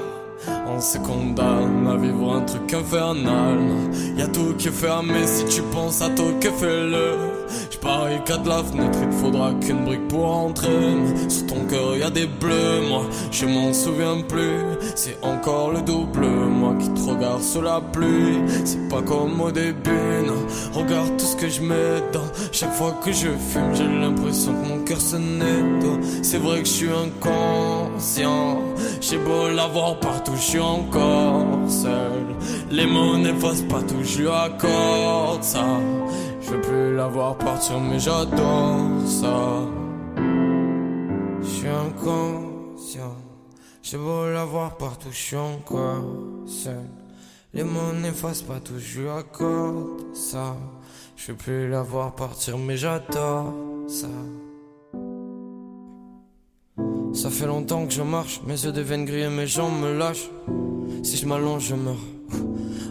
On 0.66 0.80
se 0.80 0.98
condamne 0.98 1.86
à 1.86 1.96
vivre 1.96 2.32
un 2.32 2.42
truc 2.42 2.72
infernal. 2.72 3.58
Y 4.16 4.22
a 4.22 4.28
tout 4.28 4.54
qui 4.56 4.68
est 4.68 4.72
fermé 4.72 5.26
si 5.26 5.44
tu 5.44 5.62
penses 5.62 6.00
à 6.00 6.08
tout 6.10 6.34
que 6.40 6.50
fais-le? 6.50 7.29
Qu'à 8.26 8.36
de 8.36 8.48
la 8.48 8.62
fenêtre, 8.62 8.98
il 9.02 9.12
faudra 9.12 9.52
qu'une 9.60 9.84
brique 9.84 10.08
pour 10.08 10.26
entrer. 10.26 10.68
Sous 11.28 11.46
ton 11.46 11.64
cœur 11.68 11.96
y 11.96 12.02
a 12.02 12.10
des 12.10 12.26
bleus, 12.26 12.82
moi 12.88 13.02
je 13.30 13.46
m'en 13.46 13.72
souviens 13.72 14.20
plus. 14.28 14.60
C'est 14.94 15.16
encore 15.22 15.70
le 15.72 15.80
double, 15.80 16.26
moi 16.26 16.74
qui 16.78 16.90
te 16.90 17.08
regarde 17.08 17.42
sous 17.42 17.62
la 17.62 17.80
pluie. 17.80 18.38
C'est 18.64 18.88
pas 18.88 19.02
comme 19.02 19.40
au 19.40 19.50
début, 19.50 20.26
non. 20.26 20.44
Regarde 20.72 21.16
tout 21.16 21.24
ce 21.24 21.36
que 21.36 21.48
je 21.48 21.62
mets 21.62 22.02
dans. 22.12 22.26
Chaque 22.52 22.72
fois 22.72 22.94
que 23.02 23.12
je 23.12 23.28
fume, 23.28 23.74
j'ai 23.74 23.88
l'impression 23.88 24.52
que 24.52 24.68
mon 24.68 24.84
cœur 24.84 25.00
se 25.00 25.16
nettoie. 25.16 25.98
C'est 26.22 26.38
vrai 26.38 26.60
que 26.60 26.66
je 26.66 26.72
suis 26.72 26.90
inconscient. 26.90 28.58
J'ai 29.00 29.18
beau 29.18 29.48
l'avoir 29.48 29.98
partout, 29.98 30.32
je 30.36 30.42
suis 30.42 30.60
encore 30.60 31.46
seul. 31.68 32.26
Les 32.70 32.86
mots 32.86 33.16
n'effacent 33.16 33.62
pas 33.62 33.82
tout, 33.82 34.02
je 34.02 34.18
lui 34.18 34.28
accorde 34.28 35.42
ça. 35.42 35.64
Je 36.50 36.56
veux 36.56 36.62
plus 36.62 36.96
la 36.96 37.06
voir 37.06 37.38
partir, 37.38 37.78
mais 37.78 38.00
j'adore 38.00 39.06
ça. 39.06 39.60
Je 41.42 41.46
suis 41.46 41.68
inconscient. 41.68 43.14
J'ai 43.84 43.96
beau 43.96 44.28
la 44.28 44.44
voir 44.44 44.76
partout, 44.76 45.10
je 45.12 45.16
suis 45.16 45.36
encore 45.36 46.02
seul. 46.46 46.82
Les 47.54 47.62
mots 47.62 47.92
n'effacent 48.02 48.42
pas 48.42 48.58
tout, 48.58 48.80
je 48.80 49.00
lui 49.00 49.08
accorde 49.08 50.12
ça. 50.12 50.56
Je 51.14 51.30
veux 51.30 51.38
plus 51.38 51.70
la 51.70 51.82
voir 51.82 52.16
partir, 52.16 52.58
mais 52.58 52.76
j'adore 52.76 53.54
ça. 53.86 54.08
Ça 57.12 57.30
fait 57.30 57.46
longtemps 57.46 57.86
que 57.86 57.92
je 57.92 58.02
marche, 58.02 58.40
mes 58.44 58.60
yeux 58.60 58.72
deviennent 58.72 59.04
gris 59.04 59.22
et 59.22 59.28
mes 59.28 59.46
jambes 59.46 59.80
me 59.80 59.96
lâchent. 59.96 60.30
Si 61.04 61.16
je 61.16 61.26
m'allonge, 61.26 61.68
je 61.68 61.76
meurs. 61.76 62.19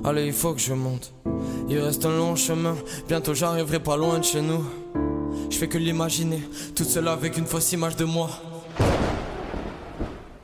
Allez, 0.04 0.28
il 0.28 0.34
faut 0.34 0.54
que 0.54 0.62
je 0.62 0.74
monte. 0.74 1.14
Il 1.68 1.78
reste 1.80 2.06
un 2.06 2.16
long 2.16 2.36
chemin, 2.36 2.76
bientôt 3.08 3.34
j'arriverai 3.34 3.80
pas 3.80 3.98
loin 3.98 4.20
de 4.20 4.24
chez 4.24 4.42
nous. 4.42 4.64
Je 5.50 5.58
fais 5.58 5.68
que 5.68 5.78
l'imaginer, 5.78 6.42
toute 6.76 6.88
seule 6.88 7.08
avec 7.08 7.38
une 7.38 7.46
fausse 7.46 7.72
image 7.74 7.96
de 7.96 8.06
moi. 8.06 8.30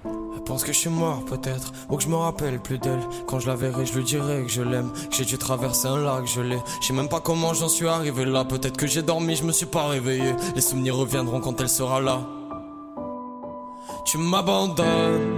Elle 0.05 0.43
pense 0.45 0.63
que 0.63 0.73
je 0.73 0.77
suis 0.77 0.89
mort 0.89 1.23
peut-être, 1.25 1.71
ou 1.89 1.97
que 1.97 2.03
je 2.03 2.09
me 2.09 2.15
rappelle 2.15 2.59
plus 2.59 2.77
d'elle. 2.77 2.99
Quand 3.27 3.39
je 3.39 3.47
la 3.47 3.55
verrai, 3.55 3.85
je 3.85 3.93
lui 3.93 4.03
dirai 4.03 4.43
que 4.43 4.51
je 4.51 4.61
l'aime, 4.61 4.91
j'ai 5.09 5.25
dû 5.25 5.37
traverser 5.37 5.87
un 5.87 5.97
lac 5.97 6.27
gelé. 6.27 6.59
Je 6.81 6.87
sais 6.87 6.93
même 6.93 7.09
pas 7.09 7.21
comment 7.21 7.53
j'en 7.53 7.69
suis 7.69 7.87
arrivé 7.87 8.25
là, 8.25 8.45
peut-être 8.45 8.77
que 8.77 8.87
j'ai 8.87 9.01
dormi, 9.01 9.35
je 9.35 9.43
me 9.45 9.51
suis 9.51 9.65
pas 9.65 9.87
réveillé. 9.87 10.35
Les 10.53 10.61
souvenirs 10.61 10.97
reviendront 10.97 11.39
quand 11.39 11.59
elle 11.61 11.69
sera 11.69 12.01
là. 12.01 12.21
Tu 14.05 14.17
m'abandonnes, 14.17 15.33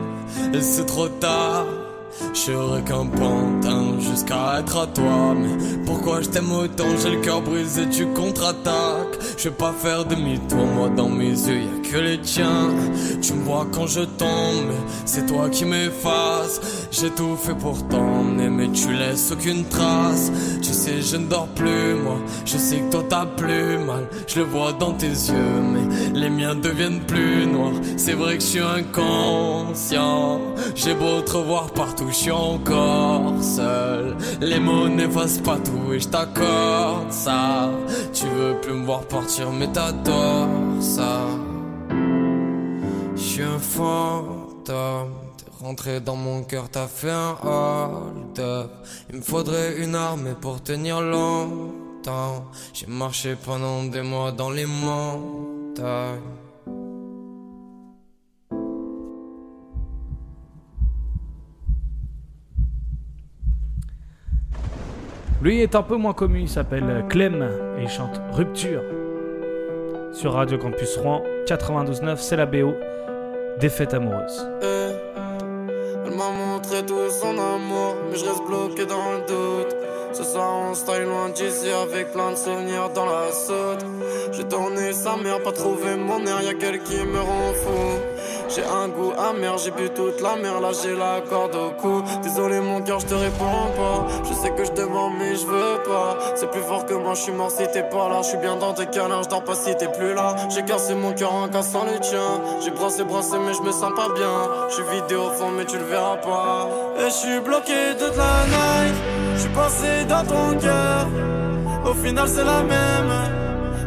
et 0.54 0.62
c'est 0.62 0.86
trop 0.86 1.08
tard. 1.08 1.66
Je 2.34 2.82
qu'un 2.82 3.06
pantin 3.06 4.00
jusqu'à 4.00 4.60
être 4.60 4.78
à 4.78 4.88
toi. 4.88 5.36
Mais 5.36 5.84
pourquoi 5.86 6.22
je 6.22 6.30
t'aime 6.30 6.52
autant? 6.52 6.86
J'ai 7.02 7.12
le 7.12 7.22
cœur 7.22 7.42
brisé, 7.42 7.88
tu 7.90 8.06
contre-attaques. 8.08 9.18
Je 9.38 9.50
vais 9.50 9.56
pas 9.56 9.72
faire 9.72 10.04
demi-tour, 10.04 10.66
moi 10.66 10.90
dans 10.90 11.10
mes 11.10 11.30
yeux 11.30 11.62
y'a 11.62 11.92
que 11.92 11.98
les 11.98 12.20
tiens. 12.20 12.70
Tu 13.22 13.34
me 13.34 13.44
vois 13.44 13.68
quand 13.72 13.86
je 13.88 14.02
tombe, 14.02 14.74
c'est 15.06 15.28
toi 15.28 15.50
qui 15.50 15.66
m'effaces. 15.66 16.88
J'ai 16.92 17.12
tout 17.12 17.36
fait 17.36 17.54
pour 17.54 17.88
t'emmener, 17.88 18.50
mais 18.50 18.70
tu 18.70 18.92
laisses 18.92 19.32
aucune 19.32 19.64
trace. 19.66 20.32
Tu 20.62 20.74
sais, 20.74 21.02
je 21.02 21.18
ne 21.18 21.28
dors 21.28 21.48
plus, 21.50 21.94
moi. 22.04 22.18
Je 22.46 22.58
sais 22.58 22.78
que 22.78 22.92
toi 22.92 23.04
t'as 23.08 23.26
plus 23.26 23.78
mal. 23.78 24.08
Je 24.28 24.40
le 24.40 24.46
vois 24.46 24.74
dans 24.74 24.94
tes 24.94 25.08
yeux, 25.08 25.62
mais 25.62 26.20
les 26.20 26.30
miens 26.30 26.56
deviennent 26.56 27.02
plus 27.02 27.46
noirs. 27.46 27.74
C'est 27.96 28.14
vrai 28.14 28.38
que 28.38 28.44
je 28.44 28.48
suis 28.48 28.60
inconscient. 28.60 30.42
J'ai 30.76 30.96
beau 30.96 31.22
te 31.22 31.38
revoir 31.38 31.70
partout, 31.72 32.08
je 32.10 32.16
suis 32.16 32.32
encore 32.32 33.34
seul. 33.42 34.16
Les 34.42 34.60
mots 34.60 34.90
n'effacent 34.90 35.40
pas 35.40 35.58
tout 35.58 35.94
et 35.94 36.00
je 36.00 36.08
t'accorde 36.08 37.12
ça. 37.12 37.70
Tu 38.14 38.26
veux 38.26 38.56
plus 38.62 38.74
me 38.74 38.86
voir 38.86 39.02
partir, 39.28 39.52
mais 39.52 39.68
t'adores 39.68 40.82
ça. 40.82 41.28
Je 43.16 43.22
suis 43.22 43.44
un 43.44 43.60
fantôme. 43.60 45.12
T'es 45.38 45.66
rentré 45.66 46.00
dans 46.00 46.16
mon 46.16 46.44
cœur, 46.44 46.70
t'as 46.70 46.88
fait 46.88 47.12
un 47.12 47.36
hold-up. 47.44 48.72
Il 49.10 49.18
me 49.18 49.22
faudrait 49.22 49.84
une 49.84 49.96
armée 49.96 50.36
pour 50.40 50.64
tenir 50.64 51.02
longtemps. 51.02 52.46
J'ai 52.74 52.88
marché 52.88 53.36
pendant 53.36 53.84
des 53.84 54.02
mois 54.02 54.32
dans 54.32 54.50
les 54.50 54.66
montagnes. 54.66 56.22
Lui 65.42 65.62
est 65.62 65.76
un 65.76 65.84
peu 65.84 65.98
moins 65.98 66.14
connu, 66.14 66.42
il 66.42 66.50
s'appelle 66.50 67.06
Clem 67.10 67.48
et 67.78 67.84
il 67.84 67.90
chante 67.90 68.20
Rupture. 68.32 69.07
Sur 70.20 70.34
Radio 70.34 70.58
Campus 70.58 70.98
Rouen 70.98 71.22
92.9, 71.46 72.16
c'est 72.18 72.38
la 72.38 72.48
BO 72.48 72.74
des 73.60 73.70
fêtes 73.70 73.94
amoureuses. 73.94 74.48
Elle 74.64 76.16
m'a 76.16 76.32
montré 76.32 76.84
tout 76.84 77.08
son 77.12 77.38
amour, 77.38 77.94
mais 78.10 78.18
je 78.18 78.26
reste 78.26 78.44
bloqué 78.48 78.88
dans 78.88 79.12
le 79.12 79.20
doute. 79.28 79.76
Ce 80.14 80.24
soir 80.24 80.52
on 80.72 80.74
style 80.74 81.04
loin 81.04 81.30
d'ici 81.30 81.70
avec 81.70 82.14
plein 82.14 82.32
de 82.32 82.36
souvenirs 82.36 82.90
dans 82.96 83.06
la 83.06 83.32
saute. 83.32 83.86
J'ai 84.32 84.46
tourné 84.46 84.92
sa 84.92 85.18
mère, 85.18 85.44
pas 85.44 85.52
trouvé 85.52 85.96
mon 85.96 86.26
air, 86.26 86.42
y'a 86.42 86.56
quelqu'un 86.56 86.84
qui 86.84 87.06
me 87.06 87.20
rend 87.20 87.54
fou. 87.54 88.00
J'ai 88.50 88.64
un 88.64 88.88
goût 88.88 89.12
amer, 89.20 89.58
j'ai 89.60 89.70
bu 89.70 89.90
toute 89.94 90.20
la 90.22 90.36
mer, 90.38 90.60
là 90.60 90.70
j'ai 90.82 90.96
la 90.96 91.22
corde 91.22 91.56
au 91.56 91.70
cou. 91.80 92.02
Désolé 92.24 92.60
mon 92.60 92.82
cœur, 92.82 93.00
je 93.02 93.06
te 93.06 93.14
réponds 93.14 93.70
pas. 93.76 94.08
Je 94.24 94.34
sais 94.34 94.50
que 94.50 94.66
je 94.66 94.72
mais 95.18 95.36
je 95.36 95.46
veux 95.46 95.84
pas. 95.84 96.18
C'est 96.36 96.50
plus 96.52 96.62
fort 96.62 96.86
que 96.86 96.94
moi, 96.94 97.14
je 97.14 97.22
suis 97.22 97.32
mort 97.32 97.52
si 97.52 97.66
t'es 97.72 97.84
pas 97.84 98.10
là. 98.10 98.22
Je 98.22 98.30
suis 98.30 98.38
bien 98.38 98.56
dans 98.56 98.74
tes 98.74 98.88
câlins, 98.88 99.22
je 99.24 99.30
dors 99.30 99.44
pas 99.44 99.56
si 99.56 99.76
t'es 99.76 99.88
plus 99.88 100.14
là. 100.14 100.36
J'ai 100.50 100.64
cassé 100.64 100.96
mon 100.96 101.14
cœur 101.14 101.34
en 101.34 101.48
cassant 101.48 101.86
le 101.86 102.00
tien. 102.00 102.30
J'ai 102.64 102.72
brassé, 102.72 103.04
brassé, 103.04 103.38
mais 103.46 103.54
je 103.54 103.62
me 103.62 103.72
sens 103.72 103.92
pas 103.96 104.10
bien. 104.14 104.36
Je 104.70 104.76
suis 104.76 104.84
vidé 104.94 105.16
au 105.16 105.30
fond, 105.32 105.52
mais 105.56 105.66
tu 105.66 105.78
le 105.78 105.86
verras 105.86 106.18
pas. 106.18 106.68
Et 107.00 107.06
je 107.06 107.16
suis 107.24 107.40
bloqué 107.40 107.96
toute 108.00 108.18
la 108.18 108.46
night. 108.56 108.96
Je 109.36 109.40
suis 109.42 109.50
passé 109.50 110.06
dans 110.08 110.26
ton 110.26 110.58
cœur. 110.60 111.08
Au 111.86 111.94
final, 111.94 112.28
c'est 112.28 112.44
la 112.44 112.64
même. 112.64 113.14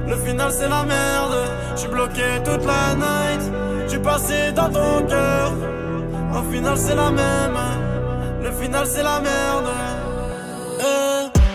Le 0.07 0.17
final, 0.17 0.51
c'est 0.51 0.69
la 0.69 0.85
merde. 0.85 1.37
Je 1.75 1.81
suis 1.81 1.89
bloqué 1.89 2.23
toute 2.45 2.65
la 2.65 2.95
night. 2.95 3.53
Tu 3.89 3.99
passé 3.99 4.53
dans 4.53 4.71
ton 4.71 5.07
cœur. 5.07 5.53
Au 6.33 6.53
final, 6.53 6.77
c'est 6.77 6.95
la 6.95 7.11
même. 7.11 7.59
Le 8.43 8.51
final, 8.53 8.87
c'est 8.87 9.03
la 9.03 9.21
merde. 9.21 9.90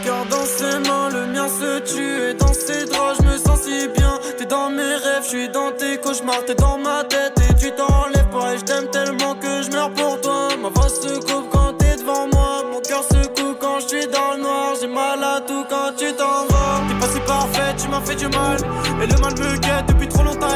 Dans 0.05 0.45
ses 0.45 0.77
mains, 0.87 1.09
le 1.09 1.25
mien 1.33 1.47
se 1.47 1.79
tue. 1.79 2.29
Et 2.29 2.33
dans 2.35 2.53
ses 2.53 2.85
draps, 2.85 3.17
je 3.19 3.23
me 3.27 3.37
sens 3.37 3.61
si 3.63 3.87
bien. 3.87 4.19
T'es 4.37 4.45
dans 4.45 4.69
mes 4.69 4.83
rêves, 4.83 5.23
je 5.23 5.27
suis 5.29 5.49
dans 5.49 5.71
tes 5.71 5.97
cauchemars. 5.97 6.45
T'es 6.45 6.53
dans 6.53 6.77
ma 6.77 7.03
tête 7.03 7.33
et 7.49 7.53
tu 7.55 7.71
t'enlèves 7.71 8.29
pas. 8.29 8.53
Et 8.53 8.59
je 8.59 8.63
t'aime 8.65 8.87
tellement 8.91 9.33
que 9.33 9.63
je 9.63 9.71
meurs 9.71 9.91
pour 9.93 10.21
toi. 10.21 10.49
Ma 10.61 10.69
voix 10.69 10.89
se 10.89 11.19
coupe 11.19 11.49
quand 11.51 11.73
t'es 11.79 11.95
devant 11.95 12.27
moi. 12.27 12.61
Mon 12.71 12.81
cœur 12.81 13.03
se 13.03 13.27
coupe 13.29 13.57
quand 13.59 13.79
je 13.79 13.87
suis 13.87 14.07
dans 14.07 14.33
le 14.35 14.43
noir. 14.43 14.75
J'ai 14.79 14.87
mal 14.87 15.23
à 15.23 15.41
tout 15.41 15.65
quand 15.67 15.91
tu 15.97 16.13
t'en 16.13 16.45
vas. 16.49 16.81
T'es 16.87 16.99
pas 16.99 17.11
si 17.11 17.19
parfait, 17.21 17.75
tu 17.75 17.87
m'as 17.87 18.01
fait 18.01 18.15
du 18.15 18.27
mal. 18.27 18.57
Et 19.01 19.07
le 19.07 19.17
mal 19.19 19.33
me 19.33 19.57
guette 19.57 19.87
depuis 19.87 20.07
trop 20.07 20.23
longtemps. 20.23 20.47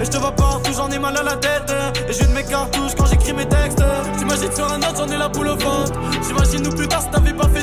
Et 0.00 0.04
je 0.04 0.10
te 0.10 0.16
vois 0.16 0.32
partout, 0.32 0.72
j'en 0.76 0.90
ai 0.90 0.98
mal 0.98 1.16
à 1.16 1.22
la 1.22 1.36
tête. 1.36 1.72
Et 2.08 2.12
je 2.12 2.24
de 2.24 2.32
mes 2.32 2.44
cartouches 2.44 2.96
quand 2.98 3.06
j'écris 3.06 3.32
mes 3.32 3.46
textes. 3.46 3.82
J'imagine 4.18 4.52
sur 4.52 4.72
un 4.72 4.78
autre, 4.78 4.96
j'en 4.96 5.08
ai 5.08 5.16
la 5.16 5.28
boule 5.28 5.48
au 5.48 5.56
ventre. 5.56 5.92
J'imagine 6.26 6.62
nous 6.62 6.74
plus 6.74 6.88
tard 6.88 7.02
si 7.02 7.10
t'avais 7.10 7.32
pas 7.32 7.48
fait. 7.48 7.57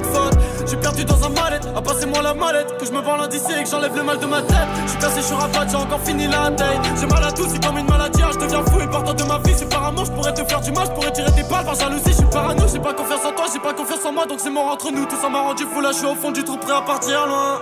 J'ai 0.68 0.78
perdu 0.78 1.06
dans 1.06 1.24
un 1.24 1.30
mallette, 1.30 1.68
à 1.76 1.82
passer 1.82 2.06
moi 2.06 2.22
la 2.22 2.34
mallette. 2.34 2.78
Que 2.78 2.86
je 2.86 2.92
me 2.92 3.02
parle 3.02 3.28
d'ici 3.30 3.52
et 3.60 3.64
que 3.64 3.70
j'enlève 3.70 3.96
le 3.96 4.04
mal 4.04 4.18
de 4.18 4.26
ma 4.26 4.42
tête. 4.42 4.68
Je 4.86 4.90
suis 4.92 5.00
cassé, 5.00 5.22
je 5.22 5.26
suis 5.26 5.36
rabat, 5.36 5.68
j'ai 5.70 5.76
encore 5.76 6.02
fini 6.02 6.28
la 6.28 6.50
taille. 6.52 6.80
J'ai 7.00 7.08
mal 7.08 7.24
à 7.24 7.32
tout, 7.32 7.46
c'est 7.48 7.64
comme 7.64 7.78
une 7.78 7.88
maladie. 7.88 8.22
hein. 8.24 8.30
Je 8.34 8.40
deviens 8.40 8.64
fou 8.66 8.82
et 8.82 8.88
partant 8.88 9.14
de 9.14 9.24
ma 9.24 9.38
vie. 9.40 9.56
Suis 9.56 9.66
par 9.68 9.86
amour, 9.86 10.06
je 10.06 10.12
pourrais 10.12 10.34
te 10.34 10.44
faire 10.44 10.62
du 10.62 10.72
mal, 10.72 10.86
je 10.88 10.92
pourrais 10.92 11.12
tirer 11.12 11.32
des 11.32 11.44
balles 11.44 11.66
par 11.66 11.76
jalousie. 11.76 12.04
Je 12.08 12.12
suis 12.14 12.26
parano, 12.26 12.66
j'ai 12.72 12.80
pas 12.80 12.94
confiance 12.94 13.26
en 13.26 13.32
toi, 13.32 13.46
j'ai 13.54 13.60
pas 13.60 13.74
confiance 13.74 14.06
en 14.06 14.12
moi. 14.12 14.26
Donc 14.26 14.40
c'est 14.42 14.50
mort 14.50 14.68
entre 14.72 14.92
nous, 14.92 15.06
tout 15.06 15.18
ça 15.22 15.30
m'a 15.30 15.42
rendu 15.42 15.64
fou. 15.72 15.82
Là, 15.82 15.92
je 15.92 15.98
suis 15.98 16.08
au 16.08 16.16
fond 16.16 16.32
du 16.32 16.44
trou 16.44 16.58
prêt 16.58 16.74
à 16.74 16.82
partir 16.82 17.26
loin. 17.28 17.60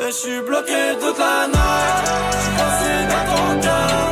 Et 0.00 0.06
je 0.06 0.12
suis 0.12 0.40
bloqué 0.40 0.96
toute 1.00 1.18
la 1.18 1.46
night. 1.46 2.06
Je 2.32 2.38
suis 2.38 2.52
passé 2.56 2.90
dans 3.08 3.24
ton 3.36 3.60
cœur. 3.60 4.09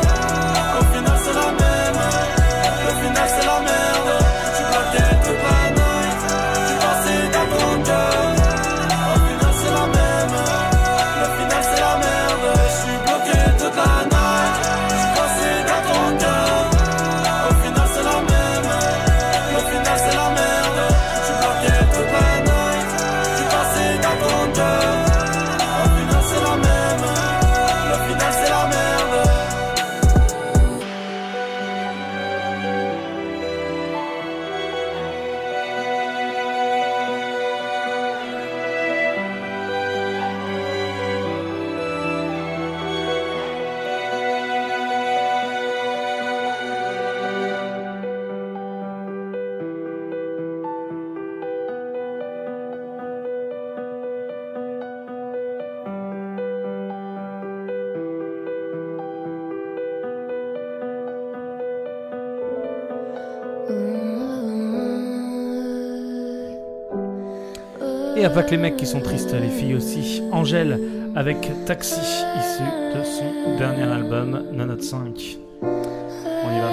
Et 68.20 68.22
que 68.22 68.50
les 68.50 68.56
mecs 68.56 68.76
qui 68.76 68.86
sont 68.86 69.00
tristes, 69.00 69.32
les 69.32 69.48
filles 69.48 69.76
aussi. 69.76 70.22
Angèle 70.32 70.80
avec 71.14 71.36
Taxi, 71.66 72.00
issu 72.00 72.64
de 72.98 73.04
son 73.04 73.56
dernier 73.56 73.84
album, 73.84 74.42
Note 74.52 74.82
5. 74.82 75.38
On 75.62 75.66
y 75.66 76.60
va. 76.60 76.70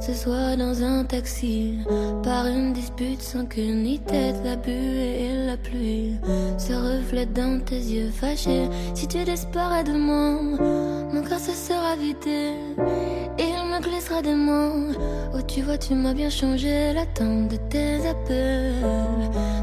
Ce 0.00 0.14
soir 0.14 0.56
dans 0.56 0.84
un 0.84 1.04
taxi, 1.04 1.78
par 2.22 2.46
une 2.46 2.72
dispute 2.72 3.20
sans 3.20 3.46
queue 3.46 3.72
ni 3.72 3.98
tête, 3.98 4.36
la 4.44 4.54
buée 4.54 5.24
et 5.24 5.46
la 5.46 5.56
pluie 5.56 6.14
se 6.58 6.72
reflètent 6.72 7.32
dans 7.32 7.60
tes 7.64 7.74
yeux 7.74 8.10
fâchés. 8.10 8.68
Si 8.94 9.08
tu 9.08 9.24
disparais 9.24 9.82
de 9.82 9.92
moi, 9.92 10.40
mon 11.12 11.22
cœur 11.22 11.40
se 11.40 11.50
sera 11.50 11.96
vidé. 11.96 12.52
Me 13.80 13.84
glissera 13.86 14.20
des. 14.20 14.34
Oh, 15.34 15.40
tu 15.46 15.62
vois, 15.62 15.78
tu 15.78 15.94
m'as 15.94 16.12
bien 16.12 16.28
changé. 16.28 16.92
L'attente 16.92 17.48
de 17.48 17.56
tes 17.56 18.06
appels 18.06 18.74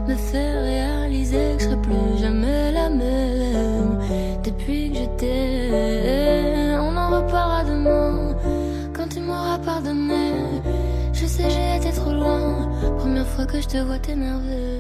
me 0.07 0.15
fait 0.15 0.59
réaliser 0.59 1.55
que 1.55 1.63
je 1.63 1.65
serai 1.65 1.81
plus 1.83 2.17
jamais 2.19 2.71
la 2.71 2.89
même. 2.89 3.99
Depuis 4.43 4.91
que 4.91 4.97
je 4.97 5.05
t'ai, 5.17 6.75
on 6.79 6.97
en 6.97 7.09
reparlera 7.15 7.63
demain. 7.63 8.35
Quand 8.95 9.07
tu 9.07 9.19
m'auras 9.19 9.59
pardonné, 9.59 10.31
je 11.13 11.25
sais 11.27 11.49
j'ai 11.49 11.77
été 11.77 11.95
trop 11.95 12.11
loin. 12.11 12.69
Première 12.97 13.27
fois 13.27 13.45
que 13.45 13.61
je 13.61 13.67
te 13.67 13.77
vois 13.77 13.99
t'énerver. 13.99 14.76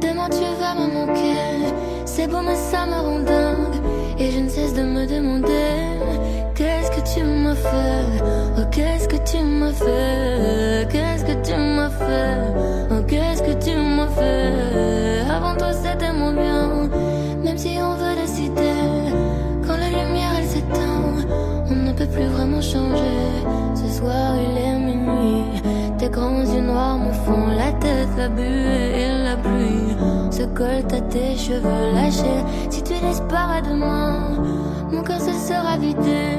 Demain 0.00 0.28
tu 0.30 0.46
vas 0.60 0.74
me 0.74 0.92
manquer. 0.92 1.74
C'est 2.04 2.26
beau 2.26 2.40
mais 2.42 2.56
ça 2.56 2.86
me 2.86 2.94
rend 2.94 3.20
dingue. 3.20 3.76
Et 4.18 4.30
je 4.30 4.40
ne 4.40 4.48
cesse 4.48 4.74
de 4.74 4.82
me 4.82 5.06
demander 5.06 5.70
Qu'est-ce 6.54 6.90
que 6.90 7.14
tu 7.14 7.24
m'as 7.24 7.54
fait? 7.54 8.04
Oh 8.58 8.62
qu'est-ce 8.70 9.08
que 9.08 9.16
tu 9.16 9.38
m'as 9.42 9.72
fait? 9.72 10.88
Qu'est-ce 10.92 11.24
que 11.24 11.42
tu 11.46 11.54
m'as 11.54 11.88
fait? 11.88 12.36
Oh 12.90 13.02
qu'est-ce 13.08 13.42
que 13.42 13.52
tu 13.64 13.74
m'as 13.76 14.08
fait? 14.08 15.22
Avant 15.30 15.56
toi 15.56 15.72
c'était 15.72 16.12
mon 16.12 16.32
bien. 16.32 16.90
Même 17.42 17.56
si 17.56 17.78
on 17.80 17.94
veut 17.94 18.14
décider 18.20 18.74
Quand 19.66 19.76
la 19.78 19.88
lumière 19.88 20.32
elle 20.38 20.44
s'éteint 20.44 21.14
On 21.70 21.74
ne 21.74 21.92
peut 21.92 22.06
plus 22.06 22.26
vraiment 22.26 22.60
changer. 22.60 23.20
Ce 23.74 23.98
soir 23.98 24.34
il 24.36 24.58
est 24.58 24.78
minuit 24.78 25.59
Tes 26.00 26.08
grands 26.08 26.40
yeux 26.40 26.62
noirs 26.62 26.96
me 26.96 27.12
font 27.12 27.46
la 27.48 27.72
tête 27.72 28.08
La 28.16 28.30
buée 28.30 29.02
et 29.02 29.22
la 29.22 29.36
pluie. 29.36 29.94
Se 30.30 30.44
collent 30.44 30.96
à 30.96 31.00
tes 31.12 31.36
cheveux 31.36 31.92
lâchés. 31.94 32.42
Si 32.70 32.82
tu 32.82 32.94
disparais 33.06 33.60
de 33.60 33.74
moi 33.74 34.14
Mon 34.90 35.02
cœur 35.02 35.20
se 35.20 35.34
sera 35.34 35.76
vidé. 35.76 36.38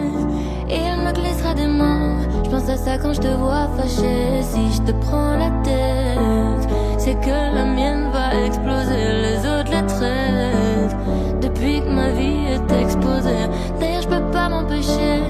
Et 0.68 0.80
il 0.80 1.06
me 1.06 1.12
glissera 1.14 1.54
des 1.54 1.68
mains. 1.68 2.16
Je 2.44 2.50
pense 2.50 2.68
à 2.70 2.76
ça 2.76 2.98
quand 2.98 3.14
je 3.14 3.22
te 3.22 3.28
vois 3.28 3.68
fâché. 3.78 4.42
Si 4.42 4.74
je 4.74 4.82
te 4.82 4.94
prends 4.94 5.38
la 5.38 5.52
tête 5.64 6.68
C'est 6.98 7.20
que 7.22 7.30
la 7.30 7.66
mienne 7.66 8.10
va 8.12 8.44
exploser. 8.44 9.22
Les 9.22 9.38
autres 9.46 9.70
les 9.70 9.86
traitent. 9.86 10.98
Depuis 11.40 11.82
que 11.82 11.90
ma 11.90 12.10
vie 12.10 12.48
est 12.48 12.82
exposée. 12.82 13.46
D'ailleurs 13.80 14.02
je 14.02 14.08
peux 14.08 14.32
pas 14.32 14.50
m'empêcher 14.50 15.22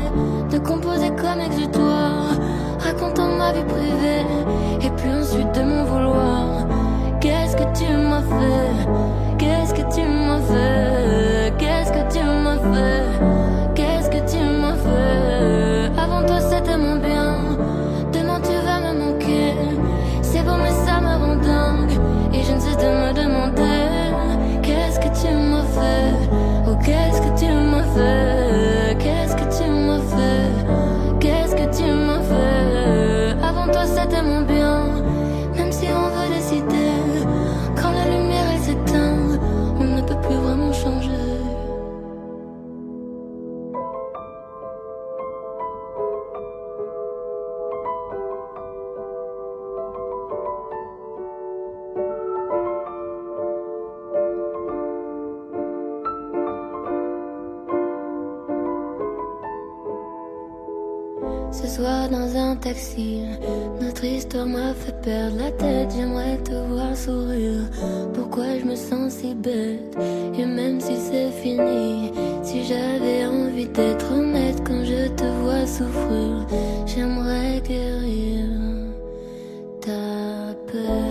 De 0.50 0.58
composer 0.58 1.10
comme 1.10 1.42
exutoire 1.42 2.01
Racontant 3.02 3.30
ma 3.36 3.52
vie 3.52 3.64
privée 3.64 4.26
Et 4.80 4.90
puis 4.92 5.10
ensuite 5.10 5.52
de 5.56 5.64
mon 5.64 5.86
vouloir. 5.86 6.68
Qu'est-ce 7.20 7.56
que 7.56 7.64
tu 7.74 7.92
m'as 7.92 8.22
fait? 8.22 9.38
Qu'est-ce 9.40 9.74
que 9.74 9.82
tu 9.94 10.02
m'as 10.02 10.40
fait? 10.40 11.52
Qu'est-ce 11.58 11.92
que 11.92 12.14
tu 12.14 12.24
m'as 12.24 12.58
fait? 12.58 13.74
Qu'est-ce 13.74 14.10
que 14.10 14.32
tu 14.32 14.38
m'as 14.38 14.76
fait? 14.76 16.00
Avant 16.00 16.24
toi 16.28 16.40
c'était 16.42 16.78
mon 16.78 16.98
bien. 16.98 17.38
Demain 18.14 18.40
tu 18.44 18.54
vas 18.66 18.94
me 18.94 19.00
manquer. 19.00 19.56
C'est 20.22 20.44
bon 20.44 20.58
mais 20.58 20.70
ça 20.86 21.02
me 21.02 21.26
rend 21.26 21.38
dingue. 21.38 22.00
Et 22.34 22.44
je 22.44 22.54
ne 22.54 22.60
cesse 22.60 22.78
de 22.78 22.84
me 22.86 23.14
demander. 23.14 24.62
Qu'est-ce 24.62 25.00
que 25.00 25.10
tu 25.22 25.34
m'as 25.34 25.64
fait? 25.64 26.30
Oh 26.68 26.76
qu'est-ce 26.86 27.20
que 27.20 27.40
tu 27.40 27.52
m'as 27.52 27.84
fait? 27.96 28.31
Ce 61.62 61.68
soir 61.68 62.10
dans 62.10 62.36
un 62.36 62.56
taxi, 62.56 63.22
notre 63.80 64.04
histoire 64.04 64.48
m'a 64.48 64.74
fait 64.74 65.00
perdre 65.04 65.38
la 65.38 65.52
tête. 65.52 65.90
J'aimerais 65.96 66.38
te 66.38 66.54
voir 66.54 66.98
sourire. 66.98 67.70
Pourquoi 68.16 68.58
je 68.60 68.66
me 68.66 68.76
sens 68.76 69.14
si 69.14 69.36
bête? 69.36 69.96
Et 70.40 70.46
même 70.46 70.82
si 70.82 70.96
c'est 70.98 71.30
fini, 71.30 72.12
si 72.42 72.64
j'avais 72.64 73.26
envie 73.28 73.68
d'être 73.68 74.12
honnête 74.12 74.60
quand 74.66 74.84
je 74.84 75.08
te 75.10 75.24
vois 75.24 75.68
souffrir, 75.68 76.48
j'aimerais 76.88 77.62
guérir 77.62 78.48
ta 79.82 80.56
peine. 80.66 81.11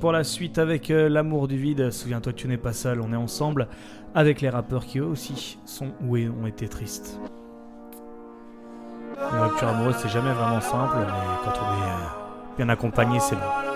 Pour 0.00 0.10
la 0.10 0.24
suite 0.24 0.58
avec 0.58 0.90
euh, 0.90 1.08
l'amour 1.08 1.46
du 1.46 1.56
vide. 1.56 1.90
Souviens-toi, 1.90 2.32
tu 2.32 2.48
n'es 2.48 2.56
pas 2.56 2.72
seul, 2.72 3.00
on 3.00 3.12
est 3.12 3.16
ensemble 3.16 3.68
avec 4.14 4.40
les 4.40 4.48
rappeurs 4.48 4.84
qui 4.84 4.98
eux 4.98 5.04
aussi 5.04 5.58
sont 5.64 5.92
ou 6.02 6.16
ont 6.16 6.46
été 6.46 6.68
tristes. 6.68 7.20
Une 9.32 9.38
rupture 9.38 9.68
amoureuse, 9.68 9.94
c'est 9.98 10.08
jamais 10.08 10.32
vraiment 10.32 10.60
simple, 10.60 10.96
mais 10.98 11.44
quand 11.44 11.52
on 11.60 11.82
est 11.82 11.88
euh, 11.88 12.56
bien 12.56 12.68
accompagné, 12.68 13.20
c'est 13.20 13.36
bon. 13.36 13.73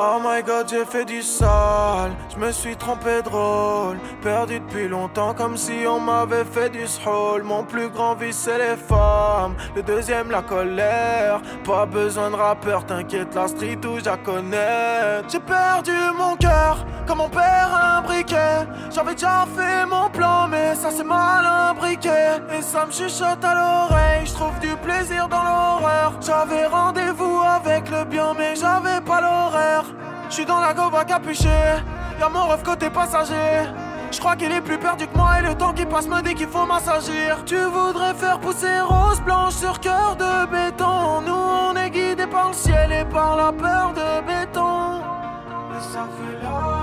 Oh 0.00 0.20
my 0.22 0.44
god, 0.44 0.68
j'ai 0.70 0.84
fait 0.84 1.04
du 1.04 1.22
sale, 1.22 2.12
je 2.32 2.36
me 2.38 2.52
suis 2.52 2.76
trompé 2.76 3.20
de 3.20 3.28
rôle, 3.28 3.98
perdu 4.22 4.60
depuis 4.60 4.86
longtemps 4.86 5.34
comme 5.34 5.56
si 5.56 5.88
on 5.88 5.98
m'avait 5.98 6.44
fait 6.44 6.70
du 6.70 6.86
sroll. 6.86 7.42
Mon 7.42 7.64
plus 7.64 7.88
grand 7.88 8.14
vice 8.14 8.36
c'est 8.44 8.58
les 8.58 8.76
femmes, 8.76 9.56
le 9.74 9.82
deuxième 9.82 10.30
la 10.30 10.42
colère. 10.42 11.40
Pas 11.64 11.84
besoin 11.84 12.30
de 12.30 12.36
rappeur, 12.36 12.86
t'inquiète, 12.86 13.34
la 13.34 13.48
street 13.48 13.80
où 13.84 13.98
je 13.98 14.04
la 14.04 14.16
connais. 14.18 15.24
J'ai 15.28 15.40
perdu 15.40 15.96
mon 16.16 16.36
cœur, 16.36 16.86
comme 17.04 17.20
on 17.20 17.28
perd 17.28 17.72
un 17.74 18.00
briquet. 18.02 18.68
J'avais 18.90 19.14
déjà 19.14 19.46
fait 19.56 19.84
mon 19.84 20.08
plan, 20.10 20.46
mais 20.46 20.76
ça 20.76 20.92
c'est 20.92 21.02
mal 21.02 21.44
imbriqué. 21.44 22.38
Et 22.56 22.62
ça 22.62 22.86
me 22.86 22.92
chuchote 22.92 23.44
à 23.44 23.52
l'oreille, 23.52 24.26
je 24.26 24.32
trouve 24.32 24.56
du 24.60 24.76
plaisir 24.76 25.26
dans 25.26 25.42
l'horreur. 25.42 26.12
J'avais 26.24 26.66
avec 27.20 27.90
le 27.90 28.04
bien, 28.04 28.34
mais 28.36 28.54
j'avais 28.56 29.00
pas 29.00 29.20
l'horaire. 29.20 29.84
Je 30.28 30.34
suis 30.34 30.46
dans 30.46 30.60
la 30.60 30.74
gova 30.74 31.04
capuchée, 31.04 31.48
y'a 32.20 32.28
mon 32.28 32.46
rêve 32.46 32.62
côté 32.62 32.90
passager. 32.90 33.68
Je 34.10 34.18
crois 34.20 34.36
qu'il 34.36 34.50
est 34.50 34.60
plus 34.60 34.78
perdu 34.78 35.06
que 35.06 35.16
moi 35.16 35.38
et 35.38 35.42
le 35.42 35.54
temps 35.54 35.72
qui 35.72 35.84
passe 35.84 36.08
me 36.08 36.22
dit 36.22 36.34
qu'il 36.34 36.48
faut 36.48 36.64
m'assagir. 36.64 37.44
Tu 37.44 37.56
voudrais 37.56 38.14
faire 38.14 38.38
pousser 38.40 38.80
rose 38.80 39.20
blanche 39.20 39.54
sur 39.54 39.80
cœur 39.80 40.16
de 40.16 40.46
béton. 40.46 41.20
Nous 41.26 41.32
on 41.32 41.76
est 41.76 41.90
guidés 41.90 42.26
par 42.26 42.48
le 42.48 42.54
ciel 42.54 42.90
et 42.92 43.04
par 43.04 43.36
la 43.36 43.52
peur 43.52 43.92
de 43.94 44.26
béton. 44.26 45.02
Mais 45.70 45.80
ça 45.80 46.06
fait 46.16 46.42
la 46.42 46.77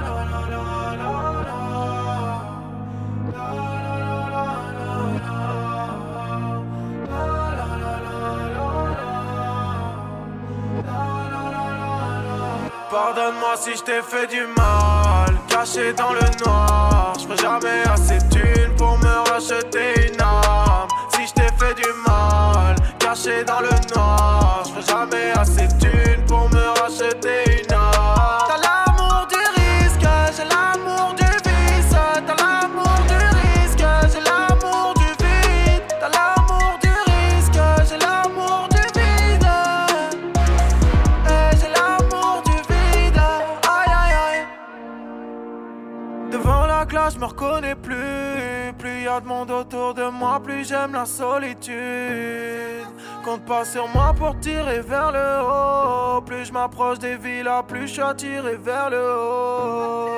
Pardonne-moi 12.95 13.57
si 13.57 13.75
je 13.75 13.81
t'ai 13.81 14.01
fait 14.01 14.25
du 14.27 14.39
mal, 14.55 15.35
caché 15.49 15.91
dans 15.91 16.13
le 16.13 16.21
noir. 16.45 17.11
Je 17.19 17.25
ferai 17.25 17.37
jamais 17.37 17.83
assez 17.93 18.19
d'une 18.29 18.73
pour 18.77 18.97
me 18.99 19.29
racheter 19.29 20.13
une 20.13 20.21
âme. 20.21 20.87
Si 21.09 21.27
je 21.27 21.33
t'ai 21.33 21.49
fait 21.59 21.73
du 21.73 21.89
mal, 22.07 22.77
caché 22.97 23.43
dans 23.43 23.59
le 23.59 23.93
noir. 23.93 24.63
Je 24.65 24.69
ferai 24.69 24.81
jamais 24.87 25.31
assez 25.37 25.67
d'une 25.77 26.25
pour 26.25 26.49
me 26.49 26.79
racheter 26.79 27.63
une 27.67 27.73
âme. 27.73 27.94
De 49.21 49.27
monde 49.27 49.49
autour 49.49 49.93
de 49.93 50.09
moi, 50.09 50.41
plus 50.43 50.67
j'aime 50.67 50.91
la 50.91 51.05
solitude. 51.05 51.73
Compte 53.23 53.45
pas 53.45 53.63
sur 53.63 53.87
moi 53.87 54.13
pour 54.13 54.37
tirer 54.41 54.81
vers 54.81 55.13
le 55.13 55.41
haut. 55.41 56.21
Plus 56.21 56.43
je 56.43 56.51
m'approche 56.51 56.99
des 56.99 57.15
villas, 57.15 57.63
plus 57.65 57.87
je 57.87 57.93
suis 57.93 58.01
attiré 58.01 58.57
vers 58.57 58.89
le 58.89 58.99
haut. 58.99 60.09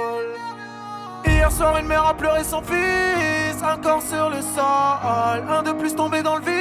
Hier 1.28 1.52
soir, 1.52 1.78
une 1.78 1.86
mère 1.86 2.08
a 2.08 2.16
pleuré 2.16 2.44
son 2.44 2.64
fils. 2.64 3.62
Un 3.64 3.78
corps 3.78 4.02
sur 4.02 4.32
le 4.32 4.42
sol, 4.42 5.44
un 5.48 5.62
de 5.62 5.74
plus 5.74 5.94
tombé 5.94 6.24
dans 6.24 6.38
le 6.38 6.42
vide. 6.42 6.58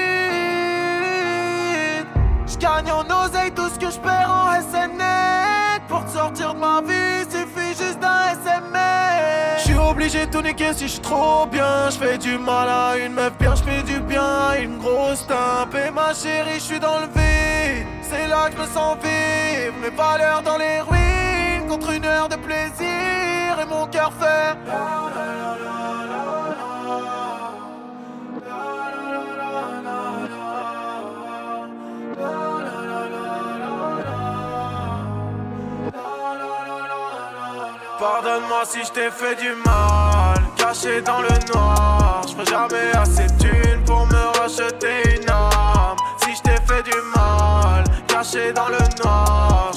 Je 2.47 2.59
gagne 2.59 2.93
en 2.93 3.07
oseille 3.25 3.53
tout 3.53 3.71
ce 3.71 3.79
que 3.79 3.91
je 3.91 3.99
perds 3.99 4.31
en 4.31 4.61
SNET. 4.61 5.81
Pour 5.89 6.05
te 6.05 6.11
sortir 6.11 6.53
de 6.53 6.59
ma 6.61 6.83
vie, 6.83 7.25
juste 7.77 8.01
d'un 8.01 8.33
SMS. 8.33 9.59
Je 9.59 9.63
suis 9.65 9.77
obligé 9.77 10.27
de 10.27 10.31
tout 10.31 10.43
niquer 10.43 10.73
si 10.73 10.87
je 10.87 10.93
suis 10.93 11.01
trop 11.01 11.47
bien. 11.47 11.91
Je 11.91 11.99
fais 11.99 12.19
du 12.19 12.39
mal 12.39 12.69
à 12.69 12.97
une 12.97 13.13
meuf 13.13 13.33
bien, 13.39 13.55
je 13.55 13.63
fais 13.63 13.83
du 13.83 14.01
bien 14.01 14.23
à 14.23 14.59
une 14.59 14.79
grosse 14.79 15.27
timpe. 15.27 15.75
Et 15.75 15.91
ma 15.91 16.15
chérie, 16.15 16.55
je 16.55 16.67
suis 16.71 16.81
dans 16.81 17.01
le 17.01 17.07
vide. 17.07 17.87
C'est 18.03 18.29
là 18.29 18.49
que 18.51 18.61
me 18.61 18.67
sens 18.67 18.97
vivre. 19.03 19.75
Mes 19.83 19.91
valeurs 19.91 20.43
dans 20.43 20.59
les 20.59 20.81
ruines 20.81 21.69
contre 21.69 21.91
une 21.91 22.05
heure 22.05 22.29
de 22.29 22.37
plaisir. 22.37 23.61
Et 23.61 23.67
mon 23.69 23.87
cœur 23.87 24.13
fait. 24.19 24.57
Pardonne-moi 38.07 38.63
si 38.65 38.85
je 38.85 38.93
t'ai 38.93 39.11
fait 39.11 39.35
du 39.35 39.53
mal, 39.65 40.39
caché 40.57 41.01
dans 41.03 41.23
le 41.23 41.53
noir. 41.53 42.23
Je 42.29 42.49
jamais 42.49 42.93
assez 42.97 43.27
de 43.27 43.37
thunes 43.37 43.83
pour 43.85 44.07
me 44.07 44.39
racheter 44.39 45.17
une 45.17 45.29
âme. 45.29 45.97
Si 46.23 46.37
je 46.37 46.43
t'ai 46.43 46.57
fait 46.69 46.85
du 46.85 46.97
mal, 47.17 47.83
caché 48.07 48.53
dans 48.53 48.69
le 48.69 48.79
noir. 49.03 49.73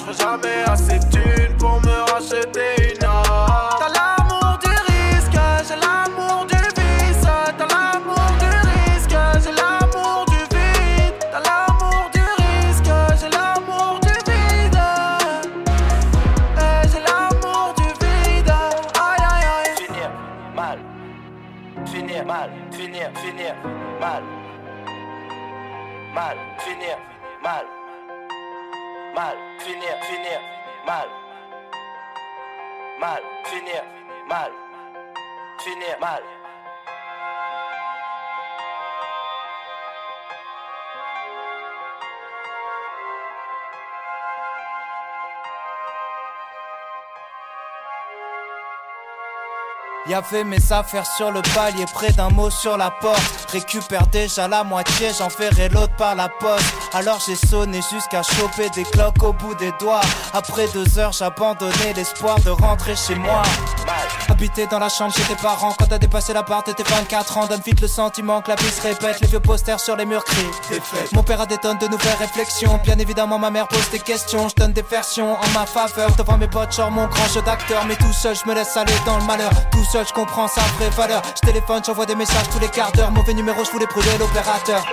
Avait 50.19 50.43
mes 50.43 50.71
affaires 50.71 51.05
sur 51.05 51.31
le 51.31 51.41
palier, 51.55 51.85
près 51.93 52.11
d'un 52.11 52.29
mot 52.29 52.49
sur 52.49 52.77
la 52.77 52.91
porte. 52.91 53.21
Récupère 53.51 54.07
déjà 54.07 54.47
la 54.47 54.63
moitié, 54.63 55.11
j'en 55.17 55.29
ferai 55.29 55.69
l'autre 55.69 55.95
par 55.95 56.15
la 56.15 56.27
poste. 56.27 56.65
Alors 56.93 57.19
j'ai 57.25 57.35
sonné 57.35 57.79
jusqu'à 57.91 58.21
choper 58.21 58.69
des 58.71 58.83
cloques 58.83 59.23
au 59.23 59.33
bout 59.33 59.55
des 59.55 59.71
doigts. 59.79 60.01
Après 60.33 60.67
deux 60.73 60.99
heures, 60.99 61.13
j'abandonnais 61.13 61.93
l'espoir 61.95 62.39
de 62.41 62.49
rentrer 62.49 62.95
chez 62.95 63.15
moi. 63.15 63.41
Habiter 64.29 64.67
dans 64.67 64.79
la 64.79 64.89
chambre 64.89 65.13
chez 65.13 65.23
tes 65.23 65.41
parents, 65.41 65.73
quand 65.77 65.87
t'as 65.87 65.97
dépassé 65.97 66.33
la 66.33 66.43
part, 66.43 66.63
t'étais 66.63 66.83
24 66.83 67.37
ans. 67.37 67.47
Donne 67.47 67.61
vite 67.65 67.81
le 67.81 67.87
sentiment 67.87 68.41
que 68.41 68.49
la 68.49 68.55
vie 68.55 68.69
se 68.69 68.81
répète, 68.81 69.21
les 69.21 69.27
vieux 69.27 69.39
posters 69.39 69.79
sur 69.79 69.95
les 69.95 70.05
murs 70.05 70.23
crient. 70.23 70.79
Mon 71.13 71.23
père 71.23 71.41
a 71.41 71.45
des 71.45 71.57
tonnes 71.57 71.77
de 71.77 71.87
nouvelles 71.87 72.17
réflexions. 72.19 72.79
Bien 72.83 72.97
évidemment, 72.99 73.39
ma 73.39 73.49
mère 73.49 73.67
pose 73.67 73.89
des 73.91 73.99
questions. 73.99 74.49
Je 74.49 74.55
donne 74.55 74.73
des 74.73 74.83
versions 74.83 75.33
en 75.33 75.47
ma 75.53 75.65
faveur. 75.65 76.15
Devant 76.15 76.37
mes 76.37 76.47
potes, 76.47 76.75
genre 76.75 76.91
mon 76.91 77.07
grand 77.07 77.27
jeu 77.27 77.41
d'acteur. 77.41 77.85
Mais 77.85 77.95
tout 77.95 78.13
seul, 78.13 78.35
je 78.35 78.47
me 78.47 78.53
laisse 78.53 78.75
aller 78.77 78.93
dans 79.05 79.17
le 79.17 79.23
malheur. 79.23 79.51
Tout 79.71 79.83
seul, 79.91 80.05
je 80.09 80.13
comprends 80.13 80.47
sa 80.47 80.61
vraie 80.77 80.89
valeur. 80.89 81.21
Je 81.35 81.41
téléphone, 81.41 81.81
j'envoie 81.85 82.05
des 82.05 82.15
messages 82.15 82.49
tous 82.51 82.59
les 82.59 82.67
quarts 82.67 82.91
d'heure. 82.93 83.11
Mauvais 83.11 83.33
numéro, 83.33 83.63
je 83.63 83.71
voulais 83.71 83.85
brûler 83.85 84.17
l'opérateur. 84.17 84.83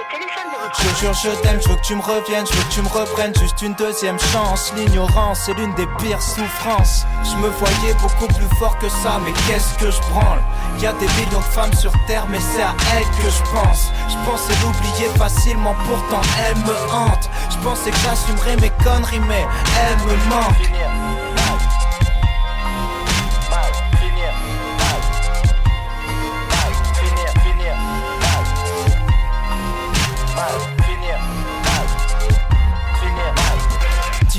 Je 0.79 1.01
jure, 1.01 1.14
je 1.14 1.31
t'aime, 1.43 1.61
je 1.62 1.69
veux 1.69 1.77
que 1.77 1.81
tu 1.81 1.95
me 1.95 2.03
reviennes, 2.03 2.45
je 2.47 2.53
veux 2.53 2.62
que 2.64 2.75
tu 2.75 2.83
me 2.83 2.89
reprennes 2.89 3.33
juste 3.41 3.62
une 3.62 3.73
deuxième 3.75 4.19
chance. 4.19 4.73
L'ignorance 4.77 5.41
c'est 5.47 5.55
l'une 5.55 5.73
des 5.75 5.87
pires 5.99 6.21
souffrances. 6.21 7.07
Je 7.23 7.37
me 7.37 7.49
voyais 7.49 7.95
beaucoup 8.03 8.27
plus 8.27 8.49
fort 8.59 8.77
que 8.79 8.89
ça, 8.89 9.19
mais 9.25 9.33
qu'est-ce 9.47 9.75
que 9.79 9.91
je 9.91 10.01
branle? 10.11 10.43
Y 10.81 10.87
a 10.87 10.93
des 10.95 11.07
millions 11.07 11.39
de 11.39 11.55
femmes 11.55 11.73
sur 11.73 11.93
terre, 12.07 12.27
mais 12.29 12.41
c'est 12.41 12.62
à 12.62 12.75
elles 12.95 13.05
que 13.23 13.31
je 13.31 13.43
pense. 13.53 13.91
Je 14.09 14.17
pensais 14.29 14.53
l'oublier 14.62 15.09
facilement, 15.17 15.75
pourtant 15.87 16.21
elle 16.47 16.57
me 16.59 16.93
hante. 16.93 17.31
Je 17.51 17.57
pensais 17.59 17.91
que 17.91 17.99
j'assumerais 18.05 18.57
mes 18.57 18.71
conneries, 18.85 19.21
mais 19.21 19.47
elle 19.81 19.99
me 20.07 20.17
manque. 20.29 21.05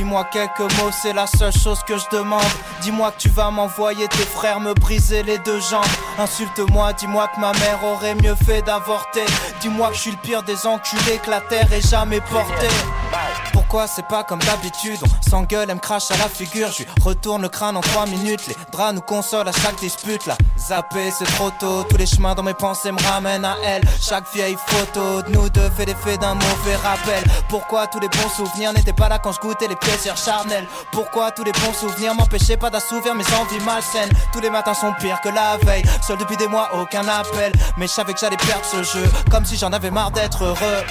Dis-moi 0.07 0.23
quelques 0.31 0.61
mots, 0.77 0.89
c'est 0.89 1.11
la 1.11 1.27
seule 1.27 1.51
chose 1.51 1.83
que 1.85 1.97
je 1.97 2.05
demande. 2.13 2.39
Dis-moi 2.81 3.11
que 3.11 3.17
tu 3.17 3.27
vas 3.27 3.51
m'envoyer 3.51 4.07
tes 4.07 4.23
frères 4.23 4.61
me 4.61 4.73
briser 4.73 5.21
les 5.21 5.37
deux 5.39 5.59
jambes. 5.59 5.83
Insulte-moi, 6.17 6.93
dis-moi 6.93 7.27
que 7.27 7.41
ma 7.41 7.51
mère 7.51 7.83
aurait 7.83 8.15
mieux 8.15 8.35
fait 8.35 8.61
d'avorter. 8.61 9.25
Dis-moi 9.59 9.89
que 9.89 9.95
je 9.95 9.99
suis 9.99 10.11
le 10.11 10.17
pire 10.17 10.43
des 10.43 10.65
enculés 10.65 11.19
que 11.21 11.29
la 11.29 11.41
terre 11.41 11.73
ait 11.73 11.81
jamais 11.81 12.21
porté. 12.21 12.67
Pourquoi 13.57 13.87
c'est 13.87 14.05
pas 14.07 14.23
comme 14.23 14.37
d'habitude? 14.39 14.99
On 15.03 15.29
s'engueule, 15.29 15.67
elle 15.67 15.75
me 15.75 15.81
crache 15.81 16.11
à 16.11 16.17
la 16.17 16.29
figure. 16.29 16.69
Je 16.71 16.83
retourne 17.03 17.41
le 17.41 17.49
crâne 17.49 17.75
en 17.75 17.81
3 17.81 18.05
minutes. 18.05 18.45
Les 18.47 18.55
draps 18.71 18.93
nous 18.93 19.01
consolent 19.01 19.49
à 19.49 19.51
chaque 19.51 19.79
dispute. 19.79 20.27
Là 20.27 20.37
Zapper 20.59 21.09
c'est 21.09 21.25
trop 21.25 21.49
tôt. 21.59 21.83
Tous 21.89 21.97
les 21.97 22.05
chemins 22.05 22.35
dans 22.35 22.43
mes 22.43 22.53
pensées 22.53 22.91
me 22.91 23.01
ramènent 23.01 23.45
à 23.45 23.57
elle. 23.65 23.81
Chaque 23.99 24.31
vieille 24.31 24.55
photo 24.67 25.23
de 25.23 25.31
nous 25.31 25.49
deux 25.49 25.71
fait 25.71 25.85
l'effet 25.85 26.17
d'un 26.19 26.35
mauvais 26.35 26.75
rappel. 26.83 27.23
Pourquoi 27.49 27.87
tous 27.87 27.99
les 27.99 28.09
bons 28.09 28.29
souvenirs 28.29 28.73
n'étaient 28.73 28.93
pas 28.93 29.09
là 29.09 29.17
quand 29.17 29.31
je 29.31 29.39
goûtais 29.39 29.67
les 29.67 29.75
plaisirs 29.75 30.17
charnels? 30.17 30.67
Pourquoi 30.91 31.31
tous 31.31 31.43
les 31.43 31.51
bons 31.53 31.73
souvenirs 31.73 32.13
m'empêchaient 32.13 32.57
pas 32.57 32.69
d'assouvir 32.69 33.15
mes 33.15 33.25
envies 33.33 33.65
malsaines? 33.65 34.11
Tous 34.31 34.39
les 34.39 34.51
matins 34.51 34.75
sont 34.75 34.93
pires 34.99 35.19
que 35.21 35.29
la 35.29 35.57
veille. 35.63 35.83
Seul 36.05 36.19
depuis 36.19 36.37
des 36.37 36.47
mois 36.47 36.69
aucun 36.75 37.07
appel. 37.07 37.53
Mais 37.77 37.87
je 37.87 37.91
savais 37.91 38.13
que 38.13 38.19
j'allais 38.19 38.37
perdre 38.37 38.65
ce 38.65 38.83
jeu. 38.83 39.09
Comme 39.31 39.45
si 39.45 39.57
j'en 39.57 39.73
avais 39.73 39.89
marre 39.89 40.11
d'être 40.11 40.43
heureux 40.43 40.83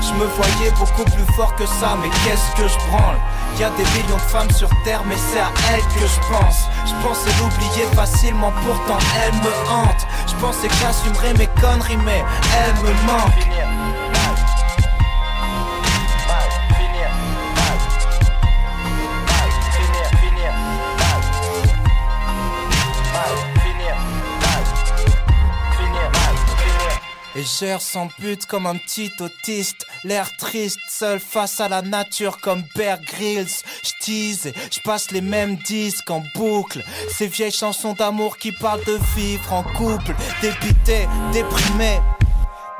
je 0.00 0.12
me 0.14 0.26
voyais 0.26 0.70
beaucoup 0.78 1.04
plus 1.04 1.26
fort 1.34 1.54
que 1.56 1.66
ça, 1.66 1.96
mais 2.00 2.08
qu'est-ce 2.24 2.50
que 2.60 2.68
je 2.68 2.78
branle? 2.88 3.18
Y 3.58 3.64
a 3.64 3.70
des 3.70 3.84
millions 3.96 4.16
de 4.16 4.30
femmes 4.30 4.50
sur 4.50 4.68
terre, 4.84 5.02
mais 5.06 5.16
c'est 5.16 5.40
à 5.40 5.50
elles 5.72 5.80
que 5.94 6.06
je 6.06 6.20
pense. 6.28 6.68
Je 6.84 6.94
pensais 7.06 7.30
l'oublier 7.40 7.86
facilement, 7.94 8.52
pourtant 8.64 8.98
elle 9.22 9.34
me 9.34 9.70
hante. 9.70 10.06
Je 10.26 10.34
pensais 10.36 10.68
que 10.68 10.74
j'assumerais 10.74 11.34
mes 11.34 11.48
conneries, 11.60 11.96
mais 12.04 12.22
elle 12.54 12.74
me 12.84 12.92
manque. 13.06 13.95
Et 27.36 27.42
j'erre 27.42 27.82
sans 27.82 28.08
but 28.18 28.46
comme 28.46 28.66
un 28.66 28.76
petit 28.76 29.12
autiste. 29.20 29.86
L'air 30.04 30.34
triste, 30.38 30.78
seul 30.88 31.20
face 31.20 31.60
à 31.60 31.68
la 31.68 31.82
nature 31.82 32.40
comme 32.40 32.62
Bear 32.74 32.98
Grylls. 32.98 33.62
J'tease 33.82 34.52
j'passe 34.70 35.10
les 35.10 35.20
mêmes 35.20 35.56
disques 35.56 36.10
en 36.10 36.22
boucle. 36.34 36.82
Ces 37.12 37.26
vieilles 37.26 37.52
chansons 37.52 37.92
d'amour 37.92 38.38
qui 38.38 38.52
parlent 38.52 38.84
de 38.86 38.98
vivre 39.14 39.52
en 39.52 39.62
couple. 39.62 40.14
Dépité, 40.40 41.06
déprimé, 41.34 42.00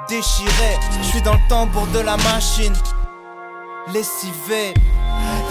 déchiré. 0.09 0.79
J'suis 1.03 1.21
dans 1.21 1.35
le 1.35 1.49
tambour 1.51 1.87
de 1.89 1.99
la 1.99 2.17
machine. 2.17 2.75
Lessivé 3.93 4.73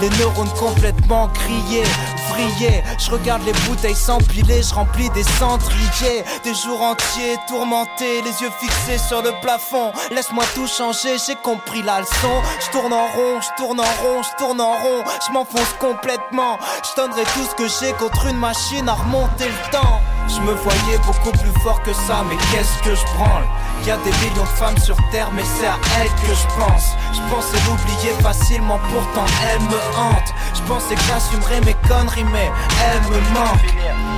les 0.00 0.10
neurones 0.18 0.52
complètement 0.58 1.28
grillés, 1.28 1.84
vrillés. 2.28 2.82
Je 2.98 3.10
regarde 3.10 3.42
les 3.44 3.52
bouteilles 3.66 3.94
s'empiler, 3.94 4.62
je 4.62 4.74
remplis 4.74 5.10
des 5.10 5.22
cendriers. 5.22 6.24
Des 6.44 6.54
jours 6.54 6.82
entiers 6.82 7.36
tourmentés, 7.48 8.22
les 8.22 8.42
yeux 8.42 8.52
fixés 8.60 8.98
sur 8.98 9.22
le 9.22 9.32
plafond. 9.40 9.92
Laisse-moi 10.10 10.44
tout 10.54 10.66
changer, 10.66 11.16
j'ai 11.26 11.36
compris 11.36 11.82
la 11.82 12.00
leçon. 12.00 12.42
Je 12.60 12.70
tourne 12.70 12.92
en 12.92 13.06
rond, 13.06 13.40
je 13.40 13.62
tourne 13.62 13.80
en 13.80 13.84
rond, 13.84 14.22
je 14.22 14.36
tourne 14.36 14.60
en 14.60 14.72
rond. 14.72 15.04
Je 15.26 15.32
m'enfonce 15.32 15.74
complètement. 15.80 16.58
Je 16.84 17.00
donnerai 17.00 17.22
tout 17.22 17.46
ce 17.50 17.54
que 17.54 17.68
j'ai 17.80 17.92
contre 17.94 18.26
une 18.26 18.38
machine 18.38 18.88
à 18.88 18.94
remonter 18.94 19.46
le 19.46 19.70
temps. 19.72 20.00
Je 20.28 20.40
me 20.40 20.52
voyais 20.52 20.98
beaucoup 21.06 21.30
plus 21.30 21.52
fort 21.62 21.80
que 21.82 21.92
ça, 21.92 22.24
mais 22.28 22.36
qu'est-ce 22.50 22.82
que 22.82 22.94
je 22.94 23.04
branle 23.14 23.46
Y 23.86 23.90
a 23.92 23.96
des 23.98 24.10
millions 24.10 24.42
de 24.42 24.58
femmes 24.58 24.78
sur 24.78 24.96
terre, 25.12 25.30
mais 25.32 25.44
c'est 25.58 25.66
à 25.66 25.78
elles 26.00 26.08
que 26.08 26.34
je 26.34 26.46
pense. 26.58 26.96
Je 27.12 27.20
pensais 27.32 27.56
l'oublier 27.64 28.12
facilement, 28.20 28.80
pourtant 28.92 29.24
elle 29.48 29.55
me 29.58 29.98
hante. 29.98 30.34
Je 30.54 30.62
pensais 30.62 30.94
que 30.94 31.02
j'assumerais 31.02 31.60
mes 31.60 31.76
conneries, 31.88 32.24
mais 32.24 32.50
elle 32.84 33.02
me 33.10 33.20
manque. 33.34 34.15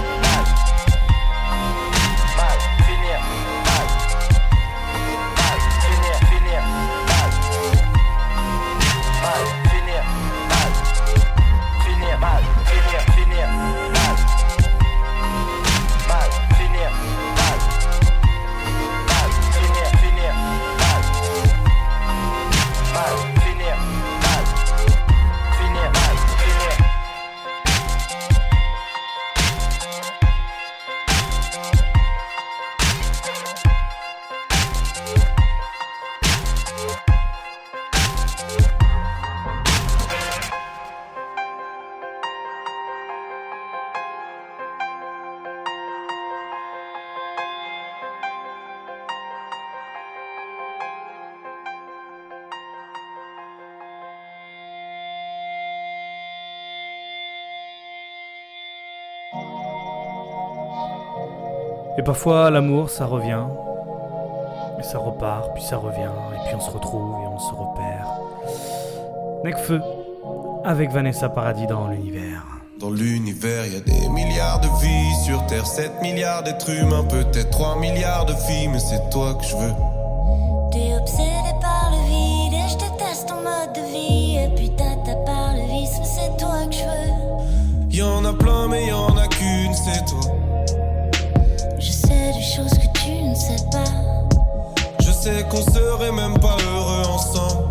Parfois, 62.08 62.50
l'amour, 62.50 62.88
ça 62.88 63.04
revient. 63.04 63.44
Et 64.80 64.82
ça 64.82 64.96
repart, 64.96 65.52
puis 65.52 65.62
ça 65.62 65.76
revient, 65.76 66.14
et 66.32 66.46
puis 66.46 66.54
on 66.56 66.60
se 66.60 66.70
retrouve 66.70 67.16
et 67.22 67.26
on 67.26 67.38
se 67.38 67.52
repère. 67.52 68.06
Necfeu, 69.44 69.82
avec 70.64 70.90
Vanessa 70.90 71.28
Paradis 71.28 71.66
dans 71.66 71.86
l'univers. 71.88 72.46
Dans 72.80 72.88
l'univers, 72.88 73.66
y 73.66 73.76
a 73.76 73.80
des 73.80 74.08
milliards 74.08 74.60
de 74.60 74.68
vies 74.80 75.14
sur 75.26 75.44
Terre, 75.48 75.66
7 75.66 76.00
milliards 76.00 76.44
d'êtres 76.44 76.70
humains, 76.70 77.04
peut-être 77.04 77.50
3 77.50 77.78
milliards 77.78 78.24
de 78.24 78.32
filles, 78.32 78.68
mais 78.68 78.78
c'est 78.78 79.10
toi 79.10 79.34
que 79.34 79.44
je 79.44 79.56
veux. 79.56 79.74
T'es 80.72 80.96
obsédé 80.98 81.52
par 81.60 81.90
le 81.90 82.08
vide 82.08 82.54
et 82.54 82.68
je 82.70 82.76
déteste 82.78 83.28
ton 83.28 83.34
mode 83.34 83.74
de 83.74 83.82
vie. 83.92 84.38
Et 84.38 84.48
puis 84.56 84.72
t'as 84.78 85.14
par 85.26 85.52
le 85.52 85.60
vice, 85.72 85.98
mais 85.98 86.06
c'est 86.06 86.36
toi 86.38 86.64
que 86.70 86.74
je 86.74 86.84
veux. 86.84 87.90
Y 87.90 88.02
en 88.02 88.24
a 88.24 88.32
plein, 88.32 88.66
mais 88.68 88.86
y 88.86 88.92
en 88.92 89.14
a 89.18 89.26
qu'une, 89.26 89.74
c'est 89.74 90.06
toi. 90.06 90.37
Sais 93.48 93.64
pas. 93.70 93.84
Je 95.00 95.10
sais 95.10 95.44
qu'on 95.48 95.62
serait 95.72 96.12
même 96.12 96.38
pas 96.38 96.56
heureux 96.70 97.06
ensemble. 97.06 97.64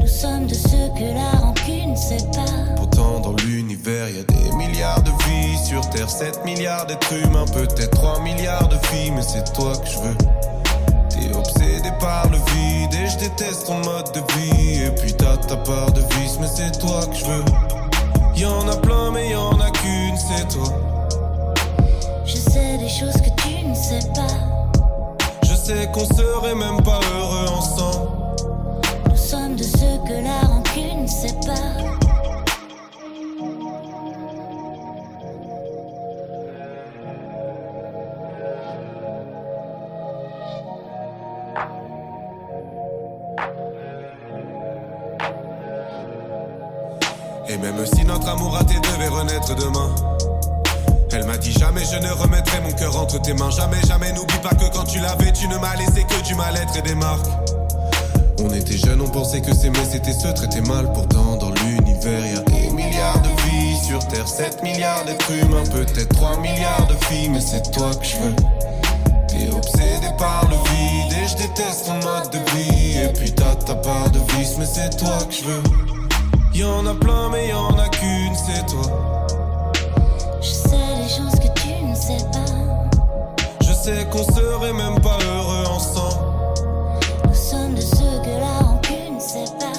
Nous 0.00 0.08
sommes 0.08 0.46
de 0.46 0.54
ceux 0.54 0.88
que 0.98 1.14
la 1.14 1.38
rancune 1.38 1.96
sépare. 1.96 2.74
Pourtant, 2.76 3.20
dans 3.20 3.36
l'univers, 3.44 4.08
y 4.08 4.18
a 4.18 4.24
des 4.24 4.56
milliards 4.56 5.02
de 5.02 5.10
vies 5.24 5.58
sur 5.64 5.88
Terre, 5.90 6.10
7 6.10 6.44
milliards 6.44 6.86
d'êtres 6.86 7.12
humains, 7.12 7.44
peut-être 7.52 7.90
3 7.90 8.20
milliards 8.20 8.68
de 8.68 8.76
filles, 8.86 9.12
mais 9.12 9.22
c'est 9.22 9.52
toi 9.52 9.72
que 9.76 9.88
je 9.88 9.98
veux. 9.98 10.16
T'es 11.10 11.36
obsédé 11.36 11.90
par 12.00 12.28
le 12.28 12.38
vide 12.38 12.94
et 12.94 13.06
je 13.08 13.18
déteste 13.18 13.66
ton 13.66 13.78
mode 13.84 14.10
de 14.12 14.20
vie. 14.34 14.82
Et 14.82 14.90
puis 14.90 15.12
t'as 15.14 15.36
ta 15.36 15.56
part 15.56 15.92
de 15.92 16.00
vice, 16.00 16.38
mais 16.40 16.48
c'est 16.48 16.78
toi 16.78 17.06
que 17.06 17.16
je 17.16 17.24
veux. 17.24 17.44
Y 18.34 18.46
en 18.46 18.66
a 18.68 18.76
plein, 18.76 19.10
mais 19.12 19.30
y 19.30 19.36
en 19.36 19.60
a 19.60 19.70
qu'une, 19.70 20.16
c'est 20.16 20.48
toi. 20.48 20.68
Je 22.24 22.36
sais 22.36 22.78
des 22.78 22.88
choses 22.88 23.14
que 23.14 23.30
tu 23.42 23.64
ne 23.64 23.74
sais 23.74 24.08
pas. 24.14 24.51
Sais 25.64 25.88
qu'on 25.92 26.04
serait 26.04 26.56
même 26.56 26.82
pas 26.82 26.98
heureux 27.14 27.46
ensemble. 27.56 28.08
Nous 29.08 29.16
sommes 29.16 29.54
de 29.54 29.62
ceux 29.62 29.96
que 30.08 30.14
la 30.24 30.40
rancune 30.48 31.06
sépare. 31.06 31.54
Et 47.48 47.56
même 47.58 47.86
si 47.86 48.04
notre 48.04 48.28
amour 48.30 48.54
raté 48.54 48.74
devait 48.80 49.06
renaître 49.06 49.54
demain. 49.54 49.94
Elle 51.14 51.26
m'a 51.26 51.36
dit 51.36 51.52
jamais 51.52 51.82
je 51.84 51.98
ne 51.98 52.10
remettrai 52.10 52.60
mon 52.62 52.72
cœur 52.72 52.96
entre 52.98 53.20
tes 53.20 53.34
mains. 53.34 53.50
Jamais, 53.50 53.82
jamais, 53.86 54.12
n'oublie 54.12 54.38
pas 54.38 54.54
que 54.54 54.64
quand 54.72 54.84
tu 54.84 54.98
l'avais, 54.98 55.30
tu 55.32 55.46
ne 55.46 55.58
m'as 55.58 55.76
laissé 55.76 56.04
que 56.04 56.26
du 56.26 56.34
mal-être 56.34 56.74
et 56.78 56.82
des 56.82 56.94
marques. 56.94 57.26
On 58.38 58.48
était 58.54 58.78
jeunes, 58.78 59.02
on 59.02 59.08
pensait 59.08 59.42
que 59.42 59.54
s'aimer 59.54 59.84
c'était 59.90 60.12
se 60.12 60.28
traiter 60.28 60.62
mal. 60.62 60.90
Pourtant, 60.92 61.36
dans 61.36 61.50
l'univers, 61.50 62.26
y 62.26 62.36
a 62.36 62.40
des 62.40 62.70
milliards 62.70 63.20
de 63.20 63.28
vies 63.42 63.76
sur 63.86 63.98
Terre, 64.08 64.26
7 64.26 64.62
milliards 64.62 65.04
d'êtres 65.04 65.30
humains, 65.30 65.64
peut-être 65.70 66.08
3 66.14 66.38
milliards 66.38 66.86
de 66.88 67.04
filles, 67.04 67.28
mais 67.28 67.40
c'est 67.40 67.70
toi 67.70 67.90
que 67.94 68.06
je 68.06 68.16
veux. 68.16 68.36
T'es 69.28 69.54
obsédé 69.54 70.08
par 70.16 70.48
le 70.48 70.56
vide 70.56 71.12
et 71.12 71.28
je 71.28 71.36
déteste 71.36 71.86
ton 71.86 71.94
mode 71.94 72.30
de 72.30 72.38
vie. 72.56 72.98
Et 72.98 73.12
puis 73.12 73.32
t'as 73.32 73.54
ta 73.56 73.74
part 73.74 74.10
de 74.10 74.18
vice, 74.36 74.56
mais 74.58 74.66
c'est 74.66 74.96
toi 74.96 75.18
que 75.28 75.34
je 75.34 75.44
veux. 75.44 75.62
Y 76.54 76.64
en 76.64 76.86
a 76.86 76.94
plein, 76.94 77.28
mais 77.30 77.48
y 77.48 77.52
en 77.52 77.78
a 77.78 77.88
qu'une, 77.88 78.34
c'est 78.34 78.66
toi. 78.66 79.22
Pas. 83.82 83.90
Je 83.90 83.98
sais 83.98 84.06
qu'on 84.10 84.24
serait 84.34 84.72
même 84.72 85.00
pas 85.00 85.18
heureux 85.24 85.64
ensemble. 85.66 86.20
Nous 87.28 87.34
sommes 87.34 87.74
de 87.74 87.80
ceux 87.80 88.20
que 88.24 88.40
la 88.40 88.58
rancune 88.66 89.20
sépare. 89.20 89.70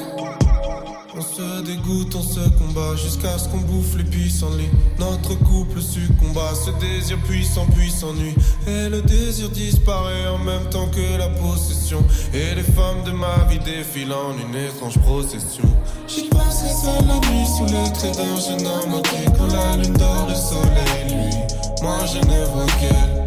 On 1.15 1.21
se 1.21 1.61
dégoûte, 1.61 2.15
on 2.15 2.23
se 2.23 2.39
combat 2.57 2.95
jusqu'à 2.95 3.37
ce 3.37 3.47
qu'on 3.47 3.57
bouffe 3.57 3.95
les 3.97 4.03
pissenlits. 4.03 4.69
Notre 4.99 5.35
couple 5.35 5.79
succomba, 5.79 6.53
ce 6.53 6.71
désir 6.79 7.17
puissant 7.27 7.67
puis 7.75 7.91
s'ennuie. 7.91 8.35
Et 8.67 8.89
le 8.89 9.01
désir 9.01 9.49
disparaît 9.49 10.27
en 10.27 10.39
même 10.39 10.67
temps 10.69 10.87
que 10.87 11.17
la 11.17 11.29
possession. 11.29 12.03
Et 12.33 12.55
les 12.55 12.63
femmes 12.63 13.03
de 13.05 13.11
ma 13.11 13.45
vie 13.49 13.59
défilent 13.59 14.13
en 14.13 14.33
une 14.33 14.55
étrange 14.55 14.97
procession. 14.99 15.69
J'y 16.07 16.27
passerai 16.29 16.69
seul 16.69 17.07
la 17.07 17.15
nuit 17.29 17.45
sous 17.45 17.65
les 17.65 17.93
traits 17.93 18.17
d'un 18.17 18.35
jeune 18.39 18.67
homme 18.67 19.01
qui 19.03 19.31
quand 19.37 19.47
la 19.47 19.77
lune 19.77 19.93
dort 19.93 20.27
le 20.27 20.35
soleil 20.35 21.09
lui. 21.09 21.35
Moi 21.83 21.97
je 22.11 22.17
ne 22.17 22.45
vois 22.45 22.65
qu'elle. 22.79 23.22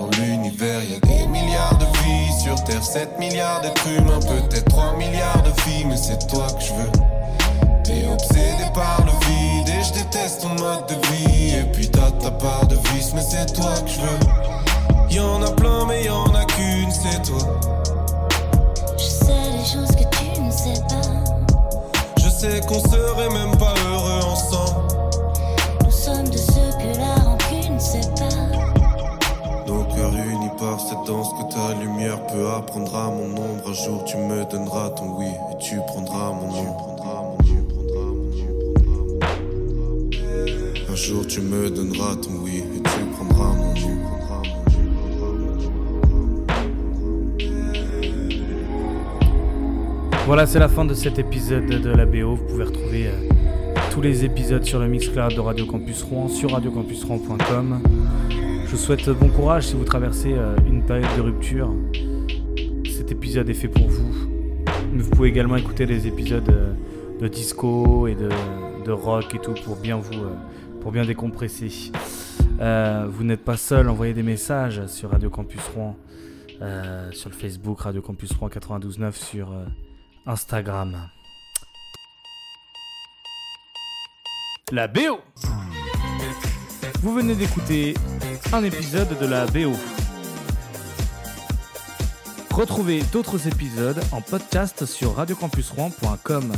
Dans 0.00 0.08
l'univers, 0.18 0.82
y 0.82 0.94
a 0.94 1.00
des 1.00 1.26
milliards 1.26 1.76
de 1.76 1.84
vies 1.84 2.32
sur 2.42 2.54
Terre, 2.64 2.82
7 2.82 3.18
milliards 3.18 3.60
d'êtres 3.60 3.86
humains, 3.86 4.18
peut-être 4.20 4.64
3 4.70 4.96
milliards 4.96 5.42
de 5.42 5.60
filles, 5.60 5.84
mais 5.84 5.98
c'est 5.98 6.26
toi 6.26 6.46
que 6.46 6.64
je 6.64 6.72
veux. 6.72 6.90
T'es 7.84 8.08
obsédé 8.10 8.64
par 8.72 9.04
le 9.04 9.12
vide 9.26 9.68
et 9.68 9.84
je 9.84 9.92
déteste 9.92 10.40
ton 10.40 10.48
mode 10.54 10.86
de 10.88 10.94
vie. 11.08 11.54
Et 11.54 11.64
puis 11.64 11.90
t'as 11.90 12.10
ta 12.12 12.30
part 12.30 12.66
de 12.66 12.76
vice, 12.94 13.12
mais 13.14 13.20
c'est 13.20 13.52
toi 13.52 13.74
que 13.84 13.90
je 13.90 14.00
veux. 14.00 15.14
Y 15.14 15.20
en 15.20 15.42
a 15.42 15.50
plein, 15.50 15.84
mais 15.84 16.04
y 16.04 16.08
en 16.08 16.34
a 16.34 16.46
qu'une, 16.46 16.90
c'est 16.90 17.20
toi. 17.22 17.60
Je 18.96 19.04
sais 19.04 19.50
des 19.52 19.66
choses 19.66 19.94
que 19.94 20.16
tu 20.16 20.40
ne 20.40 20.50
sais 20.50 20.80
pas. 20.88 22.00
Je 22.16 22.30
sais 22.30 22.60
qu'on 22.66 22.80
serait 22.80 23.28
même 23.28 23.54
pas 23.58 23.74
heureux 23.86 24.19
danse 31.10 31.32
que 31.32 31.52
ta 31.52 31.74
lumière 31.80 32.24
peut 32.26 32.46
apprendre 32.56 32.94
à 32.94 33.10
mon 33.10 33.30
ombre. 33.32 33.64
Un 33.66 33.72
jour 33.72 34.04
tu 34.04 34.16
me 34.16 34.48
donneras 34.48 34.90
ton 34.90 35.18
oui 35.18 35.26
et 35.26 35.58
tu 35.58 35.76
prendras 35.88 36.32
mon 36.32 36.52
nom. 36.52 36.76
Un 40.88 40.94
jour 40.94 41.26
tu 41.26 41.40
me 41.40 41.68
donneras 41.68 42.14
ton 42.22 42.30
oui 42.44 42.58
et 42.58 42.82
tu 42.82 43.00
prendras 43.16 43.54
mon 43.56 43.74
nom. 43.74 43.96
Voilà, 50.26 50.46
c'est 50.46 50.60
la 50.60 50.68
fin 50.68 50.84
de 50.84 50.94
cet 50.94 51.18
épisode 51.18 51.66
de 51.66 51.90
la 51.90 52.06
BO. 52.06 52.36
Vous 52.36 52.44
pouvez 52.44 52.62
retrouver 52.62 53.08
euh, 53.08 53.30
tous 53.90 54.00
les 54.00 54.24
épisodes 54.24 54.64
sur 54.64 54.78
le 54.78 54.86
Mixcloud 54.86 55.34
de 55.34 55.40
Radio 55.40 55.66
Campus 55.66 56.04
Rouen, 56.04 56.28
sur 56.28 56.52
radiocampusrouen.com. 56.52 57.80
Je 58.70 58.76
vous 58.76 58.82
souhaite 58.82 59.10
bon 59.10 59.28
courage 59.30 59.66
si 59.66 59.74
vous 59.74 59.82
traversez 59.82 60.32
euh, 60.32 60.54
une 60.64 60.86
période 60.86 61.16
de 61.16 61.22
rupture. 61.22 61.74
Cet 62.88 63.10
épisode 63.10 63.50
est 63.50 63.54
fait 63.54 63.66
pour 63.66 63.88
vous. 63.88 64.14
Mais 64.92 65.02
vous 65.02 65.10
pouvez 65.10 65.28
également 65.28 65.56
écouter 65.56 65.86
les 65.86 66.06
épisodes 66.06 66.48
euh, 66.48 66.72
de 67.18 67.26
disco 67.26 68.06
et 68.06 68.14
de, 68.14 68.92
rock 68.92 69.34
et 69.34 69.40
tout 69.40 69.54
pour 69.64 69.74
bien 69.74 69.96
vous, 69.96 70.22
euh, 70.22 70.36
pour 70.80 70.92
bien 70.92 71.04
décompresser. 71.04 71.90
Vous 72.60 73.24
n'êtes 73.24 73.44
pas 73.44 73.56
seul, 73.56 73.88
envoyez 73.88 74.14
des 74.14 74.22
messages 74.22 74.86
sur 74.86 75.10
Radio 75.10 75.30
Campus 75.30 75.62
Rouen, 75.74 75.96
sur 77.10 77.28
le 77.28 77.34
Facebook 77.34 77.80
Radio 77.80 78.02
Campus 78.02 78.30
Rouen 78.34 78.48
92.9 78.50 79.12
sur 79.14 79.52
Instagram. 80.26 80.96
La 84.70 84.86
BO 84.86 85.18
Vous 87.02 87.14
venez 87.14 87.34
d'écouter 87.34 87.94
un 88.52 88.62
épisode 88.62 89.18
de 89.18 89.26
la 89.26 89.46
BO. 89.46 89.72
Retrouvez 92.50 93.02
d'autres 93.10 93.48
épisodes 93.48 93.98
en 94.12 94.20
podcast 94.20 94.84
sur 94.84 95.16
radiocampusrouen.com. 95.16 96.52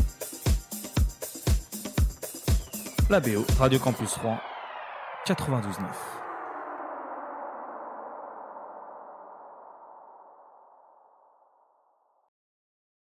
La 3.08 3.20
BO, 3.20 3.44
Radio 3.58 3.78
Campus 3.78 4.14
Rouen 4.14 4.38
92.9. 5.28 6.21